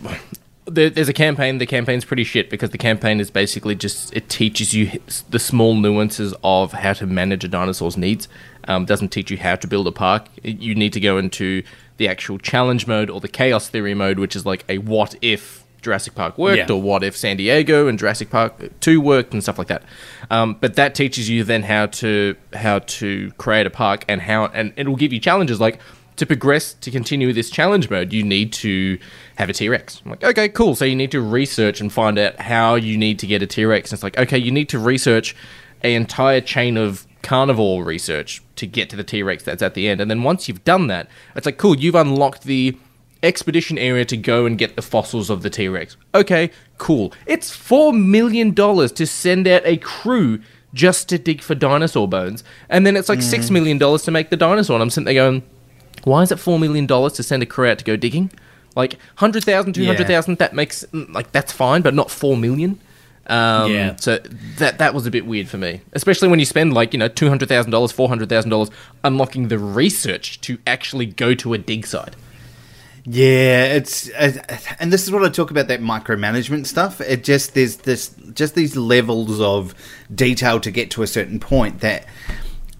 there's 0.75 1.09
a 1.09 1.13
campaign. 1.13 1.59
The 1.59 1.67
campaign's 1.67 2.05
pretty 2.05 2.25
shit 2.25 2.51
because 2.51 2.71
the 2.71 2.79
campaign 2.79 3.21
is 3.21 3.31
basically 3.31 3.75
just 3.75 4.15
it 4.15 4.29
teaches 4.29 4.75
you 4.75 5.01
the 5.31 5.39
small 5.39 5.75
nuances 5.75 6.35
of 6.43 6.73
how 6.73 6.93
to 6.95 7.07
manage 7.07 7.45
a 7.45 7.49
dinosaur's 7.49 7.97
needs. 7.97 8.29
Um, 8.65 8.85
doesn't 8.85 9.09
teach 9.09 9.31
you 9.31 9.39
how 9.39 9.57
to 9.57 9.67
build 9.67 9.87
a 9.87 9.93
park. 9.93 10.29
You 10.43 10.75
need 10.75 10.93
to 10.93 11.01
go 11.01 11.19
into 11.19 11.63
the 11.97 12.09
actual 12.09 12.39
challenge 12.39 12.87
mode 12.87 13.11
or 13.11 13.21
the 13.21 13.29
chaos 13.29 13.69
theory 13.69 13.95
mode, 13.95 14.19
which 14.19 14.35
is 14.37 14.47
like 14.47 14.65
a 14.69 14.79
what 14.79 15.15
if 15.21 15.65
Jurassic 15.83 16.15
Park 16.15 16.39
worked 16.39 16.71
yeah. 16.71 16.75
or 16.75 16.81
what 16.81 17.03
if 17.03 17.17
San 17.17 17.37
Diego 17.37 17.89
and 17.89 17.99
Jurassic 17.99 18.31
Park 18.31 18.81
2 18.81 19.01
worked 19.01 19.33
and 19.33 19.43
stuff 19.43 19.59
like 19.59 19.67
that. 19.67 19.83
Um, 20.31 20.57
but 20.61 20.77
that 20.77 20.95
teaches 20.95 21.29
you 21.29 21.45
then 21.45 21.65
how 21.65 21.87
to 21.87 22.37
how 22.55 22.79
to 22.79 23.33
create 23.33 23.67
a 23.67 23.71
park 23.71 24.05
and 24.09 24.21
how 24.21 24.47
and 24.47 24.73
it 24.77 24.89
will 24.89 24.97
give 24.97 25.13
you 25.13 25.19
challenges 25.19 25.61
like 25.61 25.81
to 26.23 26.27
progress 26.27 26.75
to 26.75 26.91
continue 26.93 27.33
this 27.33 27.51
challenge 27.51 27.91
mode, 27.91 28.13
you 28.13 28.23
need 28.23 28.53
to 28.53 28.97
have 29.35 29.49
a 29.49 29.53
T 29.53 29.69
Rex. 29.69 30.01
I'm 30.05 30.13
like, 30.13 30.23
okay, 30.23 30.49
cool. 30.49 30.77
So 30.77 30.85
you 30.85 30.95
need 30.95 31.11
to 31.11 31.21
research 31.21 31.81
and 31.81 31.93
find 31.93 32.17
out 32.17 32.39
how 32.41 32.77
you 32.77 32.97
need 32.97 33.19
to 33.19 33.27
get 33.27 33.43
a 33.43 33.47
T 33.47 33.65
Rex. 33.65 33.91
And 33.91 33.97
it's 33.97 34.05
like, 34.05 34.17
okay, 34.17 34.39
you 34.39 34.53
need 34.53 34.69
to 34.69 34.79
research 34.79 35.35
an 35.83 35.91
entire 35.91 36.41
chain 36.41 36.77
of 36.77 37.09
carnivore 37.23 37.83
research 37.83 38.41
to 38.55 38.69
get 38.69 38.89
to 38.91 38.97
the 38.97 39.03
T 39.03 39.25
Rex 39.25 39.43
that's 39.43 39.63
at 39.63 39.75
the 39.75 39.89
end. 39.89 40.01
And 40.01 40.09
then 40.09 40.23
once 40.23 40.47
you've 40.47 40.63
done 40.63 40.87
that, 40.87 41.09
it's 41.35 41.45
like, 41.45 41.59
cool, 41.59 41.77
you've 41.77 41.97
unlocked 41.97 42.45
the 42.45 42.79
expedition 43.25 43.77
area 43.77 44.05
to 44.05 44.17
go 44.17 44.47
and 44.47 44.57
get 44.57 44.77
the 44.77 44.83
fossils 44.83 45.29
of 45.29 45.43
the 45.43 45.51
T 45.51 45.67
Rex. 45.67 45.97
Okay, 46.15 46.53
cool. 46.79 47.13
It's 47.27 47.51
$4 47.51 48.01
million 48.01 48.55
to 48.55 49.07
send 49.09 49.49
out 49.49 49.63
a 49.65 49.77
crew 49.79 50.41
just 50.73 51.09
to 51.09 51.19
dig 51.19 51.43
for 51.43 51.57
dinosaur 51.57 52.07
bones. 52.07 52.45
And 52.69 52.87
then 52.87 52.97
it's 52.97 53.09
like 53.09 53.19
mm. 53.19 53.39
$6 53.39 53.51
million 53.51 53.79
to 53.81 54.11
make 54.13 54.31
the 54.31 54.37
dinosaur. 54.37 54.77
And 54.77 54.83
I'm 54.85 54.91
sitting 54.91 55.07
there 55.07 55.15
going, 55.15 55.43
why 56.05 56.23
is 56.23 56.33
it 56.33 56.39
$4 56.39 56.59
million 56.61 56.87
to 56.87 57.23
send 57.23 57.43
a 57.43 57.47
crew 57.47 57.69
out 57.69 57.79
to 57.79 57.85
go 57.85 57.97
digging? 57.97 58.31
Like 58.75 58.95
100,000, 59.19 59.73
200,000, 59.73 60.33
yeah. 60.33 60.37
that 60.37 60.55
makes, 60.55 60.85
like, 60.93 61.33
that's 61.33 61.53
fine, 61.53 61.83
but 61.83 61.95
not 61.95 62.11
4 62.11 62.37
million. 62.37 62.81
Um, 63.27 63.73
yeah. 63.73 63.97
So 63.97 64.19
that 64.59 64.79
that 64.79 64.95
was 64.95 65.07
a 65.07 65.11
bit 65.11 65.27
weird 65.27 65.49
for 65.49 65.57
me, 65.57 65.81
especially 65.93 66.29
when 66.29 66.41
you 66.41 66.45
spend 66.45 66.75
like 66.75 66.93
you 66.93 66.99
know 66.99 67.07
two 67.07 67.29
hundred 67.29 67.49
thousand 67.49 67.71
dollars, 67.71 67.93
four 67.93 68.09
hundred 68.09 68.29
thousand 68.29 68.51
dollars 68.51 68.71
unlocking 69.05 69.47
the 69.47 69.59
research 69.59 70.41
to 70.41 70.59
actually 70.67 71.07
go 71.07 71.33
to 71.35 71.55
a 71.55 71.59
dig 71.59 71.87
site. 71.87 72.17
Yeah, 73.05 73.65
it's 73.75 74.11
uh, 74.11 74.33
and 74.79 74.93
this 74.93 75.05
is 75.05 75.11
what 75.11 75.25
I 75.25 75.29
talk 75.29 75.51
about 75.51 75.69
that 75.69 75.81
micromanagement 75.81 76.67
stuff. 76.67 77.01
It 77.01 77.25
just 77.25 77.55
there's 77.55 77.77
this 77.77 78.15
just 78.35 78.55
these 78.55 78.77
levels 78.77 79.41
of 79.41 79.75
detail 80.15 80.61
to 80.61 80.71
get 80.71 80.91
to 80.93 81.03
a 81.03 81.07
certain 81.07 81.41
point 81.41 81.81
that 81.81 82.07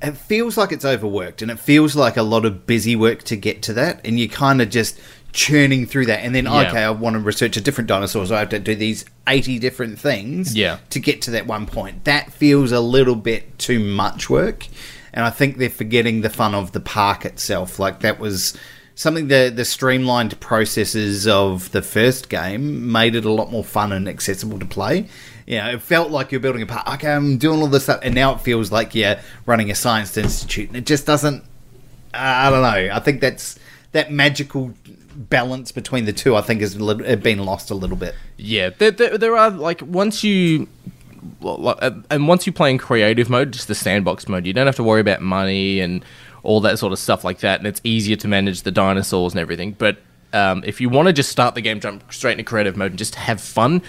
it 0.03 0.17
feels 0.17 0.57
like 0.57 0.73
it's 0.73 0.85
overworked 0.85 1.43
and 1.43 1.51
it 1.51 1.59
feels 1.59 1.95
like 1.95 2.17
a 2.17 2.23
lot 2.23 2.45
of 2.45 2.67
busy 2.67 2.97
work 2.97 3.23
to 3.23 3.37
get 3.37 3.63
to 3.63 3.73
that 3.73 4.01
and 4.05 4.19
you 4.19 4.29
kind 4.29 4.61
of 4.61 4.69
just 4.69 5.01
churning 5.33 5.87
through 5.87 6.05
that 6.05 6.21
and 6.21 6.35
then 6.35 6.45
yeah. 6.45 6.69
okay 6.69 6.83
i 6.85 6.91
want 6.91 7.15
to 7.15 7.21
research 7.21 7.57
a 7.57 7.61
different 7.61 7.89
dinosaur 7.89 8.27
so 8.27 8.35
i 8.35 8.41
have 8.41 8.51
to 8.51 8.59
do 8.59 8.75
these 8.75 9.05
80 9.27 9.59
different 9.61 9.99
things 9.99 10.55
yeah. 10.55 10.79
to 10.91 11.01
get 11.01 11.23
to 11.23 11.31
that 11.31 11.47
one 11.47 11.67
point 11.67 12.05
that 12.05 12.33
feels 12.33 12.73
a 12.73 12.81
little 12.81 13.15
bit 13.15 13.59
too 13.59 13.79
much 13.79 14.29
work 14.29 14.67
and 15.15 15.25
i 15.25 15.31
think 15.31 15.57
they're 15.57 15.71
forgetting 15.71 16.21
the 16.21 16.29
fun 16.29 16.55
of 16.55 16.73
the 16.73 16.81
park 16.81 17.25
itself 17.25 17.79
like 17.79 18.01
that 18.01 18.19
was 18.19 18.57
something 18.95 19.29
the 19.29 19.51
the 19.55 19.65
streamlined 19.65 20.39
processes 20.41 21.27
of 21.27 21.71
the 21.73 21.81
first 21.81 22.29
game 22.29 22.93
made 22.93 23.15
it 23.15 23.25
a 23.25 23.33
lot 23.33 23.51
more 23.51 23.65
fun 23.65 23.91
and 23.91 24.07
accessible 24.07 24.59
to 24.59 24.67
play 24.67 25.09
you 25.47 25.59
know, 25.59 25.71
it 25.71 25.83
felt 25.83 26.11
like 26.11 26.33
you're 26.33 26.41
building 26.41 26.63
a 26.63 26.67
park. 26.67 26.89
Okay, 26.95 27.13
I'm 27.13 27.39
doing 27.39 27.61
all 27.61 27.67
this 27.67 27.85
stuff, 27.85 28.01
and 28.03 28.15
now 28.15 28.35
it 28.35 28.41
feels 28.41 28.71
like 28.71 28.95
you're 28.95 29.17
running 29.47 29.71
a 29.71 29.75
science 29.75 30.17
institute, 30.17 30.69
and 30.69 30.77
it 30.77 30.87
just 30.87 31.07
doesn't. 31.07 31.45
I 32.15 32.51
don't 32.51 32.63
know. 32.63 32.95
I 32.95 33.01
think 33.01 33.21
that's 33.21 33.59
that 33.93 34.13
magical 34.13 34.75
balance 35.15 35.73
between 35.73 36.05
the 36.05 36.13
two. 36.13 36.37
I 36.37 36.41
think 36.43 36.61
has 36.61 36.75
been 36.75 37.39
lost 37.45 37.71
a 37.71 37.75
little 37.75 37.97
bit. 37.97 38.15
Yeah, 38.37 38.71
there, 38.71 38.91
there, 38.91 39.19
there 39.19 39.37
are 39.37 39.51
like 39.51 39.81
once 39.83 40.23
you. 40.25 40.69
And 41.41 42.27
once 42.27 42.47
you 42.47 42.53
play 42.53 42.71
in 42.73 42.79
creative 42.79 43.31
mode, 43.31 43.53
just 43.53 43.69
the 43.69 43.77
sandbox 43.77 44.29
mode, 44.29 44.45
you 44.45 44.53
don't 44.53 44.67
have 44.67 44.77
to 44.77 44.83
worry 44.83 45.01
about 45.01 45.23
money 45.23 45.79
and 45.79 46.05
all 46.43 46.61
that 46.63 46.79
sort 46.81 46.93
of 46.93 46.99
stuff 46.99 47.23
like 47.23 47.39
that, 47.41 47.61
and 47.61 47.67
it's 47.67 47.81
easier 47.85 48.17
to 48.17 48.29
manage 48.29 48.63
the 48.63 48.73
dinosaurs 48.73 49.33
and 49.33 49.41
everything. 49.41 49.73
But 49.73 49.99
um, 50.33 50.63
if 50.67 50.81
you 50.81 50.89
want 50.89 51.07
to 51.07 51.13
just 51.13 51.31
start 51.31 51.55
the 51.55 51.61
game, 51.61 51.79
jump 51.79 52.13
straight 52.13 52.33
into 52.33 52.45
creative 52.45 52.77
mode 52.77 52.93
and 52.93 52.99
just 52.99 53.15
have 53.15 53.41
fun, 53.41 53.83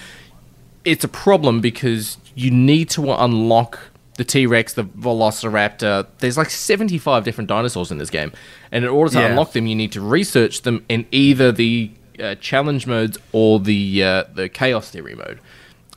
it's 0.85 1.03
a 1.03 1.07
problem 1.07 1.61
because 1.61 2.17
you 2.35 2.51
need 2.51 2.89
to 2.91 3.11
unlock 3.11 3.79
the 4.17 4.23
T 4.23 4.45
Rex, 4.45 4.73
the 4.73 4.83
Velociraptor. 4.83 6.07
There's 6.19 6.37
like 6.37 6.49
75 6.49 7.23
different 7.23 7.47
dinosaurs 7.47 7.91
in 7.91 7.97
this 7.97 8.09
game. 8.09 8.31
And 8.71 8.83
in 8.83 8.89
order 8.89 9.11
to 9.13 9.19
yeah. 9.19 9.27
unlock 9.27 9.53
them, 9.53 9.65
you 9.65 9.75
need 9.75 9.91
to 9.93 10.01
research 10.01 10.61
them 10.61 10.85
in 10.89 11.05
either 11.11 11.51
the 11.51 11.91
uh, 12.19 12.35
challenge 12.35 12.85
modes 12.85 13.17
or 13.31 13.59
the 13.59 14.03
uh, 14.03 14.23
the 14.33 14.49
chaos 14.49 14.89
theory 14.89 15.15
mode. 15.15 15.39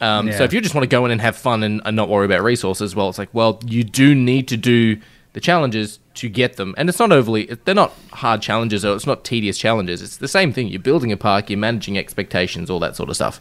Um, 0.01 0.29
yeah. 0.29 0.39
So 0.39 0.45
if 0.45 0.53
you 0.53 0.61
just 0.61 0.75
want 0.75 0.83
to 0.85 0.89
go 0.89 1.05
in 1.07 1.11
and 1.11 1.21
have 1.21 1.37
fun 1.37 1.63
and, 1.63 1.81
and, 1.85 1.97
not 1.97 2.11
worry 2.11 2.27
about 2.27 2.43
resources, 2.43 2.95
well, 2.95 3.09
it's 3.09 3.17
like, 3.17 3.33
well, 3.33 3.61
you 3.65 3.83
do 3.83 4.15
need 4.15 4.47
to 4.49 4.57
do 4.59 5.01
the 5.33 5.41
challenges 5.41 6.01
to 6.15 6.29
get 6.29 6.57
them. 6.57 6.75
And 6.77 6.91
it's 6.91 6.99
not 6.99 7.13
overly, 7.13 7.47
they're 7.65 7.75
not 7.75 7.95
hard 8.13 8.43
challenges 8.43 8.85
or 8.85 8.95
it's 8.95 9.07
not 9.07 9.25
tedious 9.25 9.57
challenges. 9.57 10.03
It's 10.03 10.19
the 10.19 10.29
same 10.29 10.53
thing. 10.53 10.69
You're 10.69 10.81
building 10.81 11.13
a 11.13 11.17
park, 11.17 11.49
you're 11.49 11.59
managing 11.59 11.97
expectations, 11.97 12.69
all 12.69 12.81
that 12.81 12.95
sort 12.95 13.09
of 13.09 13.17
stuff. 13.17 13.41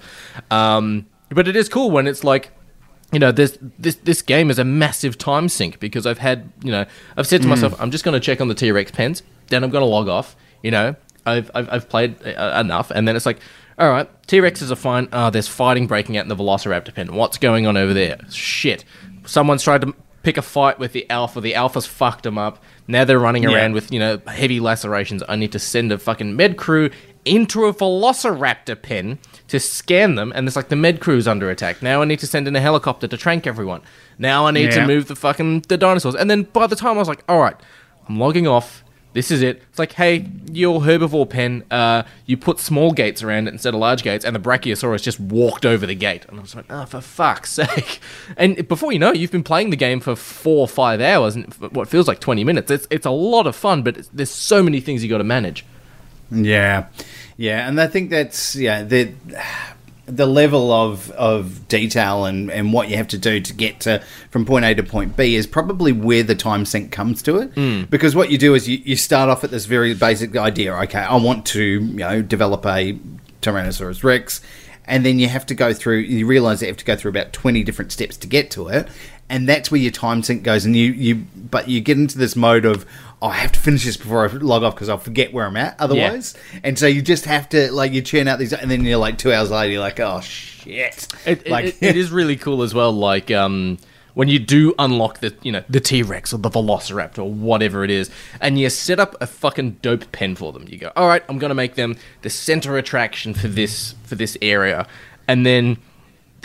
Um, 0.50 1.08
but 1.30 1.48
it 1.48 1.56
is 1.56 1.70
cool 1.70 1.92
when 1.92 2.08
it's 2.08 2.24
like, 2.24 2.52
you 3.12 3.20
know, 3.20 3.32
this 3.32 3.58
this 3.80 3.96
this 3.96 4.22
game 4.22 4.50
is 4.50 4.60
a 4.60 4.64
massive 4.64 5.18
time 5.18 5.50
sink 5.50 5.80
because 5.80 6.06
I've 6.06 6.18
had, 6.18 6.52
you 6.64 6.72
know, 6.72 6.86
I've 7.18 7.28
said 7.28 7.42
to 7.42 7.48
mm. 7.48 7.52
myself, 7.52 7.80
I'm 7.80 7.92
just 7.92 8.04
going 8.04 8.14
to 8.14 8.20
check 8.20 8.42
on 8.42 8.48
the 8.48 8.56
T 8.56 8.72
Rex 8.72 8.92
pens, 8.92 9.24
then 9.48 9.64
I'm 9.64 9.70
going 9.70 9.84
to 9.84 9.88
log 9.88 10.08
off. 10.08 10.36
You 10.64 10.72
know, 10.72 10.96
I've 11.26 11.52
I've, 11.54 11.70
I've 11.72 11.90
played 11.90 12.16
uh, 12.26 12.58
enough, 12.60 12.92
and 12.92 13.08
then 13.08 13.16
it's 13.16 13.26
like, 13.26 13.40
all 13.78 13.90
right, 13.90 14.10
T 14.28 14.40
Rexes 14.40 14.72
are 14.72 14.76
fine. 14.76 15.08
Oh, 15.14 15.30
there's 15.30 15.48
fighting 15.48 15.88
breaking 15.88 16.18
out 16.18 16.24
in 16.24 16.30
the 16.30 16.36
Velociraptor 16.36 16.94
pen. 16.94 17.14
What's 17.14 17.38
going 17.38 17.68
on 17.68 17.78
over 17.78 17.94
there? 17.94 18.18
Shit, 18.30 18.84
someone's 19.26 19.64
tried 19.64 19.82
to 19.82 19.94
pick 20.24 20.38
a 20.38 20.42
fight 20.42 20.80
with 20.80 20.92
the 20.92 21.10
alpha. 21.10 21.40
The 21.40 21.56
alpha's 21.56 21.86
fucked 21.86 22.24
them 22.24 22.38
up. 22.38 22.62
Now 22.88 23.06
they're 23.06 23.20
running 23.20 23.46
around 23.46 23.74
with 23.74 23.92
you 23.92 24.00
know 24.00 24.20
heavy 24.28 24.60
lacerations. 24.60 25.24
I 25.30 25.36
need 25.36 25.52
to 25.54 25.60
send 25.60 25.92
a 25.92 25.98
fucking 25.98 26.36
med 26.36 26.58
crew 26.58 26.90
into 27.26 27.66
a 27.66 27.74
Velociraptor 27.74 28.82
pen 28.82 29.20
to 29.48 29.60
scan 29.60 30.16
them, 30.16 30.32
and 30.36 30.48
it's 30.48 30.56
like 30.56 30.70
the 30.70 30.76
med 30.76 31.02
crew's 31.02 31.28
under 31.28 31.50
attack. 31.50 31.82
Now 31.82 32.02
I 32.02 32.06
need 32.06 32.20
to 32.20 32.28
send 32.28 32.48
in 32.48 32.56
a 32.56 32.62
helicopter 32.62 33.08
to 33.08 33.18
trank 33.18 33.46
everyone. 33.46 33.82
Now 34.18 34.48
I 34.48 34.52
need 34.52 34.74
yeah. 34.74 34.82
to 34.82 34.88
move 34.88 35.08
the 35.08 35.16
fucking 35.16 35.62
the 35.62 35.78
dinosaurs. 35.78 36.16
And 36.16 36.30
then 36.30 36.44
by 36.44 36.68
the 36.68 36.76
time 36.76 36.96
I 36.96 37.00
was 37.00 37.08
like, 37.08 37.24
all 37.28 37.40
right, 37.40 37.56
I'm 38.08 38.20
logging 38.20 38.48
off. 38.48 38.84
This 39.14 39.32
is 39.32 39.42
it. 39.42 39.64
It's 39.70 39.80
like, 39.80 39.94
hey, 39.94 40.30
your 40.52 40.82
herbivore 40.82 41.30
pen, 41.30 41.64
uh, 41.72 42.04
you 42.26 42.36
put 42.36 42.60
small 42.60 42.92
gates 42.92 43.24
around 43.24 43.48
it 43.48 43.54
instead 43.54 43.74
of 43.74 43.80
large 43.80 44.04
gates, 44.04 44.26
and 44.26 44.36
the 44.36 44.42
Brachiosaurus 44.42 45.02
just 45.02 45.22
walked 45.22 45.66
over 45.66 45.86
the 45.86 45.96
gate. 45.96 46.26
And 46.26 46.38
I 46.38 46.42
was 46.42 46.54
like, 46.54 46.66
oh, 46.70 46.86
for 46.86 47.00
fuck's 47.00 47.50
sake. 47.54 48.02
And 48.36 48.68
before 48.68 48.92
you 48.92 49.00
know 49.00 49.14
you've 49.14 49.32
been 49.32 49.44
playing 49.44 49.70
the 49.70 49.78
game 49.78 50.02
for 50.02 50.18
four 50.18 50.60
or 50.60 50.68
five 50.68 51.00
hours, 51.00 51.36
and 51.36 51.54
what 51.54 51.88
feels 51.88 52.10
like 52.10 52.20
20 52.20 52.44
minutes. 52.44 52.70
It's, 52.70 52.88
it's 52.90 53.06
a 53.06 53.12
lot 53.12 53.48
of 53.48 53.56
fun, 53.56 53.84
but 53.84 54.10
there's 54.12 54.32
so 54.32 54.62
many 54.62 54.82
things 54.82 55.02
you 55.02 55.10
got 55.10 55.20
to 55.20 55.24
manage. 55.24 55.66
Yeah. 56.30 56.88
Yeah, 57.38 57.68
and 57.68 57.80
I 57.80 57.88
think 57.88 58.10
that's 58.10 58.56
yeah. 58.56 58.84
The 58.84 59.14
the 60.08 60.26
level 60.26 60.72
of, 60.72 61.10
of 61.12 61.68
detail 61.68 62.26
and, 62.26 62.52
and 62.52 62.72
what 62.72 62.90
you 62.90 62.98
have 62.98 63.08
to 63.08 63.18
do 63.18 63.40
to 63.42 63.54
get 63.54 63.80
to 63.80 64.04
from 64.30 64.46
point 64.46 64.64
A 64.64 64.76
to 64.76 64.84
point 64.84 65.18
B 65.18 65.36
is 65.36 65.48
probably 65.48 65.92
where 65.92 66.22
the 66.22 66.36
time 66.36 66.64
sink 66.64 66.92
comes 66.92 67.24
to 67.24 67.38
it. 67.38 67.54
Hmm. 67.54 67.84
Because 67.90 68.16
what 68.16 68.30
you 68.30 68.38
do 68.38 68.54
is 68.54 68.70
you, 68.70 68.78
you 68.86 68.96
start 68.96 69.30
off 69.30 69.44
at 69.44 69.50
this 69.50 69.66
very 69.66 69.96
basic 69.96 70.36
idea. 70.38 70.76
Okay, 70.76 71.00
I 71.00 71.16
want 71.18 71.46
to 71.48 71.64
you 71.64 71.80
know 71.80 72.22
develop 72.22 72.66
a 72.66 72.98
Tyrannosaurus 73.42 74.04
Rex, 74.04 74.42
and 74.86 75.06
then 75.06 75.20
you 75.20 75.28
have 75.28 75.46
to 75.48 75.56
go 75.56 75.74
through. 75.74 76.00
You 76.00 76.28
realize 76.28 76.62
you 76.62 76.68
have 76.68 76.78
to 76.78 76.86
go 76.86 76.96
through 76.96 77.10
about 77.10 77.34
twenty 77.34 77.64
different 77.64 77.92
steps 77.92 78.18
to 78.18 78.28
get 78.28 78.52
to 78.52 78.68
it, 78.68 78.88
and 79.30 79.50
that's 79.50 79.72
where 79.72 79.80
your 79.82 79.92
time 79.92 80.22
sink 80.24 80.44
goes. 80.44 80.66
And 80.66 80.76
you 80.76 80.92
you 80.92 81.16
but 81.36 81.68
you 81.68 81.82
get 81.82 81.98
into 81.98 82.18
this 82.18 82.36
mode 82.36 82.66
of 82.66 82.86
oh, 83.22 83.28
I 83.28 83.36
have 83.36 83.52
to 83.54 83.60
finish 83.60 83.86
this 83.86 83.98
before 83.98 84.28
I 84.28 84.32
log 84.32 84.64
off 84.64 84.76
because 84.76 84.90
I'll 84.90 84.98
forget 84.98 85.34
where 85.34 85.46
I'm 85.46 85.58
at 85.58 85.80
otherwise. 85.80 86.36
And 86.64 86.78
so 86.78 86.86
you 86.86 87.02
just 87.02 87.26
have 87.26 87.50
to 87.50 87.72
like 87.72 87.92
you 87.94 88.02
churn 88.02 88.28
out 88.28 88.40
these, 88.40 88.54
and 88.54 88.70
then 88.70 88.84
you're 88.84 88.98
like 88.98 89.18
two 89.18 89.32
hours 89.34 89.50
later, 89.52 89.72
you're 89.74 89.82
like, 89.82 90.00
oh 90.00 90.22
shit. 90.22 91.08
It, 91.26 91.44
it- 91.46 91.48
like 91.52 91.66
it- 91.66 91.78
it 91.82 91.98
is 92.04 92.12
really 92.12 92.36
cool 92.36 92.62
as 92.62 92.74
well. 92.74 92.92
Like 92.92 93.32
um, 93.32 93.78
when 94.14 94.28
you 94.30 94.38
do 94.40 94.74
unlock 94.80 95.20
the 95.20 95.34
you 95.42 95.52
know 95.52 95.64
the 95.70 95.80
T 95.80 96.04
Rex 96.04 96.34
or 96.34 96.38
the 96.38 96.50
Velociraptor 96.50 97.20
or 97.20 97.32
whatever 97.32 97.84
it 97.84 97.90
is, 97.92 98.10
and 98.42 98.60
you 98.60 98.70
set 98.70 99.00
up 99.00 99.16
a 99.22 99.28
fucking 99.28 99.78
dope 99.82 100.12
pen 100.12 100.36
for 100.36 100.52
them. 100.54 100.66
You 100.70 100.78
go, 100.78 100.92
all 100.96 101.08
right, 101.08 101.24
I'm 101.30 101.38
gonna 101.40 101.56
make 101.56 101.76
them 101.76 101.98
the 102.22 102.30
center 102.30 102.78
attraction 102.78 103.34
for 103.34 103.48
this 103.48 103.96
for 104.04 104.16
this 104.16 104.38
area, 104.42 104.86
and 105.28 105.46
then. 105.46 105.78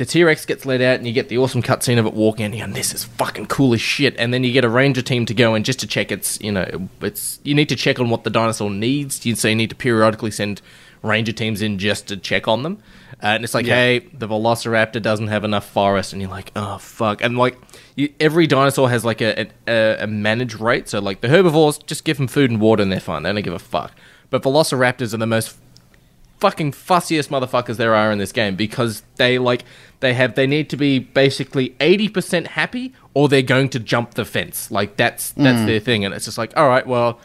The 0.00 0.06
T 0.06 0.24
Rex 0.24 0.46
gets 0.46 0.64
let 0.64 0.80
out, 0.80 0.96
and 0.96 1.06
you 1.06 1.12
get 1.12 1.28
the 1.28 1.36
awesome 1.36 1.62
cutscene 1.62 1.98
of 1.98 2.06
it 2.06 2.14
walking, 2.14 2.46
and 2.46 2.54
you're, 2.54 2.66
this 2.68 2.94
is 2.94 3.04
fucking 3.04 3.48
cool 3.48 3.74
as 3.74 3.82
shit. 3.82 4.16
And 4.16 4.32
then 4.32 4.42
you 4.44 4.50
get 4.50 4.64
a 4.64 4.68
ranger 4.70 5.02
team 5.02 5.26
to 5.26 5.34
go 5.34 5.54
in 5.54 5.62
just 5.62 5.78
to 5.80 5.86
check 5.86 6.10
its, 6.10 6.40
you 6.40 6.50
know, 6.50 6.88
it's 7.02 7.38
you 7.42 7.54
need 7.54 7.68
to 7.68 7.76
check 7.76 8.00
on 8.00 8.08
what 8.08 8.24
the 8.24 8.30
dinosaur 8.30 8.70
needs. 8.70 9.26
You 9.26 9.36
so 9.36 9.48
you 9.48 9.54
need 9.54 9.68
to 9.68 9.76
periodically 9.76 10.30
send 10.30 10.62
ranger 11.02 11.32
teams 11.32 11.60
in 11.60 11.76
just 11.78 12.08
to 12.08 12.16
check 12.16 12.48
on 12.48 12.62
them. 12.62 12.78
Uh, 13.22 13.26
and 13.26 13.44
it's 13.44 13.52
like, 13.52 13.66
Yeah. 13.66 13.74
hey, 13.74 13.98
the 14.14 14.26
Velociraptor 14.26 15.02
doesn't 15.02 15.26
have 15.26 15.44
enough 15.44 15.68
forest, 15.68 16.14
and 16.14 16.22
you're 16.22 16.30
like, 16.30 16.50
oh 16.56 16.78
fuck. 16.78 17.22
And 17.22 17.36
like, 17.36 17.58
you, 17.94 18.10
every 18.18 18.46
dinosaur 18.46 18.88
has 18.88 19.04
like 19.04 19.20
a, 19.20 19.48
a 19.68 20.04
a 20.04 20.06
managed 20.06 20.58
rate. 20.60 20.88
So 20.88 21.00
like 21.00 21.20
the 21.20 21.28
herbivores, 21.28 21.76
just 21.76 22.04
give 22.04 22.16
them 22.16 22.26
food 22.26 22.50
and 22.50 22.58
water, 22.58 22.82
and 22.82 22.90
they're 22.90 23.00
fine. 23.00 23.24
They 23.24 23.32
don't 23.34 23.42
give 23.42 23.52
a 23.52 23.58
fuck. 23.58 23.92
But 24.30 24.44
Velociraptors 24.44 25.12
are 25.12 25.18
the 25.18 25.26
most 25.26 25.58
fucking 26.40 26.72
fussiest 26.72 27.28
motherfuckers 27.28 27.76
there 27.76 27.94
are 27.94 28.10
in 28.10 28.18
this 28.18 28.32
game 28.32 28.56
because 28.56 29.02
they 29.16 29.38
like 29.38 29.64
they 30.00 30.14
have 30.14 30.34
they 30.34 30.46
need 30.46 30.70
to 30.70 30.76
be 30.76 30.98
basically 30.98 31.70
80% 31.80 32.48
happy 32.48 32.94
or 33.14 33.28
they're 33.28 33.42
going 33.42 33.68
to 33.70 33.78
jump 33.78 34.14
the 34.14 34.24
fence. 34.24 34.70
Like 34.70 34.96
that's 34.96 35.32
that's 35.32 35.64
their 35.66 35.80
thing. 35.80 36.04
And 36.04 36.14
it's 36.14 36.24
just 36.24 36.38
like 36.38 36.56
all 36.56 36.68
right 36.68 36.86
well 36.86 37.20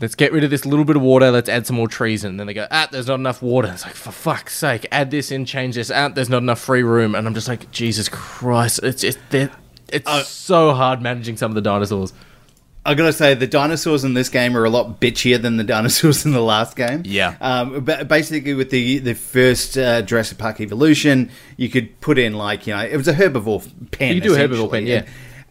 let's 0.00 0.14
get 0.14 0.32
rid 0.32 0.44
of 0.44 0.50
this 0.50 0.64
little 0.64 0.84
bit 0.84 0.96
of 0.96 1.02
water. 1.02 1.30
Let's 1.30 1.48
add 1.48 1.66
some 1.66 1.76
more 1.76 1.88
trees 1.88 2.24
in. 2.24 2.30
And 2.30 2.40
then 2.40 2.46
they 2.46 2.54
go 2.54 2.66
ah 2.70 2.88
there's 2.90 3.08
not 3.08 3.18
enough 3.18 3.42
water. 3.42 3.70
It's 3.72 3.84
like 3.84 3.94
for 3.94 4.12
fuck's 4.12 4.56
sake 4.56 4.86
add 4.92 5.10
this 5.10 5.32
in 5.32 5.44
change 5.44 5.74
this. 5.74 5.90
Out 5.90 6.14
there's 6.14 6.30
not 6.30 6.42
enough 6.42 6.60
free 6.60 6.84
room. 6.84 7.14
And 7.14 7.26
i'm 7.26 7.34
just 7.34 7.48
like 7.48 7.70
jesus 7.72 8.08
christ. 8.08 8.80
It's 8.84 9.02
just 9.02 9.18
it's 9.32 10.28
so 10.28 10.72
hard 10.72 11.02
managing 11.02 11.36
some 11.36 11.50
of 11.50 11.56
the 11.56 11.60
dinosaurs 11.60 12.12
I 12.84 12.94
gotta 12.94 13.12
say, 13.12 13.34
the 13.34 13.46
dinosaurs 13.46 14.04
in 14.04 14.14
this 14.14 14.28
game 14.30 14.56
are 14.56 14.64
a 14.64 14.70
lot 14.70 15.00
bitchier 15.00 15.40
than 15.40 15.58
the 15.58 15.64
dinosaurs 15.64 16.24
in 16.26 16.32
the 16.32 16.40
last 16.40 16.76
game. 16.76 17.02
Yeah. 17.04 17.36
Um, 17.40 17.84
but 17.84 18.08
basically, 18.08 18.54
with 18.54 18.70
the 18.70 18.98
the 18.98 19.14
first 19.14 19.76
uh, 19.76 20.02
Jurassic 20.02 20.38
Park 20.38 20.60
Evolution, 20.60 21.30
you 21.56 21.68
could 21.68 22.00
put 22.00 22.18
in 22.18 22.34
like 22.34 22.66
you 22.66 22.74
know 22.74 22.80
it 22.82 22.96
was 22.96 23.06
a 23.08 23.12
herbivore 23.14 23.70
pen. 23.90 24.14
You 24.14 24.20
do 24.20 24.34
a 24.34 24.38
herbivore 24.38 24.70
pen, 24.70 24.86
yeah. 24.86 24.96
and- 24.98 25.06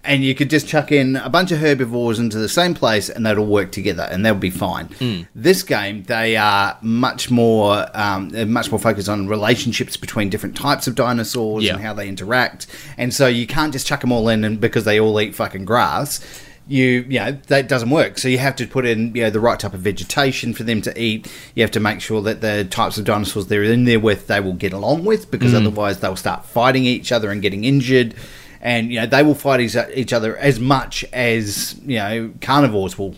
And 0.05 0.23
you 0.23 0.33
could 0.33 0.49
just 0.49 0.65
chuck 0.65 0.93
in 0.93 1.17
a 1.17 1.29
bunch 1.29 1.51
of 1.51 1.59
herbivores 1.59 2.19
into 2.19 2.37
the 2.37 2.47
same 2.47 2.73
place, 2.73 3.09
and 3.09 3.27
all 3.27 3.45
work 3.45 3.71
together, 3.73 4.07
and 4.09 4.25
they'll 4.25 4.33
be 4.33 4.49
fine. 4.49 4.85
Hmm. 4.87 5.21
This 5.35 5.61
game, 5.61 6.03
they 6.03 6.37
are 6.37 6.77
much 6.81 7.29
more, 7.29 7.85
um, 7.93 8.31
much 8.51 8.71
more 8.71 8.79
focused 8.79 9.09
on 9.09 9.27
relationships 9.27 9.97
between 9.97 10.29
different 10.29 10.55
types 10.55 10.87
of 10.87 10.95
dinosaurs 10.95 11.65
Yeah. 11.65 11.73
and 11.73 11.83
how 11.83 11.93
they 11.93 12.07
interact. 12.07 12.65
And 12.97 13.13
so 13.13 13.27
you 13.27 13.45
can't 13.45 13.73
just 13.73 13.85
chuck 13.85 13.99
them 13.99 14.13
all 14.13 14.29
in, 14.29 14.45
and 14.45 14.59
because 14.61 14.85
they 14.85 15.01
all 15.01 15.19
eat 15.19 15.35
fucking 15.35 15.65
grass, 15.65 16.21
you 16.69 17.05
you 17.09 17.19
know 17.19 17.31
that 17.47 17.67
doesn't 17.67 17.89
work. 17.89 18.17
So 18.17 18.27
you 18.27 18.37
have 18.37 18.55
to 18.57 18.67
put 18.67 18.85
in 18.85 19.13
you 19.15 19.23
know 19.23 19.29
the 19.29 19.39
right 19.39 19.59
type 19.59 19.73
of 19.73 19.81
vegetation 19.81 20.53
for 20.53 20.63
them 20.63 20.81
to 20.83 21.01
eat. 21.01 21.31
You 21.55 21.63
have 21.63 21.71
to 21.71 21.79
make 21.79 21.99
sure 21.99 22.21
that 22.21 22.41
the 22.41 22.65
types 22.65 22.97
of 22.97 23.05
dinosaurs 23.05 23.47
they're 23.47 23.63
in 23.63 23.85
there 23.85 23.99
with 23.99 24.27
they 24.27 24.39
will 24.39 24.53
get 24.53 24.71
along 24.71 25.03
with, 25.05 25.31
because 25.31 25.53
otherwise 25.53 25.99
they'll 25.99 26.15
start 26.15 26.45
fighting 26.45 26.85
each 26.85 27.11
other 27.11 27.31
and 27.31 27.41
getting 27.41 27.63
injured. 27.63 28.13
And 28.61 28.91
you 28.91 28.99
know 28.99 29.07
they 29.07 29.23
will 29.23 29.35
fight 29.35 29.61
each, 29.61 29.75
each 29.93 30.13
other 30.13 30.37
as 30.37 30.59
much 30.59 31.03
as 31.11 31.75
you 31.85 31.97
know 31.97 32.31
carnivores 32.41 32.97
will. 32.97 33.15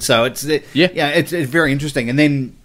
So 0.00 0.24
it's 0.24 0.44
Yeah. 0.44 0.60
yeah, 0.72 1.08
it's, 1.08 1.32
it's 1.32 1.50
very 1.50 1.72
interesting. 1.72 2.08
And 2.08 2.18
then 2.18 2.56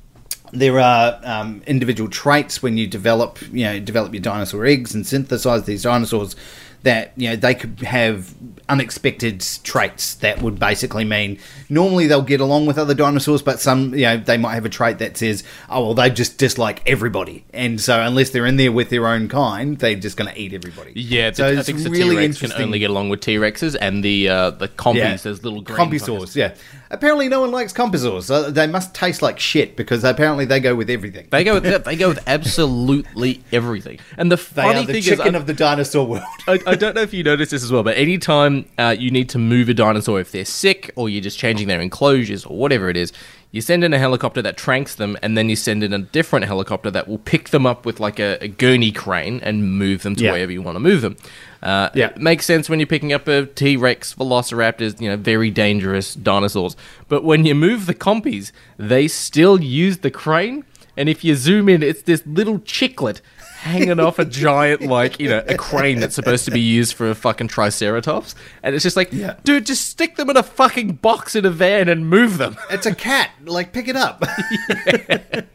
there 0.53 0.79
are 0.79 1.19
um, 1.23 1.63
individual 1.67 2.09
traits 2.09 2.61
when 2.61 2.77
you 2.77 2.87
develop, 2.87 3.41
you 3.51 3.65
know, 3.65 3.79
develop 3.79 4.13
your 4.13 4.21
dinosaur 4.21 4.65
eggs 4.65 4.93
and 4.93 5.05
synthesize 5.05 5.63
these 5.63 5.83
dinosaurs 5.83 6.35
that 6.83 7.13
you 7.15 7.29
know 7.29 7.35
they 7.35 7.55
could 7.55 7.79
have 7.81 8.33
unexpected 8.69 9.41
traits 9.63 10.15
that 10.15 10.41
would 10.41 10.57
basically 10.59 11.03
mean 11.03 11.37
normally 11.69 12.07
they'll 12.07 12.21
get 12.21 12.39
along 12.41 12.65
with 12.65 12.77
other 12.77 12.93
dinosaurs, 12.93 13.41
but 13.41 13.59
some 13.59 13.93
you 13.93 14.01
know 14.03 14.17
they 14.17 14.37
might 14.37 14.53
have 14.53 14.65
a 14.65 14.69
trait 14.69 14.99
that 14.99 15.17
says, 15.17 15.43
oh 15.69 15.81
well, 15.81 15.93
they 15.93 16.09
just 16.09 16.37
dislike 16.37 16.81
everybody, 16.85 17.45
and 17.53 17.79
so 17.81 18.01
unless 18.01 18.29
they're 18.29 18.45
in 18.45 18.57
there 18.57 18.71
with 18.71 18.89
their 18.89 19.07
own 19.07 19.27
kind, 19.27 19.77
they're 19.79 19.95
just 19.95 20.17
going 20.17 20.33
to 20.33 20.39
eat 20.39 20.53
everybody. 20.53 20.93
Yeah, 20.95 21.31
so 21.31 21.47
I 21.47 21.51
it's 21.51 21.65
think 21.67 21.79
the 21.83 21.89
really 21.89 22.15
T-Rex 22.15 22.17
can 22.39 22.45
interesting. 22.45 22.65
only 22.65 22.79
get 22.79 22.89
along 22.89 23.09
with 23.09 23.21
T-Rexes 23.21 23.75
and 23.79 24.03
the 24.03 24.29
uh, 24.29 24.49
the 24.51 24.67
compies. 24.67 24.95
Yeah. 24.95 25.17
There's 25.17 25.43
little 25.43 25.61
green 25.61 25.77
Compysaurs, 25.77 26.19
fuckers. 26.19 26.35
yeah. 26.35 26.55
Apparently, 26.91 27.27
no 27.27 27.39
one 27.41 27.51
likes 27.51 27.73
compysaurs. 27.73 28.29
Uh, 28.29 28.51
they 28.51 28.67
must 28.67 28.93
taste 28.93 29.23
like 29.23 29.39
shit 29.39 29.75
because 29.75 30.03
apparently 30.03 30.45
they 30.45 30.59
go 30.59 30.75
with 30.75 30.91
everything. 30.91 31.27
They 31.31 31.43
go 31.43 31.59
with 31.59 31.83
they 31.85 31.95
go 31.95 32.09
with 32.09 32.19
absolutely 32.27 33.43
everything. 33.51 33.99
And 34.15 34.31
the 34.31 34.35
They 34.35 34.41
funny 34.41 34.79
are 34.79 34.85
the 34.85 34.93
thing 34.93 35.01
chicken 35.01 35.33
is, 35.35 35.41
of 35.41 35.47
the 35.47 35.53
dinosaur 35.55 36.05
world. 36.05 36.23
I, 36.47 36.59
I 36.67 36.72
don't 36.75 36.95
know 36.95 37.01
if 37.01 37.13
you 37.13 37.23
noticed 37.23 37.51
this 37.51 37.63
as 37.63 37.71
well, 37.71 37.83
but 37.83 37.97
anytime 37.97 38.65
uh, 38.77 38.95
you 38.97 39.11
need 39.11 39.29
to 39.29 39.37
move 39.39 39.69
a 39.69 39.73
dinosaur, 39.73 40.19
if 40.19 40.31
they're 40.31 40.45
sick 40.45 40.91
or 40.95 41.09
you're 41.09 41.21
just 41.21 41.37
changing 41.39 41.67
their 41.67 41.81
enclosures 41.81 42.45
or 42.45 42.57
whatever 42.57 42.89
it 42.89 42.97
is, 42.97 43.11
you 43.51 43.61
send 43.61 43.83
in 43.83 43.93
a 43.93 43.99
helicopter 43.99 44.41
that 44.41 44.57
tranks 44.57 44.95
them, 44.95 45.15
and 45.21 45.37
then 45.37 45.47
you 45.47 45.55
send 45.55 45.83
in 45.83 45.93
a 45.93 45.99
different 45.99 46.45
helicopter 46.45 46.89
that 46.89 47.07
will 47.07 47.19
pick 47.19 47.49
them 47.49 47.67
up 47.67 47.85
with 47.85 47.99
like 47.99 48.17
a, 48.19 48.37
a 48.41 48.47
gurney 48.47 48.91
crane 48.91 49.39
and 49.43 49.77
move 49.77 50.01
them 50.01 50.15
to 50.15 50.23
Yeah. 50.23 50.31
wherever 50.31 50.51
you 50.51 50.61
want 50.63 50.75
to 50.75 50.79
move 50.79 51.01
them. 51.01 51.17
Uh, 51.61 51.89
Yeah. 51.93 52.07
It 52.07 52.17
makes 52.17 52.45
sense 52.45 52.67
when 52.67 52.79
you're 52.79 52.87
picking 52.87 53.13
up 53.13 53.27
a 53.27 53.45
T 53.45 53.77
Rex, 53.77 54.15
Velociraptors, 54.15 54.99
you 54.99 55.07
know, 55.07 55.17
very 55.17 55.51
dangerous 55.51 56.15
dinosaurs. 56.15 56.75
But 57.09 57.23
when 57.23 57.45
you 57.45 57.53
move 57.53 57.85
the 57.85 57.93
compies, 57.93 58.51
they 58.77 59.07
still 59.07 59.61
use 59.61 59.99
the 59.99 60.09
crane. 60.11 60.63
And 60.97 61.07
if 61.07 61.23
you 61.23 61.35
zoom 61.35 61.69
in, 61.69 61.81
it's 61.83 62.03
this 62.03 62.23
little 62.25 62.57
chicklet 62.59 63.21
hanging 63.63 63.99
off 63.99 64.19
a 64.19 64.25
giant, 64.25 64.81
like, 64.81 65.19
you 65.19 65.29
know, 65.29 65.43
a 65.47 65.55
crane 65.57 65.99
that's 65.99 66.15
supposed 66.15 66.45
to 66.45 66.51
be 66.51 66.59
used 66.59 66.93
for 66.93 67.09
a 67.09 67.15
fucking 67.15 67.47
Triceratops. 67.47 68.35
And 68.61 68.75
it's 68.75 68.83
just 68.83 68.95
like, 68.97 69.11
Yeah. 69.11 69.35
dude, 69.43 69.65
just 69.65 69.87
stick 69.89 70.17
them 70.17 70.29
in 70.29 70.37
a 70.37 70.43
fucking 70.43 70.93
box 70.93 71.35
in 71.35 71.45
a 71.45 71.49
van 71.49 71.87
and 71.89 72.07
move 72.09 72.37
them. 72.37 72.57
It's 72.69 72.85
a 72.85 72.93
cat. 72.93 73.31
Like, 73.45 73.71
pick 73.73 73.87
it 73.87 73.95
up. 73.95 74.21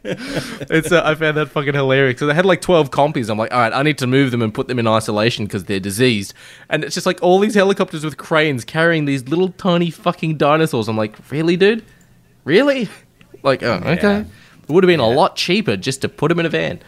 It's 0.03 0.91
uh, 0.91 1.01
I 1.05 1.15
found 1.15 1.37
that 1.37 1.49
fucking 1.49 1.73
hilarious. 1.73 2.19
So 2.19 2.25
they 2.27 2.33
had 2.33 2.45
like 2.45 2.61
twelve 2.61 2.91
compies. 2.91 3.29
I'm 3.29 3.37
like, 3.37 3.53
all 3.53 3.59
right, 3.59 3.73
I 3.73 3.83
need 3.83 3.97
to 3.99 4.07
move 4.07 4.31
them 4.31 4.41
and 4.41 4.53
put 4.53 4.67
them 4.67 4.79
in 4.79 4.87
isolation 4.87 5.45
because 5.45 5.65
they're 5.65 5.79
diseased. 5.79 6.33
And 6.69 6.83
it's 6.83 6.93
just 6.95 7.05
like 7.05 7.21
all 7.21 7.39
these 7.39 7.55
helicopters 7.55 8.03
with 8.03 8.17
cranes 8.17 8.63
carrying 8.65 9.05
these 9.05 9.27
little 9.27 9.49
tiny 9.49 9.89
fucking 9.91 10.37
dinosaurs. 10.37 10.87
I'm 10.87 10.97
like, 10.97 11.15
really, 11.31 11.57
dude? 11.57 11.83
Really? 12.43 12.89
Like, 13.43 13.63
oh, 13.63 13.81
okay. 13.85 14.01
Yeah. 14.01 14.19
It 14.21 14.69
would 14.71 14.83
have 14.83 14.89
been 14.89 14.99
a 14.99 15.07
lot 15.09 15.35
cheaper 15.35 15.75
just 15.77 16.01
to 16.01 16.09
put 16.09 16.29
them 16.29 16.39
in 16.39 16.45
a 16.45 16.49
van. 16.49 16.79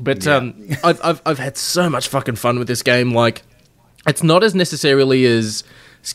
But 0.00 0.26
um, 0.26 0.54
I've, 0.82 1.00
I've 1.04 1.22
I've 1.26 1.38
had 1.38 1.56
so 1.56 1.90
much 1.90 2.08
fucking 2.08 2.36
fun 2.36 2.58
with 2.58 2.68
this 2.68 2.82
game. 2.82 3.12
Like, 3.12 3.42
it's 4.06 4.22
not 4.22 4.42
as 4.42 4.54
necessarily 4.54 5.26
as 5.26 5.62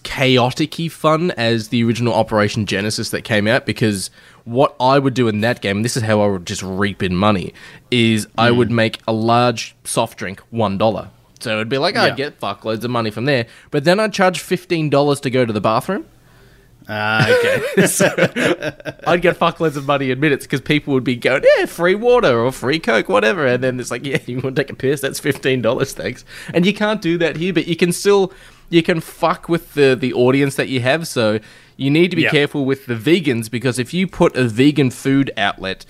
chaotic-y 0.03 0.87
fun 0.87 1.29
as 1.31 1.67
the 1.69 1.83
original 1.83 2.13
Operation 2.13 2.65
Genesis 2.65 3.11
that 3.11 3.21
came 3.23 3.47
out 3.47 3.65
because 3.67 4.09
what 4.43 4.75
I 4.79 4.97
would 4.97 5.13
do 5.13 5.27
in 5.27 5.41
that 5.41 5.61
game, 5.61 5.83
this 5.83 5.95
is 5.95 6.03
how 6.03 6.21
I 6.21 6.27
would 6.27 6.45
just 6.47 6.63
reap 6.63 7.03
in 7.03 7.15
money, 7.15 7.53
is 7.91 8.27
I 8.37 8.49
would 8.51 8.71
make 8.71 8.99
a 9.07 9.13
large 9.13 9.75
soft 9.83 10.17
drink 10.17 10.39
one 10.49 10.77
dollar. 10.77 11.09
So 11.39 11.53
it'd 11.55 11.69
be 11.69 11.77
like 11.77 11.95
I'd 11.95 12.17
Yeah. 12.17 12.29
get 12.29 12.39
fuckloads 12.39 12.83
of 12.83 12.89
money 12.91 13.11
from 13.11 13.25
there, 13.25 13.45
but 13.69 13.83
then 13.83 13.99
I'd 13.99 14.13
charge 14.13 14.39
fifteen 14.39 14.89
dollars 14.89 15.19
to 15.21 15.29
go 15.29 15.45
to 15.45 15.53
the 15.53 15.61
bathroom. 15.61 16.05
Ah, 16.87 17.27
okay. 17.29 17.61
I'd 19.07 19.21
get 19.21 19.37
fuckloads 19.39 19.75
of 19.75 19.85
money 19.85 20.11
in 20.11 20.19
minutes 20.19 20.45
because 20.45 20.61
people 20.61 20.93
would 20.93 21.03
be 21.03 21.15
going, 21.15 21.43
yeah, 21.57 21.65
free 21.65 21.95
water 21.95 22.39
or 22.39 22.51
free 22.51 22.79
Coke, 22.79 23.09
whatever. 23.09 23.45
And 23.45 23.63
then 23.63 23.79
it's 23.79 23.91
like, 23.91 24.05
yeah, 24.05 24.19
you 24.25 24.39
want 24.39 24.55
to 24.55 24.63
take 24.63 24.71
a 24.71 24.75
piss? 24.75 25.01
That's 25.01 25.19
$15, 25.19 25.91
thanks. 25.93 26.25
And 26.53 26.65
you 26.65 26.73
can't 26.73 27.01
do 27.01 27.17
that 27.17 27.37
here, 27.37 27.53
but 27.53 27.67
you 27.67 27.75
can 27.75 27.91
still, 27.91 28.31
you 28.69 28.83
can 28.83 28.99
fuck 29.01 29.49
with 29.49 29.73
the, 29.73 29.95
the 29.99 30.13
audience 30.13 30.55
that 30.55 30.69
you 30.69 30.81
have. 30.81 31.07
So 31.07 31.39
you 31.77 31.89
need 31.89 32.09
to 32.11 32.15
be 32.15 32.23
Yeah. 32.23 32.29
careful 32.31 32.65
with 32.65 32.85
the 32.85 32.95
vegans 32.95 33.49
because 33.49 33.79
if 33.79 33.93
you 33.93 34.07
put 34.07 34.35
a 34.35 34.43
vegan 34.47 34.91
food 34.91 35.31
outlet 35.37 35.85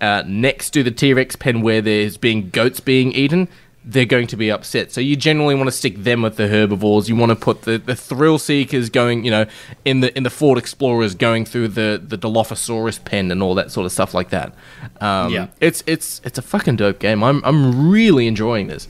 uh, 0.00 0.22
next 0.26 0.70
to 0.70 0.82
the 0.82 0.90
T 0.90 1.12
Rex 1.12 1.36
pen 1.36 1.60
where 1.60 1.80
there's 1.82 2.16
being 2.16 2.50
goats 2.50 2.80
being 2.80 3.12
eaten, 3.12 3.48
they're 3.84 4.04
going 4.04 4.26
to 4.26 4.36
be 4.36 4.50
upset. 4.50 4.92
So 4.92 5.00
you 5.00 5.16
generally 5.16 5.54
want 5.54 5.68
to 5.68 5.72
stick 5.72 5.96
them 5.96 6.20
with 6.22 6.36
the 6.36 6.48
herbivores. 6.48 7.08
You 7.08 7.16
want 7.16 7.30
to 7.30 7.36
put 7.36 7.62
the, 7.62 7.78
the 7.78 7.94
thrill 7.94 8.38
seekers 8.38 8.90
going, 8.90 9.24
you 9.24 9.30
know, 9.30 9.46
in 9.84 10.00
the 10.00 10.14
in 10.16 10.24
the 10.24 10.30
Ford 10.30 10.58
Explorers 10.58 11.14
going 11.14 11.44
through 11.44 11.68
the 11.68 12.00
the 12.04 12.18
Dilophosaurus 12.18 13.02
pen 13.04 13.30
and 13.30 13.42
all 13.42 13.54
that 13.54 13.70
sort 13.70 13.86
of 13.86 13.92
stuff 13.92 14.12
like 14.14 14.30
that. 14.30 14.52
Um, 15.00 15.32
Yeah. 15.32 15.46
it's 15.60 15.82
it's 15.86 16.20
it's 16.24 16.38
a 16.38 16.42
fucking 16.42 16.76
dope 16.76 16.98
game. 16.98 17.22
I'm 17.24 17.42
I'm 17.44 17.90
really 17.90 18.26
enjoying 18.26 18.66
this. 18.66 18.88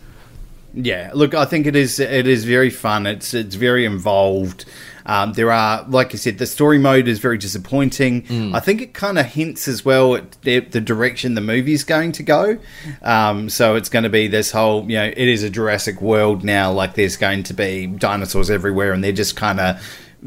Yeah, 0.75 1.11
look, 1.15 1.35
I 1.35 1.45
think 1.45 1.67
it 1.67 1.75
is. 1.75 1.99
It 1.99 2.27
is 2.27 2.45
very 2.45 2.71
fun. 2.71 3.07
It's 3.07 3.35
it's 3.35 3.55
very 3.55 3.85
involved. 3.85 4.65
Um, 5.09 5.33
there 5.33 5.51
are, 5.51 5.85
like 5.89 6.13
you 6.13 6.19
said, 6.19 6.39
the 6.39 6.47
story 6.47 6.79
mode 6.79 7.09
is 7.09 7.19
very 7.19 7.39
disappointing. 7.39 8.27
I 8.55 8.61
think 8.61 8.83
it 8.83 8.93
kind 8.95 9.19
of 9.19 9.27
hints 9.27 9.67
as 9.67 9.85
well 9.85 10.15
at 10.15 10.33
the, 10.43 10.61
the 10.61 10.81
direction 10.81 11.35
the 11.35 11.41
movie's 11.41 11.83
going 11.83 12.13
to 12.13 12.23
go. 12.23 12.59
Um, 13.03 13.49
so 13.49 13.75
it's 13.75 13.89
going 13.89 14.03
to 14.05 14.11
be 14.11 14.29
this 14.29 14.53
whole, 14.53 14.83
you 14.83 14.99
know, 14.99 15.07
it 15.07 15.17
is 15.17 15.43
a 15.43 15.51
Jurassic 15.51 16.03
World 16.03 16.45
now. 16.45 16.71
Like 16.71 16.95
there's 16.95 17.17
going 17.17 17.43
to 17.45 17.55
be 17.55 17.87
dinosaurs 17.87 18.51
everywhere, 18.51 18.93
and 18.93 19.03
they're 19.03 19.13
just 19.13 19.35
kind 19.35 19.59
of 19.59 19.83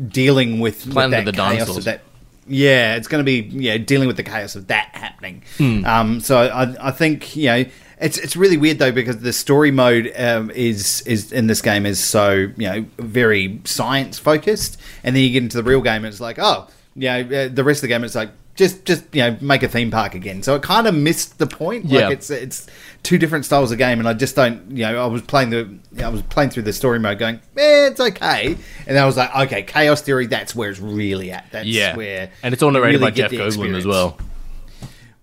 dealing 0.08 0.60
with, 0.60 0.88
with 0.88 1.12
that 1.12 1.26
the 1.26 1.32
chaos 1.32 1.52
Dinosaurs. 1.52 1.78
of 1.78 1.84
that 1.86 2.02
yeah, 2.48 2.96
it's 2.96 3.08
going 3.08 3.24
to 3.24 3.26
be 3.26 3.48
yeah 3.58 3.78
dealing 3.78 4.08
with 4.08 4.18
the 4.18 4.24
chaos 4.24 4.56
of 4.56 4.68
that 4.68 4.90
happening. 4.94 5.44
Hmm. 5.58 5.86
Um, 5.86 6.20
so 6.20 6.40
I, 6.40 6.88
I 6.88 6.92
think 6.92 7.36
you 7.36 7.46
know 7.46 7.66
it's 8.02 8.18
it's 8.18 8.36
really 8.36 8.58
weird 8.58 8.80
though 8.80 8.92
because 8.92 9.20
the 9.20 9.32
story 9.34 9.72
mode 9.72 10.12
um, 10.18 10.52
is 10.52 11.02
is 11.06 11.32
in 11.32 11.48
this 11.48 11.62
game 11.62 11.86
is 11.86 12.04
so 12.04 12.32
you 12.32 12.68
know 12.70 12.86
very 12.98 13.62
science 13.64 14.20
focused, 14.20 14.80
and 15.04 15.16
then 15.16 15.24
you 15.24 15.30
get 15.32 15.44
into 15.44 15.58
the 15.58 15.64
real 15.64 15.82
game 15.82 16.04
and 16.04 16.08
it's 16.08 16.20
like 16.20 16.40
oh 16.40 16.68
you 16.96 17.08
know 17.08 17.20
uh, 17.20 17.48
the 17.48 17.64
rest 17.64 17.78
of 17.78 17.82
the 17.84 17.88
game 17.88 18.04
it's 18.04 18.16
like 18.16 18.32
just 18.56 18.86
just 18.86 19.04
you 19.14 19.22
know 19.22 19.38
make 19.40 19.64
a 19.64 19.68
theme 19.68 19.92
park 19.92 20.16
again. 20.16 20.44
So 20.44 20.56
it 20.56 20.64
kind 20.64 20.88
of 20.88 20.96
missed 20.96 21.38
the 21.38 21.48
point. 21.48 21.86
Yeah. 21.86 22.02
Like 22.02 22.14
it's 22.14 22.30
it's 22.30 22.68
two 23.04 23.18
different 23.18 23.46
styles 23.46 23.72
of 23.72 23.78
game, 23.78 24.00
and 24.00 24.08
I 24.08 24.14
just 24.14 24.36
don't 24.36 24.72
you 24.72 24.84
know 24.84 25.04
I 25.04 25.08
was 25.08 25.22
playing 25.22 25.52
the 25.52 26.04
I 26.04 26.10
was 26.10 26.22
playing 26.24 26.50
through 26.50 26.64
the 26.64 26.74
story 26.74 27.00
mode 27.00 27.20
going 27.20 27.36
eh, 27.58 27.88
it's 27.88 28.00
okay, 28.00 28.58
and 28.88 28.98
I 28.98 29.06
was 29.06 29.18
like 29.18 29.34
okay 29.36 29.64
Chaos 29.64 30.02
Theory 30.02 30.28
that's 30.28 30.56
where 30.56 30.70
it's 30.70 30.80
really 30.80 31.32
at. 31.32 31.46
That's 31.52 31.68
Yeah, 31.68 31.96
where 31.96 32.32
and 32.44 32.54
it's 32.54 32.62
all 32.62 32.72
narrated 32.72 33.00
really 33.00 33.12
by 33.12 33.16
Jeff 33.16 33.32
Goldblum 33.32 33.78
as 33.78 33.86
well. 33.86 34.18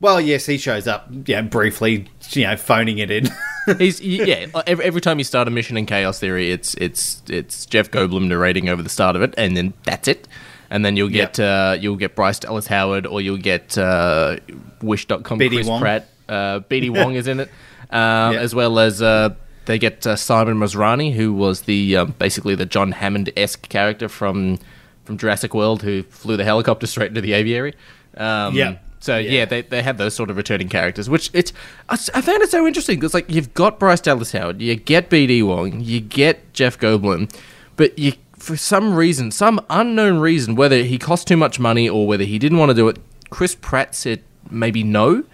Well, 0.01 0.21
yes, 0.21 0.47
he 0.47 0.59
shows 0.59 0.87
up, 0.87 1.09
yeah, 1.27 1.43
briefly, 1.43 2.09
you 2.31 2.45
know, 2.45 2.57
phoning 2.57 2.99
it 2.99 3.11
in. 3.11 3.29
He's 3.79 4.01
yeah. 4.01 4.47
Every, 4.67 4.85
every 4.85 5.01
time 5.01 5.19
you 5.19 5.25
start 5.25 5.49
a 5.49 5.51
mission 5.51 5.77
in 5.77 5.87
Chaos 5.87 6.19
Theory, 6.21 6.51
it's 6.53 6.75
it's 6.75 7.21
it's 7.29 7.67
Jeff 7.67 7.91
Goldblum 7.91 8.29
narrating 8.29 8.69
over 8.69 8.83
the 8.83 8.89
start 8.89 9.17
of 9.17 9.23
it, 9.23 9.35
and 9.37 9.57
then 9.57 9.75
that's 9.85 10.07
it. 10.09 10.29
And 10.71 10.85
then 10.85 10.97
you'll 10.97 11.09
get 11.09 11.39
uh, 11.41 11.77
you'll 11.81 11.97
get 11.97 12.15
Bryce 12.15 12.39
Dallas 12.39 12.67
Howard, 12.69 13.07
or 13.07 13.21
you'll 13.21 13.37
get 13.39 13.77
uh, 13.77 14.37
Wish.com 14.83 15.21
BD 15.39 15.51
Chris 15.57 15.67
Wong. 15.67 15.81
Pratt. 15.81 16.09
Uh, 16.29 16.61
BD 16.61 16.91
Wong 16.95 17.15
is 17.15 17.27
in 17.27 17.41
it, 17.41 17.49
um, 17.91 18.35
Yeah. 18.35 18.41
as 18.41 18.55
well 18.55 18.79
as 18.79 19.03
uh, 19.03 19.35
they 19.65 19.79
get 19.79 20.07
uh, 20.07 20.15
Simon 20.17 20.57
Masrani, 20.59 21.13
who 21.13 21.33
was 21.35 21.63
the 21.63 21.97
um, 21.97 22.15
basically 22.19 22.55
the 22.55 22.67
John 22.67 22.93
Hammond 22.93 23.31
esque 23.37 23.69
character 23.69 24.09
from 24.09 24.59
from 25.05 25.19
Jurassic 25.19 25.55
World, 25.55 25.83
who 25.83 26.05
flew 26.05 26.37
the 26.37 26.45
helicopter 26.45 26.87
straight 26.95 27.09
into 27.09 27.21
the 27.21 27.33
aviary. 27.33 27.75
Um, 28.17 28.55
Yeah. 28.55 28.77
So 29.01 29.17
yeah, 29.17 29.31
Yeah. 29.31 29.45
they, 29.45 29.63
they 29.63 29.83
have 29.83 29.97
those 29.99 30.15
sort 30.15 30.31
of 30.31 30.37
returning 30.37 30.69
characters, 30.69 31.09
which 31.09 31.31
it's 31.33 31.53
I, 31.89 31.95
I 32.15 32.21
found 32.21 32.43
it 32.43 32.51
so 32.51 32.67
interesting 32.67 32.99
because 32.99 33.15
like 33.15 33.31
you've 33.31 33.55
got 33.55 33.79
Bryce 33.79 34.01
Dallas 34.01 34.33
Howard, 34.33 34.61
you 34.61 34.75
get 34.77 35.09
BD 35.11 35.45
Wong, 35.47 35.81
you 35.81 36.01
get 36.01 36.53
Jeff 36.53 36.79
Goldblum, 36.79 37.33
but 37.77 37.99
you 37.99 38.13
for 38.37 38.57
some 38.57 38.95
reason, 38.95 39.31
some 39.33 39.61
unknown 39.69 40.19
reason, 40.21 40.55
whether 40.55 40.83
he 40.85 40.97
cost 40.99 41.27
too 41.27 41.37
much 41.37 41.59
money 41.59 41.89
or 41.89 42.07
whether 42.07 42.23
he 42.25 42.39
didn't 42.39 42.59
want 42.59 42.71
to 42.71 42.75
do 42.75 42.89
it, 42.89 42.97
Chris 43.31 43.55
Pratt 43.57 43.95
said 43.97 44.23
maybe 44.51 44.83
no, 44.85 45.25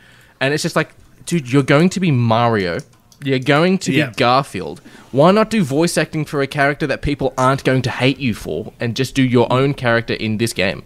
and 0.40 0.54
it's 0.54 0.62
just 0.62 0.74
like, 0.74 0.90
dude, 1.26 1.52
you're 1.52 1.62
going 1.62 1.88
to 1.90 2.00
be 2.00 2.10
Mario. 2.10 2.78
You're 3.22 3.38
going 3.38 3.78
to 3.78 3.92
Yeah. 3.92 4.08
be 4.08 4.14
Garfield. 4.16 4.80
Why 5.12 5.30
not 5.32 5.48
do 5.50 5.62
voice 5.62 5.96
acting 5.96 6.24
for 6.24 6.42
a 6.42 6.46
character 6.46 6.86
that 6.86 7.00
people 7.02 7.32
aren't 7.38 7.62
going 7.64 7.82
to 7.82 7.90
hate 7.90 8.18
you 8.18 8.34
for, 8.34 8.72
and 8.80 8.96
just 8.96 9.14
do 9.14 9.22
your 9.22 9.50
own 9.52 9.74
character 9.74 10.14
in 10.14 10.38
this 10.38 10.52
game? 10.52 10.82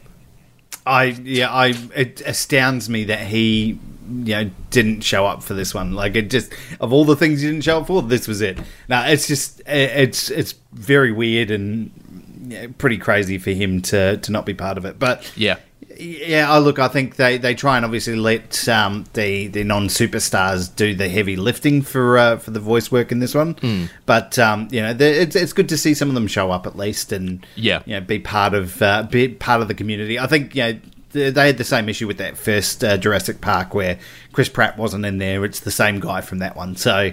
I 0.88 1.04
yeah, 1.04 1.50
I 1.52 1.74
it 1.94 2.22
astounds 2.24 2.88
me 2.88 3.04
that 3.04 3.20
he 3.26 3.78
you 4.10 4.34
know 4.34 4.50
didn't 4.70 5.02
show 5.02 5.26
up 5.26 5.42
for 5.42 5.54
this 5.54 5.74
one. 5.74 5.92
Like 5.92 6.16
it 6.16 6.30
just 6.30 6.52
of 6.80 6.92
all 6.92 7.04
the 7.04 7.16
things 7.16 7.42
he 7.42 7.48
didn't 7.48 7.64
show 7.64 7.80
up 7.80 7.86
for, 7.86 8.02
this 8.02 8.26
was 8.26 8.40
it. 8.40 8.58
Now 8.88 9.06
it's 9.06 9.26
just 9.28 9.60
it- 9.60 9.66
it's 9.68 10.30
it's 10.30 10.54
very 10.72 11.12
weird 11.12 11.50
and 11.50 11.90
pretty 12.78 12.96
crazy 12.96 13.36
for 13.38 13.50
him 13.50 13.82
to 13.82 14.16
to 14.16 14.32
not 14.32 14.46
be 14.46 14.54
part 14.54 14.78
of 14.78 14.84
it. 14.86 14.98
But 14.98 15.30
Yeah. 15.36 15.56
Yeah, 16.00 16.48
I 16.50 16.58
look. 16.58 16.78
I 16.78 16.86
think 16.86 17.16
they, 17.16 17.38
they 17.38 17.54
try 17.56 17.76
and 17.76 17.84
obviously 17.84 18.14
let 18.14 18.68
um, 18.68 19.04
the 19.14 19.48
the 19.48 19.64
non 19.64 19.88
superstars 19.88 20.74
do 20.74 20.94
the 20.94 21.08
heavy 21.08 21.34
lifting 21.34 21.82
for 21.82 22.16
uh, 22.16 22.36
for 22.38 22.52
the 22.52 22.60
voice 22.60 22.92
work 22.92 23.10
in 23.10 23.18
this 23.18 23.34
one. 23.34 23.54
Hmm. 23.54 23.84
But 24.06 24.38
um, 24.38 24.68
you 24.70 24.80
know, 24.80 24.94
it's 24.98 25.34
it's 25.34 25.52
good 25.52 25.68
to 25.70 25.76
see 25.76 25.94
some 25.94 26.08
of 26.08 26.14
them 26.14 26.28
show 26.28 26.52
up 26.52 26.66
at 26.68 26.76
least 26.76 27.10
and 27.10 27.44
Yeah. 27.56 27.82
you 27.84 27.94
know, 27.94 28.00
be 28.00 28.20
part 28.20 28.54
of 28.54 28.80
uh, 28.80 29.02
be 29.10 29.28
part 29.28 29.60
of 29.60 29.66
the 29.66 29.74
community. 29.74 30.20
I 30.20 30.28
think 30.28 30.54
you 30.54 30.62
know, 30.62 30.78
they 31.10 31.46
had 31.46 31.58
the 31.58 31.64
same 31.64 31.88
issue 31.88 32.06
with 32.06 32.18
that 32.18 32.38
first 32.38 32.84
uh, 32.84 32.96
Jurassic 32.96 33.40
Park 33.40 33.74
where 33.74 33.98
Chris 34.32 34.48
Pratt 34.48 34.78
wasn't 34.78 35.04
in 35.04 35.18
there. 35.18 35.44
It's 35.44 35.60
the 35.60 35.72
same 35.72 35.98
guy 35.98 36.20
from 36.20 36.38
that 36.38 36.54
one. 36.54 36.76
So 36.76 37.10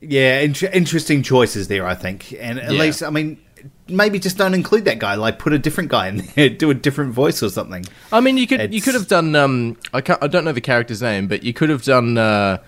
yeah, 0.00 0.40
int- 0.40 0.62
interesting 0.62 1.22
choices 1.22 1.68
there. 1.68 1.86
I 1.86 1.94
think, 1.94 2.32
and 2.40 2.58
at 2.58 2.72
Yeah. 2.72 2.80
least 2.80 3.02
I 3.02 3.10
mean. 3.10 3.38
Maybe 3.86 4.18
just 4.18 4.38
don't 4.38 4.54
include 4.54 4.86
that 4.86 4.98
guy. 4.98 5.14
Like, 5.14 5.38
put 5.38 5.52
a 5.52 5.58
different 5.58 5.90
guy 5.90 6.08
in 6.08 6.18
there, 6.34 6.48
do 6.64 6.70
a 6.70 6.74
different 6.74 7.12
voice 7.12 7.42
or 7.42 7.50
something. 7.50 7.84
I 8.12 8.20
mean, 8.20 8.38
you 8.38 8.46
could 8.46 8.72
you 8.72 8.80
could 8.80 8.94
have 8.94 9.08
done. 9.08 9.36
Um, 9.36 9.76
I 9.92 10.00
can't. 10.00 10.22
I 10.22 10.26
don't 10.26 10.44
know 10.44 10.52
the 10.52 10.60
character's 10.62 11.02
name, 11.02 11.26
but 11.28 11.42
you 11.42 11.52
could 11.52 11.68
have 11.68 11.82
done 11.82 12.16
uh, 12.16 12.58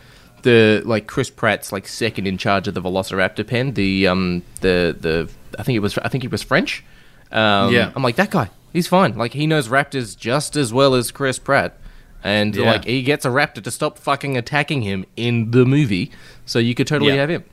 the 0.43 0.83
like 0.85 1.07
Chris 1.07 1.31
Pratt's 1.31 1.73
like 1.73 1.89
second 1.89 2.27
in 2.27 2.37
charge 2.37 2.69
of 2.69 2.75
the 2.75 2.83
Velociraptor 2.83 3.47
pen. 3.47 3.73
The 3.73 4.07
um 4.07 4.43
the 4.61 4.95
the 4.99 5.31
I 5.59 5.63
think 5.63 5.77
it 5.77 5.81
was 5.81 5.97
I 5.99 6.09
think 6.09 6.23
he 6.23 6.29
was 6.29 6.43
French. 6.43 6.85
Um, 7.33 7.73
Yeah. 7.73 7.93
I'm 7.97 8.03
like 8.03 8.17
that 8.17 8.31
guy. 8.31 8.51
He's 8.73 8.87
fine. 8.87 9.17
Like 9.17 9.33
he 9.33 9.47
knows 9.47 9.69
raptors 9.69 10.17
just 10.17 10.55
as 10.55 10.73
well 10.73 10.95
as 10.95 11.11
Chris 11.11 11.39
Pratt. 11.39 11.79
And 12.23 12.55
Yeah. 12.55 12.73
like 12.73 12.85
he 12.85 13.03
gets 13.03 13.25
a 13.25 13.31
raptor 13.31 13.63
to 13.65 13.71
stop 13.71 13.99
fucking 13.99 14.37
attacking 14.37 14.83
him 14.83 15.07
in 15.17 15.51
the 15.53 15.65
movie, 15.65 16.11
so 16.45 16.59
you 16.59 16.75
could 16.75 16.87
totally 16.87 17.15
Yeah. 17.15 17.21
have 17.23 17.31
him. 17.31 17.45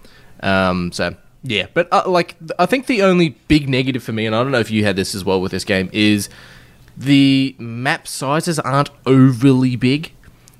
Um, 0.41 0.91
so 0.91 1.15
yeah, 1.43 1.67
but 1.73 1.87
uh, 1.91 2.03
like 2.07 2.35
I 2.57 2.65
think 2.65 2.87
the 2.87 3.01
only 3.01 3.29
big 3.47 3.67
negative 3.69 4.03
for 4.03 4.13
me, 4.13 4.25
and 4.25 4.35
I 4.35 4.41
don't 4.43 4.51
know 4.51 4.59
if 4.59 4.71
you 4.71 4.83
had 4.85 4.95
this 4.95 5.13
as 5.15 5.23
well 5.25 5.41
with 5.41 5.51
this 5.51 5.63
game, 5.65 5.89
is 5.93 6.29
the 6.97 7.55
map 7.59 8.07
sizes 8.07 8.59
aren't 8.59 8.89
overly 9.05 9.75
big. 9.75 10.11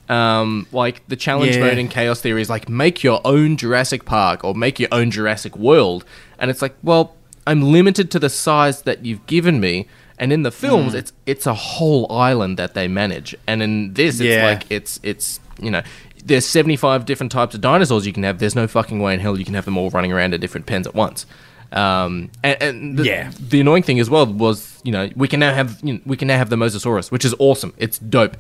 Um, 0.10 0.68
like 0.72 1.02
the 1.08 1.16
challenge 1.16 1.56
Yeah. 1.56 1.62
mode 1.62 1.78
in 1.78 1.88
Chaos 1.88 2.20
Theory 2.22 2.42
is 2.42 2.50
like 2.50 2.68
make 2.68 3.04
your 3.04 3.22
own 3.24 3.56
Jurassic 3.56 4.04
Park 4.06 4.44
or 4.44 4.54
make 4.54 4.78
your 4.80 4.90
own 4.92 5.12
Jurassic 5.12 5.56
World, 5.58 6.04
and 6.38 6.52
it's 6.52 6.62
like, 6.62 6.76
well, 6.84 7.16
I'm 7.48 7.62
limited 7.62 8.12
to 8.12 8.20
the 8.20 8.30
size 8.30 8.82
that 8.84 9.06
you've 9.06 9.26
given 9.28 9.60
me. 9.60 9.88
And 10.20 10.32
in 10.32 10.44
the 10.44 10.52
films, 10.52 10.92
Hmm. 10.92 10.98
it's 11.00 11.14
it's 11.26 11.48
a 11.48 11.54
whole 11.56 12.10
island 12.12 12.58
that 12.58 12.76
they 12.76 12.88
manage, 12.88 13.34
and 13.48 13.64
in 13.64 13.94
this, 13.94 14.16
it's 14.20 14.28
Yeah. 14.36 14.46
like 14.46 14.64
it's 14.70 15.00
it's 15.04 15.40
you 15.60 15.72
know 15.72 15.82
there's 16.26 16.46
75 16.46 17.06
different 17.06 17.32
types 17.32 17.54
of 17.56 17.62
dinosaurs 17.62 18.06
you 18.08 18.14
can 18.14 18.24
have. 18.24 18.40
There's 18.40 18.56
no 18.56 18.68
fucking 18.68 19.00
way 19.02 19.14
in 19.14 19.20
hell 19.20 19.38
you 19.38 19.46
can 19.46 19.54
have 19.56 19.66
them 19.66 19.78
all 19.78 19.90
running 19.90 20.12
around 20.12 20.34
in 20.34 20.40
different 20.42 20.66
pens 20.66 20.88
at 20.88 20.96
once. 20.96 21.26
Um, 21.72 22.30
and, 22.44 22.62
and 22.62 22.98
the, 22.98 23.04
Yeah. 23.06 23.32
the 23.40 23.60
annoying 23.62 23.84
thing 23.84 24.00
as 24.00 24.10
well 24.10 24.26
was, 24.26 24.80
you 24.84 24.92
know, 24.92 25.10
we 25.16 25.28
can 25.28 25.40
now 25.40 25.54
have 25.54 25.80
you 25.84 25.94
know, 25.94 26.00
we 26.06 26.16
can 26.18 26.28
now 26.28 26.38
have 26.38 26.50
the 26.50 26.56
Mosasaurus, 26.56 27.12
which 27.12 27.26
is 27.26 27.34
awesome. 27.40 27.74
It's 27.78 27.98
dope, 28.00 28.38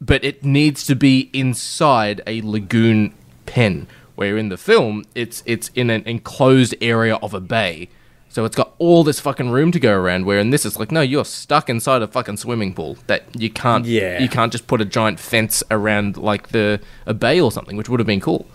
but 0.00 0.24
it 0.24 0.44
needs 0.44 0.84
to 0.86 0.96
be 0.96 1.30
inside 1.32 2.22
a 2.26 2.40
lagoon 2.42 3.14
pen. 3.46 3.86
Where 4.14 4.36
in 4.36 4.50
the 4.50 4.58
film, 4.58 5.04
it's 5.14 5.42
it's 5.46 5.68
in 5.74 5.88
an 5.90 6.02
enclosed 6.06 6.74
area 6.82 7.16
of 7.16 7.32
a 7.34 7.40
bay, 7.40 7.88
so 8.32 8.46
it's 8.46 8.56
got 8.56 8.72
all 8.78 9.04
this 9.04 9.20
fucking 9.20 9.50
room 9.50 9.72
to 9.72 9.78
go 9.78 9.92
around. 9.92 10.24
Where 10.24 10.38
in 10.38 10.48
this, 10.48 10.64
it's 10.64 10.78
like, 10.78 10.90
no, 10.90 11.02
you're 11.02 11.26
stuck 11.26 11.68
inside 11.68 12.00
a 12.00 12.06
fucking 12.06 12.38
swimming 12.38 12.72
pool 12.72 12.96
that 13.06 13.24
you 13.38 13.50
can't. 13.50 13.84
Yeah. 13.84 14.20
you 14.20 14.28
can't 14.30 14.50
just 14.50 14.66
put 14.66 14.80
a 14.80 14.86
giant 14.86 15.20
fence 15.20 15.62
around 15.70 16.16
like 16.16 16.48
the 16.48 16.80
a 17.04 17.12
bay 17.12 17.38
or 17.38 17.52
something, 17.52 17.76
which 17.76 17.90
would 17.90 18.00
have 18.00 18.06
been 18.06 18.22
cool. 18.22 18.46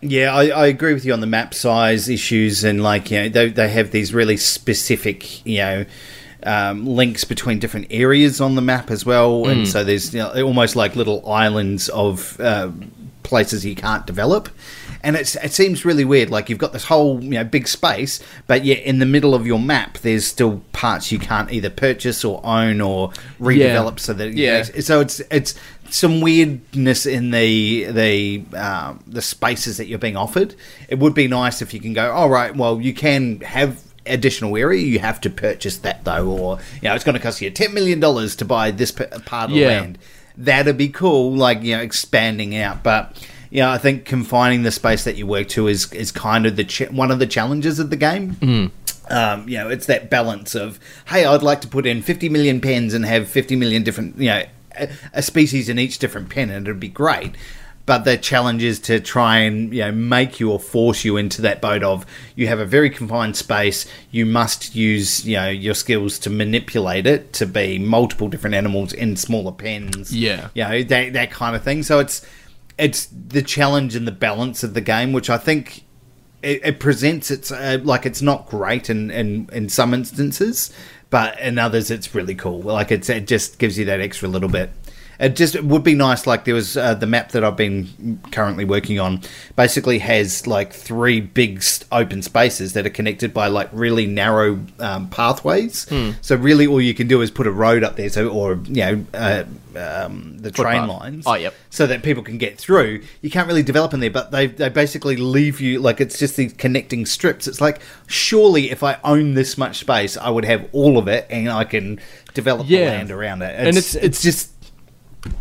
Yeah, 0.00 0.34
I, 0.34 0.46
I 0.46 0.66
agree 0.66 0.94
with 0.94 1.04
you 1.04 1.12
on 1.12 1.20
the 1.20 1.26
map 1.26 1.52
size 1.52 2.08
issues 2.08 2.64
and 2.64 2.82
like 2.82 3.10
you 3.10 3.18
know 3.18 3.28
they 3.28 3.50
they 3.50 3.68
have 3.68 3.90
these 3.90 4.14
really 4.14 4.38
specific 4.38 5.44
you 5.44 5.58
know 5.58 5.84
um, 6.44 6.86
links 6.86 7.24
between 7.24 7.58
different 7.58 7.88
areas 7.90 8.40
on 8.40 8.54
the 8.54 8.62
map 8.62 8.90
as 8.90 9.04
well, 9.04 9.46
and 9.46 9.68
so 9.68 9.84
there's 9.84 10.14
you 10.14 10.20
know, 10.20 10.42
almost 10.42 10.74
like 10.74 10.96
little 10.96 11.30
islands 11.30 11.90
of 11.90 12.40
uh, 12.40 12.70
places 13.24 13.64
you 13.66 13.74
can't 13.74 14.06
develop. 14.06 14.48
And 15.04 15.16
it's, 15.16 15.34
it 15.36 15.52
seems 15.52 15.84
really 15.84 16.04
weird. 16.04 16.30
Like 16.30 16.48
you've 16.48 16.58
got 16.60 16.72
this 16.72 16.84
whole 16.84 17.20
you 17.22 17.30
know 17.30 17.44
big 17.44 17.66
space, 17.66 18.20
but 18.46 18.64
yet 18.64 18.80
in 18.84 18.98
the 19.00 19.06
middle 19.06 19.34
of 19.34 19.46
your 19.46 19.58
map, 19.58 19.98
there's 19.98 20.24
still 20.26 20.62
parts 20.72 21.10
you 21.10 21.18
can't 21.18 21.50
either 21.52 21.70
purchase 21.70 22.24
or 22.24 22.40
own 22.44 22.80
or 22.80 23.10
redevelop. 23.40 23.98
So 23.98 24.12
that 24.12 24.34
Yeah. 24.34 24.62
so 24.62 25.00
it's 25.00 25.20
it's 25.30 25.54
some 25.90 26.20
weirdness 26.20 27.04
in 27.04 27.32
the 27.32 27.84
the 27.86 28.44
um, 28.56 29.02
the 29.06 29.22
spaces 29.22 29.76
that 29.78 29.86
you're 29.86 29.98
being 29.98 30.16
offered. 30.16 30.54
It 30.88 30.98
would 31.00 31.14
be 31.14 31.26
nice 31.28 31.60
if 31.62 31.74
you 31.74 31.80
can 31.80 31.92
go. 31.94 32.12
All 32.12 32.30
right, 32.30 32.54
well, 32.54 32.80
you 32.80 32.94
can 32.94 33.40
have 33.40 33.80
additional 34.06 34.56
area. 34.56 34.82
You 34.82 34.98
have 35.00 35.20
to 35.22 35.30
purchase 35.30 35.78
that 35.78 36.04
though, 36.04 36.26
or 36.28 36.58
you 36.80 36.88
know, 36.88 36.94
it's 36.94 37.04
going 37.04 37.14
to 37.16 37.20
cost 37.20 37.40
you 37.42 37.50
ten 37.50 37.74
million 37.74 37.98
dollars 37.98 38.36
to 38.36 38.44
buy 38.44 38.70
this 38.70 38.92
part 38.92 39.50
of 39.50 39.50
Yeah. 39.50 39.68
the 39.68 39.80
land. 39.80 39.98
That'd 40.36 40.78
be 40.78 40.88
cool, 40.88 41.34
like 41.34 41.62
you 41.62 41.76
know, 41.76 41.82
expanding 41.82 42.56
out, 42.56 42.84
but. 42.84 43.16
You 43.52 43.58
know, 43.60 43.68
I 43.68 43.76
think 43.76 44.06
confining 44.06 44.62
the 44.62 44.70
space 44.70 45.04
that 45.04 45.16
you 45.16 45.26
work 45.26 45.46
to 45.48 45.68
is 45.68 45.92
is 45.92 46.10
kind 46.10 46.46
of 46.46 46.56
the 46.56 46.64
ch- 46.64 46.90
one 46.90 47.10
of 47.10 47.18
the 47.18 47.26
challenges 47.26 47.78
of 47.78 47.90
the 47.90 47.96
game. 47.96 48.72
Um, 49.10 49.46
you 49.46 49.58
know, 49.58 49.68
it's 49.68 49.84
that 49.86 50.08
balance 50.08 50.54
of 50.54 50.80
hey, 51.08 51.26
I'd 51.26 51.42
like 51.42 51.60
to 51.60 51.68
put 51.68 51.84
in 51.84 52.00
50 52.00 52.30
million 52.30 52.62
pens 52.62 52.94
and 52.94 53.04
have 53.04 53.28
50 53.28 53.56
million 53.56 53.82
different, 53.82 54.16
you 54.16 54.30
know, 54.30 54.44
a, 54.78 54.88
a 55.12 55.22
species 55.22 55.68
in 55.68 55.78
each 55.78 55.98
different 55.98 56.30
pen, 56.30 56.48
and 56.48 56.66
it'd 56.66 56.80
be 56.80 56.88
great. 56.88 57.34
But 57.84 58.04
the 58.04 58.16
challenge 58.16 58.62
is 58.62 58.78
to 58.82 59.00
try 59.00 59.38
and 59.40 59.70
you 59.74 59.82
know 59.82 59.92
make 59.92 60.40
you 60.40 60.50
or 60.50 60.58
force 60.58 61.04
you 61.04 61.18
into 61.18 61.42
that 61.42 61.60
boat 61.60 61.82
of 61.82 62.06
you 62.36 62.46
have 62.46 62.58
a 62.60 62.64
very 62.64 62.88
confined 62.88 63.36
space. 63.36 63.84
You 64.10 64.24
must 64.24 64.74
use 64.74 65.26
you 65.26 65.36
know 65.36 65.50
your 65.50 65.74
skills 65.74 66.18
to 66.20 66.30
manipulate 66.30 67.06
it 67.06 67.34
to 67.34 67.44
be 67.44 67.78
multiple 67.78 68.28
different 68.28 68.54
animals 68.54 68.94
in 68.94 69.16
smaller 69.16 69.52
pens. 69.52 70.16
Yeah. 70.16 70.48
you 70.54 70.64
know 70.64 70.82
that 70.84 71.12
that 71.12 71.30
kind 71.32 71.54
of 71.54 71.62
thing. 71.62 71.82
So 71.82 71.98
it's 71.98 72.24
it's 72.78 73.06
the 73.06 73.42
challenge 73.42 73.94
and 73.94 74.06
the 74.06 74.12
balance 74.12 74.62
of 74.62 74.74
the 74.74 74.80
game, 74.80 75.12
which 75.12 75.30
I 75.30 75.38
think 75.38 75.84
it, 76.42 76.60
it 76.64 76.80
presents 76.80 77.30
it's 77.30 77.52
uh, 77.52 77.78
like 77.82 78.04
it's 78.06 78.22
not 78.22 78.48
great 78.48 78.90
in, 78.90 79.10
in 79.10 79.48
in 79.52 79.68
some 79.68 79.94
instances, 79.94 80.72
but 81.10 81.38
in 81.40 81.58
others 81.58 81.90
it's 81.90 82.14
really 82.14 82.34
cool. 82.34 82.60
Like 82.60 82.90
it's 82.90 83.08
it 83.08 83.26
just 83.26 83.58
gives 83.58 83.78
you 83.78 83.84
that 83.86 84.00
extra 84.00 84.28
little 84.28 84.48
bit. 84.48 84.70
It 85.20 85.36
just 85.36 85.54
it 85.54 85.64
would 85.64 85.84
be 85.84 85.94
nice. 85.94 86.26
Like 86.26 86.44
there 86.44 86.54
was 86.54 86.76
uh, 86.76 86.94
the 86.94 87.06
map 87.06 87.30
that 87.32 87.44
I've 87.44 87.56
been 87.56 88.18
currently 88.32 88.64
working 88.64 88.98
on. 88.98 89.20
Basically 89.56 89.98
has 90.00 90.46
like 90.46 90.72
three 90.72 91.20
big 91.20 91.62
open 91.92 92.22
spaces 92.22 92.72
that 92.72 92.86
are 92.86 92.90
connected 92.90 93.32
by 93.32 93.46
like 93.46 93.68
really 93.72 94.06
narrow 94.06 94.58
um, 94.80 95.08
pathways. 95.10 95.86
So 96.22 96.36
really, 96.36 96.66
all 96.66 96.80
you 96.80 96.94
can 96.94 97.06
do 97.08 97.20
is 97.22 97.30
put 97.30 97.46
a 97.46 97.52
road 97.52 97.84
up 97.84 97.96
there. 97.96 98.08
So 98.08 98.28
or 98.30 98.54
you 98.64 98.74
know 98.84 99.04
uh, 99.14 99.44
um, 99.76 100.38
the 100.38 100.50
train 100.50 100.86
lines 100.88 101.24
Oh, 101.26 101.34
yep. 101.34 101.54
so 101.70 101.86
that 101.86 102.02
people 102.02 102.22
can 102.22 102.36
get 102.38 102.58
through. 102.58 103.02
You 103.20 103.30
can't 103.30 103.46
really 103.46 103.62
develop 103.62 103.94
in 103.94 104.00
there, 104.00 104.10
but 104.10 104.30
they 104.32 104.46
they 104.48 104.68
basically 104.70 105.16
leave 105.16 105.60
you 105.60 105.78
like 105.78 106.00
it's 106.00 106.18
just 106.18 106.36
these 106.36 106.52
connecting 106.54 107.06
strips. 107.06 107.46
It's 107.46 107.60
like 107.60 107.80
surely 108.06 108.70
if 108.70 108.82
I 108.82 108.98
own 109.04 109.34
this 109.34 109.56
much 109.56 109.78
space, 109.78 110.16
I 110.16 110.30
would 110.30 110.44
have 110.44 110.68
all 110.72 110.98
of 110.98 111.06
it 111.08 111.26
and 111.30 111.48
I 111.48 111.64
can 111.64 112.00
develop 112.34 112.66
the 112.66 112.74
Yeah. 112.74 112.88
land 112.90 113.10
around 113.10 113.42
it. 113.42 113.50
It's, 113.54 113.58
And 113.68 113.76
it's 113.76 113.94
it's- 113.94 114.04
it's 114.04 114.22
just 114.22 114.48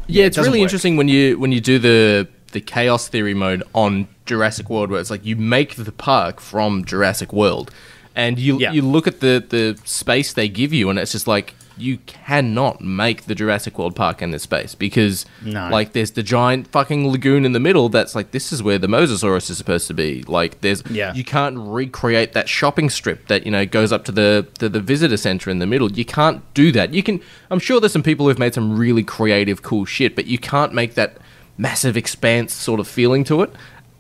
Yeah, 0.08 0.26
it's 0.26 0.36
doesn't 0.36 0.52
really 0.52 0.60
work. 0.62 0.68
interesting 0.68 0.98
when 0.98 1.08
you 1.08 1.38
when 1.40 1.52
you 1.52 1.62
do 1.62 1.80
the 1.80 2.28
the 2.52 2.62
chaos 2.62 3.08
theory 3.08 3.34
mode 3.34 3.64
on 3.74 4.08
Jurassic 4.26 4.70
World, 4.70 4.92
where 4.92 5.00
it's 5.00 5.10
like 5.10 5.26
you 5.26 5.36
make 5.36 5.76
the 5.76 5.92
park 5.92 6.40
from 6.40 6.84
Jurassic 6.86 7.32
World, 7.34 7.72
and 8.16 8.38
you 8.38 8.60
Yeah. 8.60 8.72
you 8.74 8.82
look 8.82 9.08
at 9.08 9.20
the 9.22 9.44
the 9.48 9.78
space 9.86 10.34
they 10.34 10.50
give 10.50 10.74
you, 10.74 10.90
and 10.90 11.00
it's 11.00 11.12
just 11.14 11.28
like 11.28 11.54
you 11.82 11.98
cannot 12.06 12.80
make 12.82 13.24
the 13.26 13.36
Jurassic 13.36 13.78
World 13.80 13.96
park 13.96 14.22
in 14.22 14.32
this 14.32 14.44
space 14.44 14.76
because 14.76 15.26
No. 15.44 15.68
like 15.70 15.94
there's 15.94 16.12
the 16.12 16.24
giant 16.24 16.68
fucking 16.68 17.10
lagoon 17.12 17.44
in 17.46 17.52
the 17.52 17.60
middle 17.60 17.90
that's 17.90 18.16
like 18.16 18.32
this 18.32 18.54
is 18.54 18.62
where 18.64 18.78
the 18.78 18.88
Mosasaurus 18.88 19.50
is 19.50 19.58
supposed 19.58 19.88
to 19.88 19.94
be. 19.94 20.24
Like 20.28 20.62
there's 20.62 20.84
Yeah. 20.90 21.14
you 21.14 21.24
can't 21.24 21.58
recreate 21.58 22.34
that 22.34 22.48
shopping 22.48 22.90
strip 22.90 23.28
that 23.28 23.46
you 23.46 23.52
know 23.52 23.66
goes 23.66 23.92
up 23.92 24.06
to 24.06 24.12
the, 24.12 24.46
the 24.60 24.70
the 24.70 24.80
visitor 24.80 25.18
center 25.18 25.50
in 25.50 25.60
the 25.60 25.68
middle. 25.68 25.92
You 25.92 26.06
can't 26.06 26.42
do 26.54 26.72
that. 26.72 26.94
You 26.94 27.04
can. 27.04 27.20
I'm 27.50 27.60
sure 27.60 27.80
there's 27.80 27.92
some 27.94 28.04
people 28.04 28.28
who've 28.28 28.40
made 28.40 28.54
some 28.54 28.78
really 28.78 29.04
creative, 29.04 29.62
cool 29.62 29.86
shit, 29.86 30.16
but 30.16 30.28
you 30.28 30.38
can't 30.38 30.74
make 30.74 30.94
that 30.96 31.18
massive 31.58 31.98
expanse 31.98 32.54
sort 32.54 32.80
of 32.80 32.88
feeling 32.88 33.24
to 33.26 33.42
it. 33.42 33.52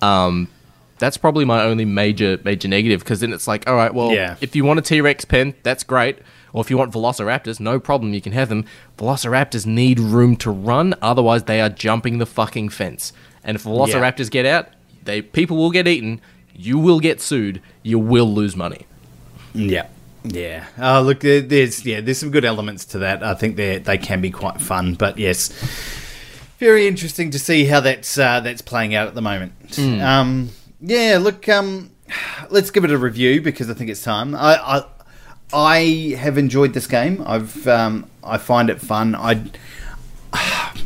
Um, 0.01 0.47
that's 0.99 1.17
probably 1.17 1.45
my 1.45 1.63
only 1.63 1.83
major 1.85 2.39
major 2.43 2.67
negative 2.67 2.99
because 2.99 3.21
then 3.21 3.33
it's 3.33 3.47
like, 3.47 3.67
all 3.67 3.75
right, 3.75 3.93
well, 3.93 4.11
Yeah. 4.11 4.35
if 4.39 4.55
you 4.55 4.63
want 4.63 4.79
a 4.79 4.81
T 4.83 5.01
Rex 5.01 5.25
pen, 5.25 5.53
that's 5.63 5.83
great. 5.83 6.19
Or 6.53 6.61
if 6.61 6.69
you 6.69 6.77
want 6.77 6.91
Velociraptors, 6.93 7.59
no 7.59 7.79
problem, 7.79 8.13
you 8.13 8.21
can 8.21 8.33
have 8.33 8.49
them. 8.49 8.65
Velociraptors 8.97 9.65
need 9.65 9.99
room 9.99 10.35
to 10.37 10.51
run, 10.51 10.93
otherwise 11.01 11.43
they 11.43 11.61
are 11.61 11.69
jumping 11.69 12.17
the 12.17 12.25
fucking 12.25 12.69
fence. 12.69 13.13
And 13.43 13.55
if 13.55 13.63
Velociraptors 13.63 14.29
get 14.29 14.45
out, 14.45 14.67
they 15.03 15.21
people 15.21 15.57
will 15.57 15.71
get 15.71 15.87
eaten. 15.87 16.21
You 16.53 16.77
will 16.77 16.99
get 16.99 17.21
sued. 17.21 17.61
You 17.83 17.97
will 17.99 18.31
lose 18.31 18.55
money. 18.55 18.85
yeah. 19.53 19.87
Yeah. 20.23 20.65
Oh, 20.77 21.01
look, 21.01 21.21
there's 21.21 21.83
yeah, 21.83 21.99
there's 21.99 22.19
some 22.19 22.29
good 22.29 22.45
elements 22.45 22.85
to 22.85 22.99
that. 22.99 23.23
I 23.23 23.33
think 23.33 23.55
they 23.55 23.79
they 23.79 23.97
can 23.97 24.21
be 24.21 24.29
quite 24.29 24.61
fun, 24.61 24.93
but 24.93 25.17
yes, 25.17 25.49
very 26.59 26.85
interesting 26.87 27.31
to 27.31 27.39
see 27.39 27.65
how 27.65 27.79
that's 27.79 28.19
uh, 28.19 28.39
that's 28.41 28.61
playing 28.61 28.93
out 28.93 29.07
at 29.07 29.15
the 29.15 29.21
moment. 29.23 29.53
Um, 29.79 30.49
yeah, 30.79 31.17
look, 31.19 31.49
um, 31.49 31.89
let's 32.51 32.69
give 32.69 32.83
it 32.85 32.91
a 32.91 32.99
review 32.99 33.41
because 33.41 33.67
I 33.71 33.73
think 33.73 33.89
it's 33.89 34.03
time. 34.03 34.35
I 34.35 34.57
I, 34.57 34.83
I 35.53 36.15
have 36.17 36.37
enjoyed 36.37 36.73
this 36.73 36.87
game. 36.87 37.23
I've 37.25 37.67
um, 37.67 38.09
I 38.23 38.37
find 38.37 38.69
it 38.69 38.81
fun. 38.81 39.15
I. 39.15 39.41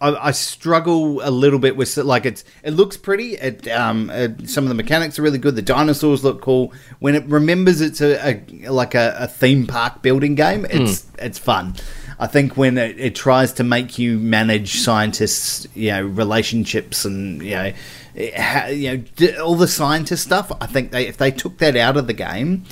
I, 0.00 0.28
I 0.28 0.30
struggle 0.32 1.20
a 1.22 1.30
little 1.30 1.60
bit 1.60 1.76
with 1.76 1.96
like 1.96 2.26
it's 2.26 2.44
it 2.64 2.72
looks 2.72 2.96
pretty. 2.96 3.34
It 3.34 3.68
um 3.68 4.10
it, 4.10 4.50
some 4.50 4.64
of 4.64 4.68
the 4.68 4.74
mechanics 4.74 5.16
are 5.18 5.22
really 5.22 5.38
good. 5.38 5.54
The 5.54 5.62
dinosaurs 5.62 6.24
look 6.24 6.40
cool. 6.42 6.72
When 6.98 7.14
it 7.14 7.24
remembers 7.26 7.80
it's 7.80 8.00
a, 8.00 8.40
a 8.64 8.68
like 8.68 8.96
a, 8.96 9.14
a 9.16 9.28
theme 9.28 9.64
park 9.64 10.02
building 10.02 10.34
game, 10.34 10.66
it's 10.68 11.06
it's 11.20 11.38
fun. 11.38 11.76
I 12.18 12.26
think 12.26 12.56
when 12.56 12.78
it, 12.78 12.98
it 12.98 13.14
tries 13.14 13.52
to 13.54 13.64
make 13.64 13.96
you 13.96 14.18
manage 14.18 14.80
scientists, 14.80 15.68
you 15.74 15.92
know, 15.92 16.02
relationships 16.02 17.04
and 17.04 17.40
you 17.40 17.50
know, 17.52 17.72
it 18.16 18.34
ha- 18.36 18.66
you 18.66 18.90
know, 18.90 19.04
d- 19.14 19.36
all 19.36 19.54
the 19.54 19.68
scientist 19.68 20.24
stuff. 20.24 20.50
I 20.60 20.66
think 20.66 20.90
they 20.90 21.06
if 21.06 21.16
they 21.16 21.30
took 21.30 21.58
that 21.58 21.76
out 21.76 21.96
of 21.96 22.08
the 22.08 22.12
game, 22.12 22.64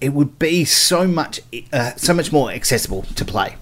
it 0.00 0.10
would 0.10 0.38
be 0.38 0.64
so 0.64 1.06
much 1.06 1.40
uh, 1.72 1.92
so 1.96 2.14
much 2.14 2.32
more 2.32 2.50
accessible 2.50 3.02
to 3.16 3.24
play. 3.24 3.56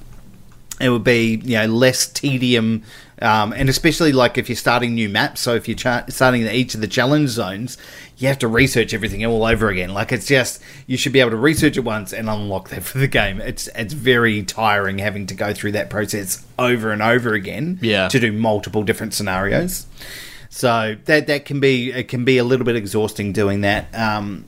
It 0.81 0.91
would 0.91 1.05
be 1.05 1.37
you 1.43 1.57
know 1.57 1.67
less 1.67 2.07
tedium 2.07 2.83
um, 3.23 3.55
and 3.55 3.71
especially 3.71 4.13
like 4.13 4.37
if 4.37 4.51
you're 4.51 4.57
starting 4.57 4.95
new 4.95 5.09
maps 5.09 5.41
so 5.41 5.55
if 5.55 5.67
you're 5.67 5.75
cha- 5.77 6.05
starting 6.11 6.47
each 6.49 6.75
of 6.75 6.83
the 6.83 6.87
challenge 6.87 7.31
zones 7.31 7.79
you 8.19 8.29
have 8.29 8.39
to 8.41 8.47
research 8.49 8.93
everything 8.93 9.25
all 9.25 9.45
over 9.47 9.69
again. 9.71 9.95
Like 9.95 10.13
it's 10.13 10.27
just 10.27 10.61
you 10.87 10.99
should 10.99 11.13
be 11.13 11.21
able 11.21 11.31
to 11.31 11.37
research 11.39 11.77
it 11.79 11.81
once 11.81 12.13
and 12.13 12.29
unlock 12.29 12.69
that 12.71 12.83
for 12.89 12.99
the 12.99 13.09
game. 13.09 13.41
It's 13.41 13.69
it's 13.75 13.95
very 13.95 14.43
tiring 14.43 14.99
having 14.99 15.27
to 15.29 15.35
go 15.35 15.55
through 15.55 15.73
that 15.73 15.89
process 15.89 16.45
over 16.59 16.91
and 16.93 17.01
over 17.01 17.33
again 17.33 17.79
Yeah. 17.81 18.09
to 18.09 18.21
do 18.21 18.31
multiple 18.33 18.83
different 18.83 19.15
scenarios. 19.15 19.87
So 20.51 20.97
that 21.07 21.27
that 21.27 21.45
can 21.47 21.59
be 21.61 21.91
it 21.93 22.09
can 22.09 22.25
be 22.27 22.37
a 22.39 22.45
little 22.45 22.67
bit 22.67 22.77
exhausting 22.77 23.33
doing 23.33 23.63
that. 23.63 23.95
Um, 23.95 24.45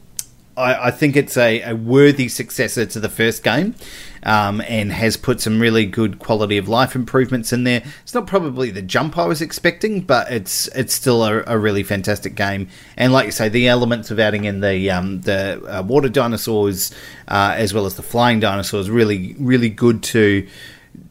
I, 0.58 0.88
I 0.88 0.90
think 0.90 1.16
it's 1.16 1.36
a, 1.36 1.62
a 1.62 1.74
worthy 1.74 2.28
successor 2.28 2.84
to 2.84 3.00
the 3.00 3.08
first 3.08 3.42
game 3.42 3.76
um, 4.24 4.60
and 4.62 4.92
has 4.92 5.16
put 5.16 5.40
some 5.40 5.60
really 5.60 5.86
good 5.86 6.18
quality 6.18 6.58
of 6.58 6.68
life 6.68 6.94
improvements 6.94 7.52
in 7.52 7.64
there. 7.64 7.82
It's 8.02 8.14
not 8.14 8.26
probably 8.26 8.70
the 8.70 8.82
jump 8.82 9.16
I 9.16 9.26
was 9.26 9.40
expecting, 9.40 10.00
but 10.00 10.30
it's 10.30 10.66
it's 10.68 10.92
still 10.92 11.24
a, 11.24 11.44
a 11.46 11.58
really 11.58 11.82
fantastic 11.82 12.34
game. 12.34 12.68
And 12.96 13.12
like 13.12 13.26
you 13.26 13.32
say, 13.32 13.48
the 13.48 13.68
elements 13.68 14.10
of 14.10 14.18
adding 14.18 14.44
in 14.44 14.60
the 14.60 14.90
um, 14.90 15.20
the 15.22 15.62
uh, 15.66 15.82
water 15.82 16.08
dinosaurs 16.08 16.92
uh, 17.28 17.54
as 17.56 17.72
well 17.72 17.86
as 17.86 17.94
the 17.94 18.02
flying 18.02 18.40
dinosaurs 18.40 18.90
really 18.90 19.36
really 19.38 19.70
good 19.70 20.02
to 20.02 20.46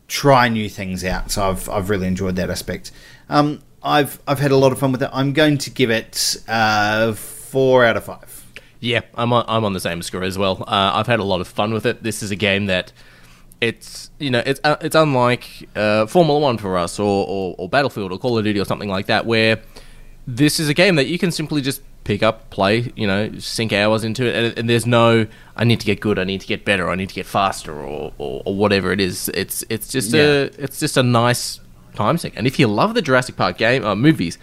try 0.08 0.50
new 0.50 0.70
things 0.70 1.04
out. 1.06 1.32
So 1.32 1.50
I've 1.50 1.70
I've 1.70 1.90
really 1.90 2.08
enjoyed 2.08 2.36
that 2.36 2.50
aspect. 2.50 2.92
Um, 3.30 3.62
I've 3.82 4.20
I've 4.28 4.40
had 4.40 4.52
a 4.52 4.58
lot 4.58 4.74
of 4.74 4.80
fun 4.80 4.92
with 4.92 5.02
it. 5.02 5.10
I'm 5.14 5.32
going 5.32 5.58
to 5.60 5.70
give 5.70 5.90
it 5.90 6.36
uh, 6.48 7.14
four 7.14 7.86
out 7.86 7.96
of 7.96 8.04
five. 8.04 8.37
Yeah, 8.80 9.02
I'm 9.16 9.34
on, 9.34 9.46
I'm 9.48 9.66
on 9.66 9.74
the 9.74 9.80
same 9.80 10.02
score 10.02 10.24
as 10.24 10.38
well. 10.38 10.64
Uh, 10.68 10.92
I've 10.94 11.08
had 11.08 11.20
a 11.20 11.24
lot 11.24 11.42
of 11.42 11.48
fun 11.48 11.74
with 11.74 11.86
it. 11.86 12.04
This 12.04 12.22
is 12.22 12.32
a 12.32 12.36
game 12.36 12.68
that 12.68 12.92
it's 13.60 14.12
you 14.20 14.30
know 14.30 14.44
it's 14.46 14.60
uh, 14.64 14.76
it's 14.82 14.96
unlike 14.96 15.68
uh, 15.76 16.06
Formula 16.06 16.40
One 16.40 16.58
for 16.58 16.78
us 16.78 17.00
or, 17.00 17.26
or 17.28 17.56
or 17.58 17.70
Battlefield 17.70 18.12
or 18.12 18.20
Call 18.20 18.38
of 18.38 18.44
Duty 18.44 18.60
or 18.60 18.66
something 18.66 18.90
like 18.90 19.08
that, 19.08 19.26
where 19.26 19.60
this 20.28 20.60
is 20.60 20.70
a 20.70 20.74
game 20.74 20.96
that 20.96 21.08
you 21.08 21.18
can 21.18 21.32
simply 21.32 21.62
just 21.62 21.82
pick 22.04 22.24
up, 22.24 22.50
play, 22.52 22.92
you 22.96 23.06
know, 23.06 23.38
sink 23.38 23.74
hours 23.74 24.04
into 24.04 24.26
it, 24.26 24.36
and, 24.36 24.60
and 24.60 24.70
there's 24.70 24.86
no 24.86 25.28
I 25.56 25.64
need 25.64 25.80
to 25.80 25.86
get 25.86 26.00
good, 26.00 26.20
I 26.20 26.24
need 26.24 26.42
to 26.42 26.48
get 26.48 26.64
better, 26.66 26.90
I 26.90 26.96
need 26.96 27.10
to 27.10 27.16
get 27.16 27.26
faster, 27.26 27.74
or, 27.74 28.14
or, 28.18 28.44
or 28.46 28.56
whatever 28.56 28.92
it 28.92 29.02
is. 29.02 29.30
It's 29.34 29.64
it's 29.70 29.88
just 29.88 30.14
a 30.14 30.52
it's 30.58 30.80
just 30.80 30.96
a 30.96 31.04
nice 31.04 31.60
time 31.96 32.18
sink. 32.18 32.36
And 32.38 32.46
if 32.46 32.60
you 32.60 32.68
love 32.68 32.94
the 32.94 33.02
Jurassic 33.02 33.36
Park 33.36 33.58
game 33.58 33.84
uh, 33.84 33.96
movies, 33.96 34.38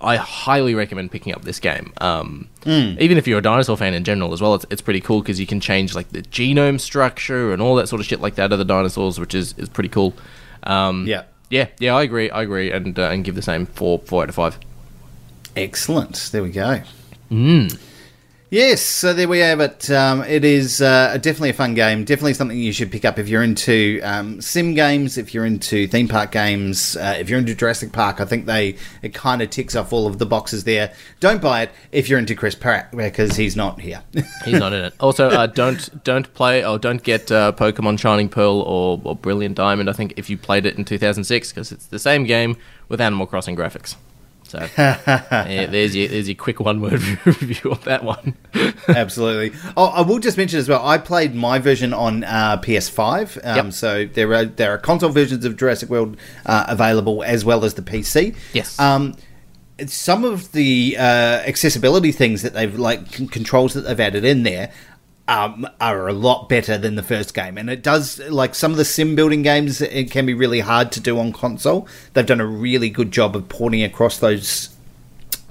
I 0.00 0.16
highly 0.16 0.74
recommend 0.74 1.10
picking 1.10 1.32
up 1.34 1.42
this 1.42 1.58
game. 1.60 1.92
Um, 2.00 2.48
Even 2.66 3.16
if 3.18 3.26
you're 3.26 3.38
a 3.38 3.42
dinosaur 3.42 3.76
fan 3.76 3.94
in 3.94 4.04
general 4.04 4.32
as 4.32 4.40
well, 4.42 4.54
it's, 4.54 4.66
it's 4.70 4.82
pretty 4.82 5.00
cool 5.00 5.20
because 5.22 5.38
you 5.40 5.46
can 5.46 5.60
change 5.60 5.94
like 5.94 6.08
the 6.10 6.22
genome 6.22 6.78
structure 6.80 7.52
and 7.52 7.62
all 7.62 7.74
that 7.76 7.88
sort 7.88 8.00
of 8.00 8.06
shit 8.06 8.20
like 8.20 8.34
that 8.34 8.52
of 8.52 8.58
the 8.58 8.64
dinosaurs, 8.64 9.18
which 9.20 9.34
is, 9.34 9.54
is 9.56 9.68
pretty 9.68 9.88
cool. 9.88 10.14
Um, 10.64 11.06
Yeah. 11.06 11.22
yeah, 11.50 11.68
yeah, 11.78 11.94
I 11.94 12.02
agree, 12.02 12.28
I 12.30 12.42
agree, 12.42 12.70
and 12.72 12.98
uh, 12.98 13.04
and 13.10 13.24
give 13.24 13.34
the 13.36 13.42
same 13.42 13.66
four 13.66 14.00
four 14.00 14.22
out 14.24 14.28
of 14.28 14.34
five. 14.34 14.58
Excellent. 15.56 16.28
There 16.32 16.42
we 16.42 16.50
go. 16.50 16.80
Yes, 18.48 18.80
so 18.80 19.12
there 19.12 19.26
we 19.26 19.40
have 19.40 19.58
it. 19.58 19.90
Um, 19.90 20.22
it 20.22 20.44
is 20.44 20.80
uh, 20.80 21.14
definitely 21.14 21.50
a 21.50 21.54
fun 21.54 21.74
game. 21.74 22.04
Definitely 22.04 22.34
something 22.34 22.56
you 22.56 22.72
should 22.72 22.92
pick 22.92 23.04
up 23.04 23.18
if 23.18 23.28
you're 23.28 23.42
into 23.42 24.00
um, 24.04 24.40
sim 24.40 24.74
games, 24.74 25.18
if 25.18 25.34
you're 25.34 25.44
into 25.44 25.88
theme 25.88 26.06
park 26.06 26.30
games, 26.30 26.96
uh, 26.96 27.16
if 27.18 27.28
you're 27.28 27.40
into 27.40 27.56
Jurassic 27.56 27.90
Park. 27.90 28.20
I 28.20 28.24
think 28.24 28.46
they 28.46 28.76
it 29.02 29.12
kind 29.14 29.42
of 29.42 29.50
ticks 29.50 29.74
off 29.74 29.92
all 29.92 30.06
of 30.06 30.18
the 30.18 30.26
boxes 30.26 30.62
there. 30.62 30.92
Don't 31.18 31.42
buy 31.42 31.62
it 31.62 31.70
if 31.90 32.08
you're 32.08 32.20
into 32.20 32.36
Chris 32.36 32.54
Pratt 32.54 32.92
because 32.92 33.34
he's 33.34 33.56
not 33.56 33.80
here. 33.80 34.04
He's 34.44 34.60
not 34.60 34.72
in 34.72 34.84
it. 34.84 34.94
Also, 35.00 35.28
uh, 35.28 35.48
don't 35.48 36.04
don't 36.04 36.32
play 36.34 36.64
or 36.64 36.78
don't 36.78 37.02
get 37.02 37.32
uh, 37.32 37.50
Pokemon 37.50 37.98
Shining 37.98 38.28
Pearl 38.28 38.60
or, 38.60 39.00
or 39.02 39.16
Brilliant 39.16 39.56
Diamond. 39.56 39.90
I 39.90 39.92
think 39.92 40.14
if 40.16 40.30
you 40.30 40.38
played 40.38 40.66
it 40.66 40.78
in 40.78 40.84
2006 40.84 41.50
because 41.50 41.72
it's 41.72 41.86
the 41.86 41.98
same 41.98 42.24
game 42.24 42.56
with 42.88 43.00
Animal 43.00 43.26
Crossing 43.26 43.56
graphics. 43.56 43.96
So 44.48 44.66
yeah, 44.78 45.66
there's 45.66 45.96
your 45.96 46.08
there's 46.08 46.28
your 46.28 46.36
quick 46.36 46.60
one 46.60 46.80
word 46.80 47.02
review 47.26 47.72
of 47.72 47.82
that 47.84 48.04
one. 48.04 48.36
Absolutely. 48.88 49.58
Oh, 49.76 49.86
I 49.86 50.02
will 50.02 50.18
just 50.20 50.36
mention 50.36 50.58
as 50.58 50.68
well. 50.68 50.86
I 50.86 50.98
played 50.98 51.34
my 51.34 51.58
version 51.58 51.92
on 51.92 52.22
uh, 52.24 52.58
PS5. 52.58 53.38
Um, 53.44 53.56
Yep. 53.66 53.72
So 53.72 54.06
there 54.06 54.32
are 54.34 54.44
there 54.44 54.72
are 54.72 54.78
console 54.78 55.10
versions 55.10 55.44
of 55.44 55.56
Jurassic 55.56 55.88
World 55.90 56.16
uh, 56.46 56.64
available 56.68 57.22
as 57.24 57.44
well 57.44 57.64
as 57.64 57.74
the 57.74 57.82
PC. 57.82 58.36
Yes. 58.52 58.78
Um, 58.78 59.14
some 59.86 60.24
of 60.24 60.52
the 60.52 60.96
uh, 60.98 61.02
accessibility 61.02 62.10
things 62.12 62.42
that 62.42 62.54
they've 62.54 62.78
like 62.78 63.06
c- 63.14 63.26
controls 63.26 63.74
that 63.74 63.82
they've 63.82 64.00
added 64.00 64.24
in 64.24 64.42
there 64.42 64.72
um, 65.28 65.68
are 65.80 66.08
a 66.08 66.12
lot 66.12 66.48
better 66.48 66.78
than 66.78 66.94
the 66.94 67.02
first 67.02 67.34
game, 67.34 67.58
and 67.58 67.68
it 67.68 67.82
does 67.82 68.18
like 68.28 68.54
some 68.54 68.70
of 68.70 68.76
the 68.76 68.84
sim 68.84 69.16
building 69.16 69.42
games. 69.42 69.80
It 69.80 70.10
can 70.10 70.26
be 70.26 70.34
really 70.34 70.60
hard 70.60 70.92
to 70.92 71.00
do 71.00 71.18
on 71.18 71.32
console. 71.32 71.88
They've 72.12 72.26
done 72.26 72.40
a 72.40 72.46
really 72.46 72.90
good 72.90 73.10
job 73.10 73.34
of 73.34 73.48
porting 73.48 73.82
across 73.82 74.18
those 74.18 74.70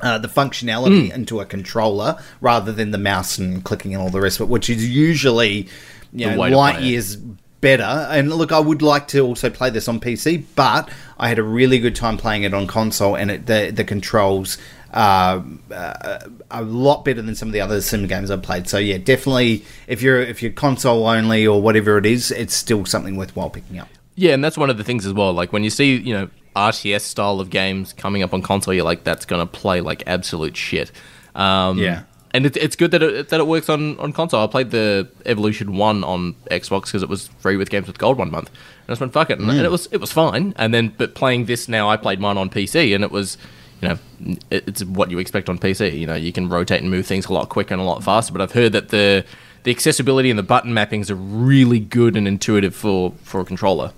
uh, 0.02 0.18
the 0.18 0.28
functionality 0.28 1.14
into 1.14 1.40
a 1.40 1.46
controller 1.46 2.18
rather 2.42 2.72
than 2.72 2.92
the 2.92 2.98
mouse 2.98 3.38
and 3.38 3.64
clicking 3.64 3.94
and 3.94 4.02
all 4.02 4.10
the 4.10 4.22
rest 4.22 4.40
of 4.40 4.48
it, 4.48 4.52
which 4.52 4.70
is 4.70 4.88
usually 4.88 5.68
you 6.14 6.30
know 6.30 6.38
light 6.38 6.82
years 6.82 7.18
better. 7.66 7.84
And 7.84 8.32
look, 8.32 8.52
I 8.52 8.60
would 8.60 8.82
like 8.82 9.08
to 9.10 9.22
also 9.22 9.50
play 9.50 9.72
this 9.72 9.88
on 9.88 10.00
PC, 10.00 10.44
but 10.56 10.90
I 11.18 11.30
had 11.30 11.40
a 11.40 11.44
really 11.44 11.80
good 11.80 11.96
time 11.96 12.18
playing 12.18 12.44
it 12.44 12.54
on 12.54 12.68
console, 12.68 13.16
and 13.16 13.32
it, 13.32 13.46
the 13.46 13.72
the 13.72 13.84
controls. 13.84 14.58
Uh, 14.96 15.42
uh, 15.74 16.20
a 16.52 16.62
lot 16.64 17.04
better 17.04 17.22
than 17.22 17.36
some 17.36 17.50
of 17.50 17.54
the 17.54 17.60
other 17.60 17.82
sim 17.82 18.08
games 18.08 18.32
I've 18.32 18.42
played. 18.42 18.70
So 18.70 18.78
yeah, 18.78 18.98
definitely 18.98 19.66
if 19.88 20.02
you're 20.02 20.22
if 20.22 20.42
you're 20.42 20.54
console 20.54 21.06
only 21.08 21.46
or 21.46 21.62
whatever 21.62 21.98
it 21.98 22.06
is, 22.06 22.32
it's 22.32 22.54
still 22.54 22.86
something 22.86 23.18
worthwhile 23.18 23.50
picking 23.50 23.78
up. 23.78 23.90
Yeah, 24.16 24.34
and 24.34 24.42
that's 24.42 24.58
one 24.58 24.70
of 24.70 24.78
the 24.78 24.86
things 24.86 25.06
as 25.06 25.12
well. 25.12 25.34
Like 25.34 25.52
when 25.52 25.66
you 25.66 25.70
see, 25.70 25.98
you 25.98 26.14
know, 26.14 26.30
RTS 26.56 27.02
style 27.02 27.42
of 27.42 27.50
games 27.50 27.92
coming 27.92 28.24
up 28.24 28.34
on 28.34 28.42
console, 28.42 28.74
you're 28.74 28.86
like, 28.86 29.04
that's 29.04 29.26
gonna 29.26 29.46
play 29.46 29.82
like 29.82 30.02
absolute 30.08 30.56
shit. 30.56 30.94
Um, 31.36 31.78
Yeah. 31.78 32.04
and 32.34 32.46
it, 32.46 32.56
it's 32.56 32.78
good 32.78 32.92
that 32.92 33.04
it, 33.04 33.28
that 33.28 33.40
it 33.42 33.48
works 33.48 33.68
on, 33.68 34.00
on 34.00 34.14
console. 34.14 34.42
I 34.42 34.48
played 34.48 34.72
the 34.72 35.10
Evolution 35.26 35.76
One 35.76 36.06
on 36.06 36.36
Xbox 36.50 36.86
because 36.86 37.04
it 37.04 37.10
was 37.10 37.28
free 37.40 37.58
with 37.58 37.70
Games 37.70 37.88
with 37.88 37.98
Gold 37.98 38.18
one 38.18 38.32
month, 38.32 38.48
and 38.48 38.58
I 38.88 38.92
just 38.92 39.02
went 39.02 39.12
fuck 39.12 39.30
it, 39.30 39.40
and, 39.40 39.50
and 39.50 39.60
it 39.60 39.72
was 39.72 39.90
it 39.92 40.00
was 40.00 40.14
fine. 40.14 40.54
And 40.56 40.74
then, 40.74 40.94
but 40.98 41.16
playing 41.16 41.48
this 41.48 41.68
now, 41.68 41.90
I 41.90 41.98
played 41.98 42.22
mine 42.22 42.38
on 42.38 42.50
PC, 42.50 42.96
and 42.96 43.04
it 43.04 43.12
was. 43.12 43.38
You 43.82 43.90
know, 43.90 44.38
it's 44.50 44.84
what 44.86 45.12
you 45.12 45.20
expect 45.20 45.50
on 45.50 45.60
PC. 45.60 46.00
You 46.00 46.08
know, 46.08 46.16
you 46.16 46.32
can 46.32 46.50
rotate 46.50 46.82
and 46.82 46.90
move 46.90 47.06
things 47.06 47.26
a 47.26 47.34
lot 47.34 47.50
quicker 47.50 47.74
and 47.74 47.82
a 47.82 47.86
lot 47.86 48.04
faster. 48.04 48.32
But 48.32 48.42
I've 48.42 48.54
heard 48.54 48.72
that 48.72 48.90
the 48.90 49.26
the 49.64 49.72
accessibility 49.72 50.30
and 50.30 50.40
the 50.40 50.44
button 50.44 50.72
mappings 50.72 51.10
are 51.10 51.16
really 51.16 51.80
good 51.80 52.16
and 52.16 52.28
intuitive 52.28 52.76
for 52.76 53.12
for 53.24 53.42
a 53.42 53.46
controller. 53.46 53.92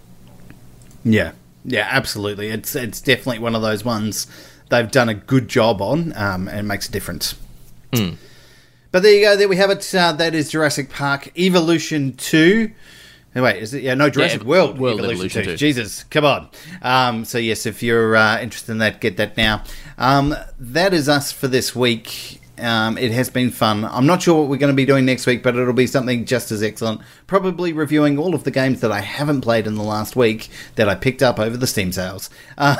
Yeah, 1.03 1.33
yeah, 1.63 1.87
absolutely. 1.89 2.49
It's 2.49 2.75
it's 2.75 3.01
definitely 3.01 3.39
one 3.39 3.55
of 3.55 3.61
those 3.61 3.85
ones 3.85 4.27
they've 4.69 4.89
done 4.89 5.09
a 5.09 5.13
good 5.13 5.47
job 5.47 5.81
on, 5.81 6.13
um, 6.17 6.47
and 6.47 6.67
makes 6.67 6.89
a 6.89 6.91
difference. 6.91 7.35
But 8.91 9.03
there 9.03 9.13
you 9.13 9.21
go. 9.21 9.35
There 9.35 9.47
we 9.47 9.57
have 9.57 9.69
it. 9.69 9.93
Uh, 9.93 10.13
that 10.13 10.33
is 10.33 10.49
Jurassic 10.49 10.89
Park 10.89 11.37
Evolution 11.37 12.13
Two. 12.13 12.71
Wait, 13.43 13.61
is 13.61 13.73
it? 13.73 13.83
Yeah, 13.83 13.93
no, 13.93 14.09
Jurassic 14.09 14.41
Ev- 14.41 14.47
World, 14.47 14.79
World 14.79 14.99
Evolution, 14.99 15.41
Evolution 15.41 15.43
2. 15.43 15.51
2. 15.51 15.57
Jesus, 15.57 16.03
come 16.05 16.25
on. 16.25 16.49
Um, 16.81 17.25
so 17.25 17.37
yes, 17.37 17.65
if 17.65 17.83
you're 17.83 18.15
uh, 18.15 18.39
interested 18.41 18.71
in 18.71 18.77
that, 18.79 19.01
get 19.01 19.17
that 19.17 19.37
now. 19.37 19.63
Um, 19.97 20.35
that 20.59 20.93
is 20.93 21.07
us 21.07 21.31
for 21.31 21.47
this 21.47 21.75
week. 21.75 22.41
Um, 22.59 22.97
it 22.97 23.11
has 23.11 23.29
been 23.29 23.51
fun. 23.51 23.85
I'm 23.85 24.07
not 24.07 24.23
sure 24.23 24.39
what 24.39 24.49
we're 24.49 24.57
going 24.57 24.73
to 24.73 24.75
be 24.75 24.85
doing 24.85 25.05
next 25.05 25.27
week, 25.27 25.43
but 25.43 25.55
it'll 25.55 25.73
be 25.73 25.85
something 25.85 26.25
just 26.25 26.51
as 26.51 26.63
excellent. 26.63 27.01
Probably 27.27 27.71
reviewing 27.71 28.17
all 28.17 28.33
of 28.33 28.45
the 28.45 28.51
games 28.51 28.81
that 28.81 28.91
I 28.91 29.01
haven't 29.01 29.41
played 29.41 29.67
in 29.67 29.75
the 29.75 29.83
last 29.83 30.15
week 30.15 30.49
that 30.75 30.89
I 30.89 30.95
picked 30.95 31.21
up 31.21 31.39
over 31.39 31.55
the 31.55 31.67
Steam 31.67 31.91
sales. 31.91 32.31
Uh, 32.57 32.77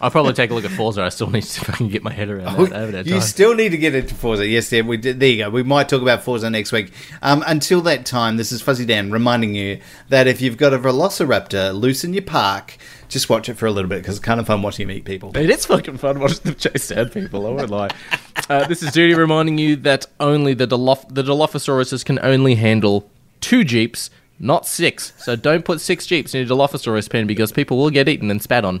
I'll 0.00 0.10
probably 0.10 0.32
take 0.32 0.50
a 0.50 0.54
look 0.54 0.64
at 0.64 0.70
Forza. 0.70 1.02
I 1.02 1.08
still 1.08 1.30
need 1.30 1.42
to 1.42 1.46
see 1.46 1.62
if 1.62 1.70
I 1.70 1.74
can 1.74 1.88
get 1.88 2.02
my 2.02 2.12
head 2.12 2.28
around 2.28 2.68
that. 2.70 2.94
I 2.94 3.00
you 3.00 3.14
time. 3.14 3.20
still 3.20 3.54
need 3.54 3.70
to 3.70 3.78
get 3.78 3.94
into 3.94 4.14
Forza. 4.14 4.46
Yes, 4.46 4.70
yeah, 4.72 4.82
we 4.82 4.96
did. 4.96 5.20
There 5.20 5.28
you 5.28 5.44
go. 5.44 5.50
We 5.50 5.62
might 5.62 5.88
talk 5.88 6.02
about 6.02 6.22
Forza 6.22 6.50
next 6.50 6.72
week. 6.72 6.92
Um, 7.22 7.42
until 7.46 7.80
that 7.82 8.04
time, 8.04 8.36
this 8.36 8.52
is 8.52 8.60
Fuzzy 8.62 8.84
Dan 8.84 9.10
reminding 9.10 9.54
you 9.54 9.80
that 10.08 10.26
if 10.26 10.40
you've 10.40 10.56
got 10.56 10.74
a 10.74 10.78
Velociraptor 10.78 11.78
loose 11.78 12.04
in 12.04 12.12
your 12.12 12.22
park, 12.22 12.76
just 13.08 13.28
watch 13.28 13.48
it 13.48 13.54
for 13.54 13.66
a 13.66 13.70
little 13.70 13.88
bit 13.88 14.02
because 14.02 14.16
it's 14.16 14.24
kind 14.24 14.40
of 14.40 14.46
fun 14.46 14.62
watching 14.62 14.88
him 14.88 14.96
eat 14.96 15.04
people. 15.04 15.36
It 15.36 15.50
is 15.50 15.66
fucking 15.66 15.98
fun 15.98 16.18
watching 16.20 16.42
them 16.44 16.54
chase 16.54 16.88
down 16.88 17.10
people. 17.10 17.46
I 17.46 17.50
won't 17.50 17.70
lie. 17.70 17.90
Uh, 18.48 18.66
this 18.66 18.82
is 18.82 18.92
Judy 18.92 19.14
reminding 19.14 19.58
you 19.58 19.76
that 19.76 20.06
only 20.18 20.54
the 20.54 20.66
Diloph- 20.66 21.12
the 21.14 21.22
Dilophosaurus 21.22 22.04
can 22.04 22.18
only 22.20 22.54
handle 22.54 23.10
two 23.40 23.64
jeeps, 23.64 24.10
not 24.38 24.66
six. 24.66 25.12
So 25.18 25.36
don't 25.36 25.64
put 25.64 25.80
six 25.80 26.06
jeeps 26.06 26.34
in 26.34 26.46
your 26.46 26.56
Dilophosaurus 26.56 27.10
pen 27.10 27.26
because 27.26 27.52
people 27.52 27.76
will 27.78 27.90
get 27.90 28.08
eaten 28.08 28.30
and 28.30 28.42
spat 28.42 28.64
on. 28.64 28.80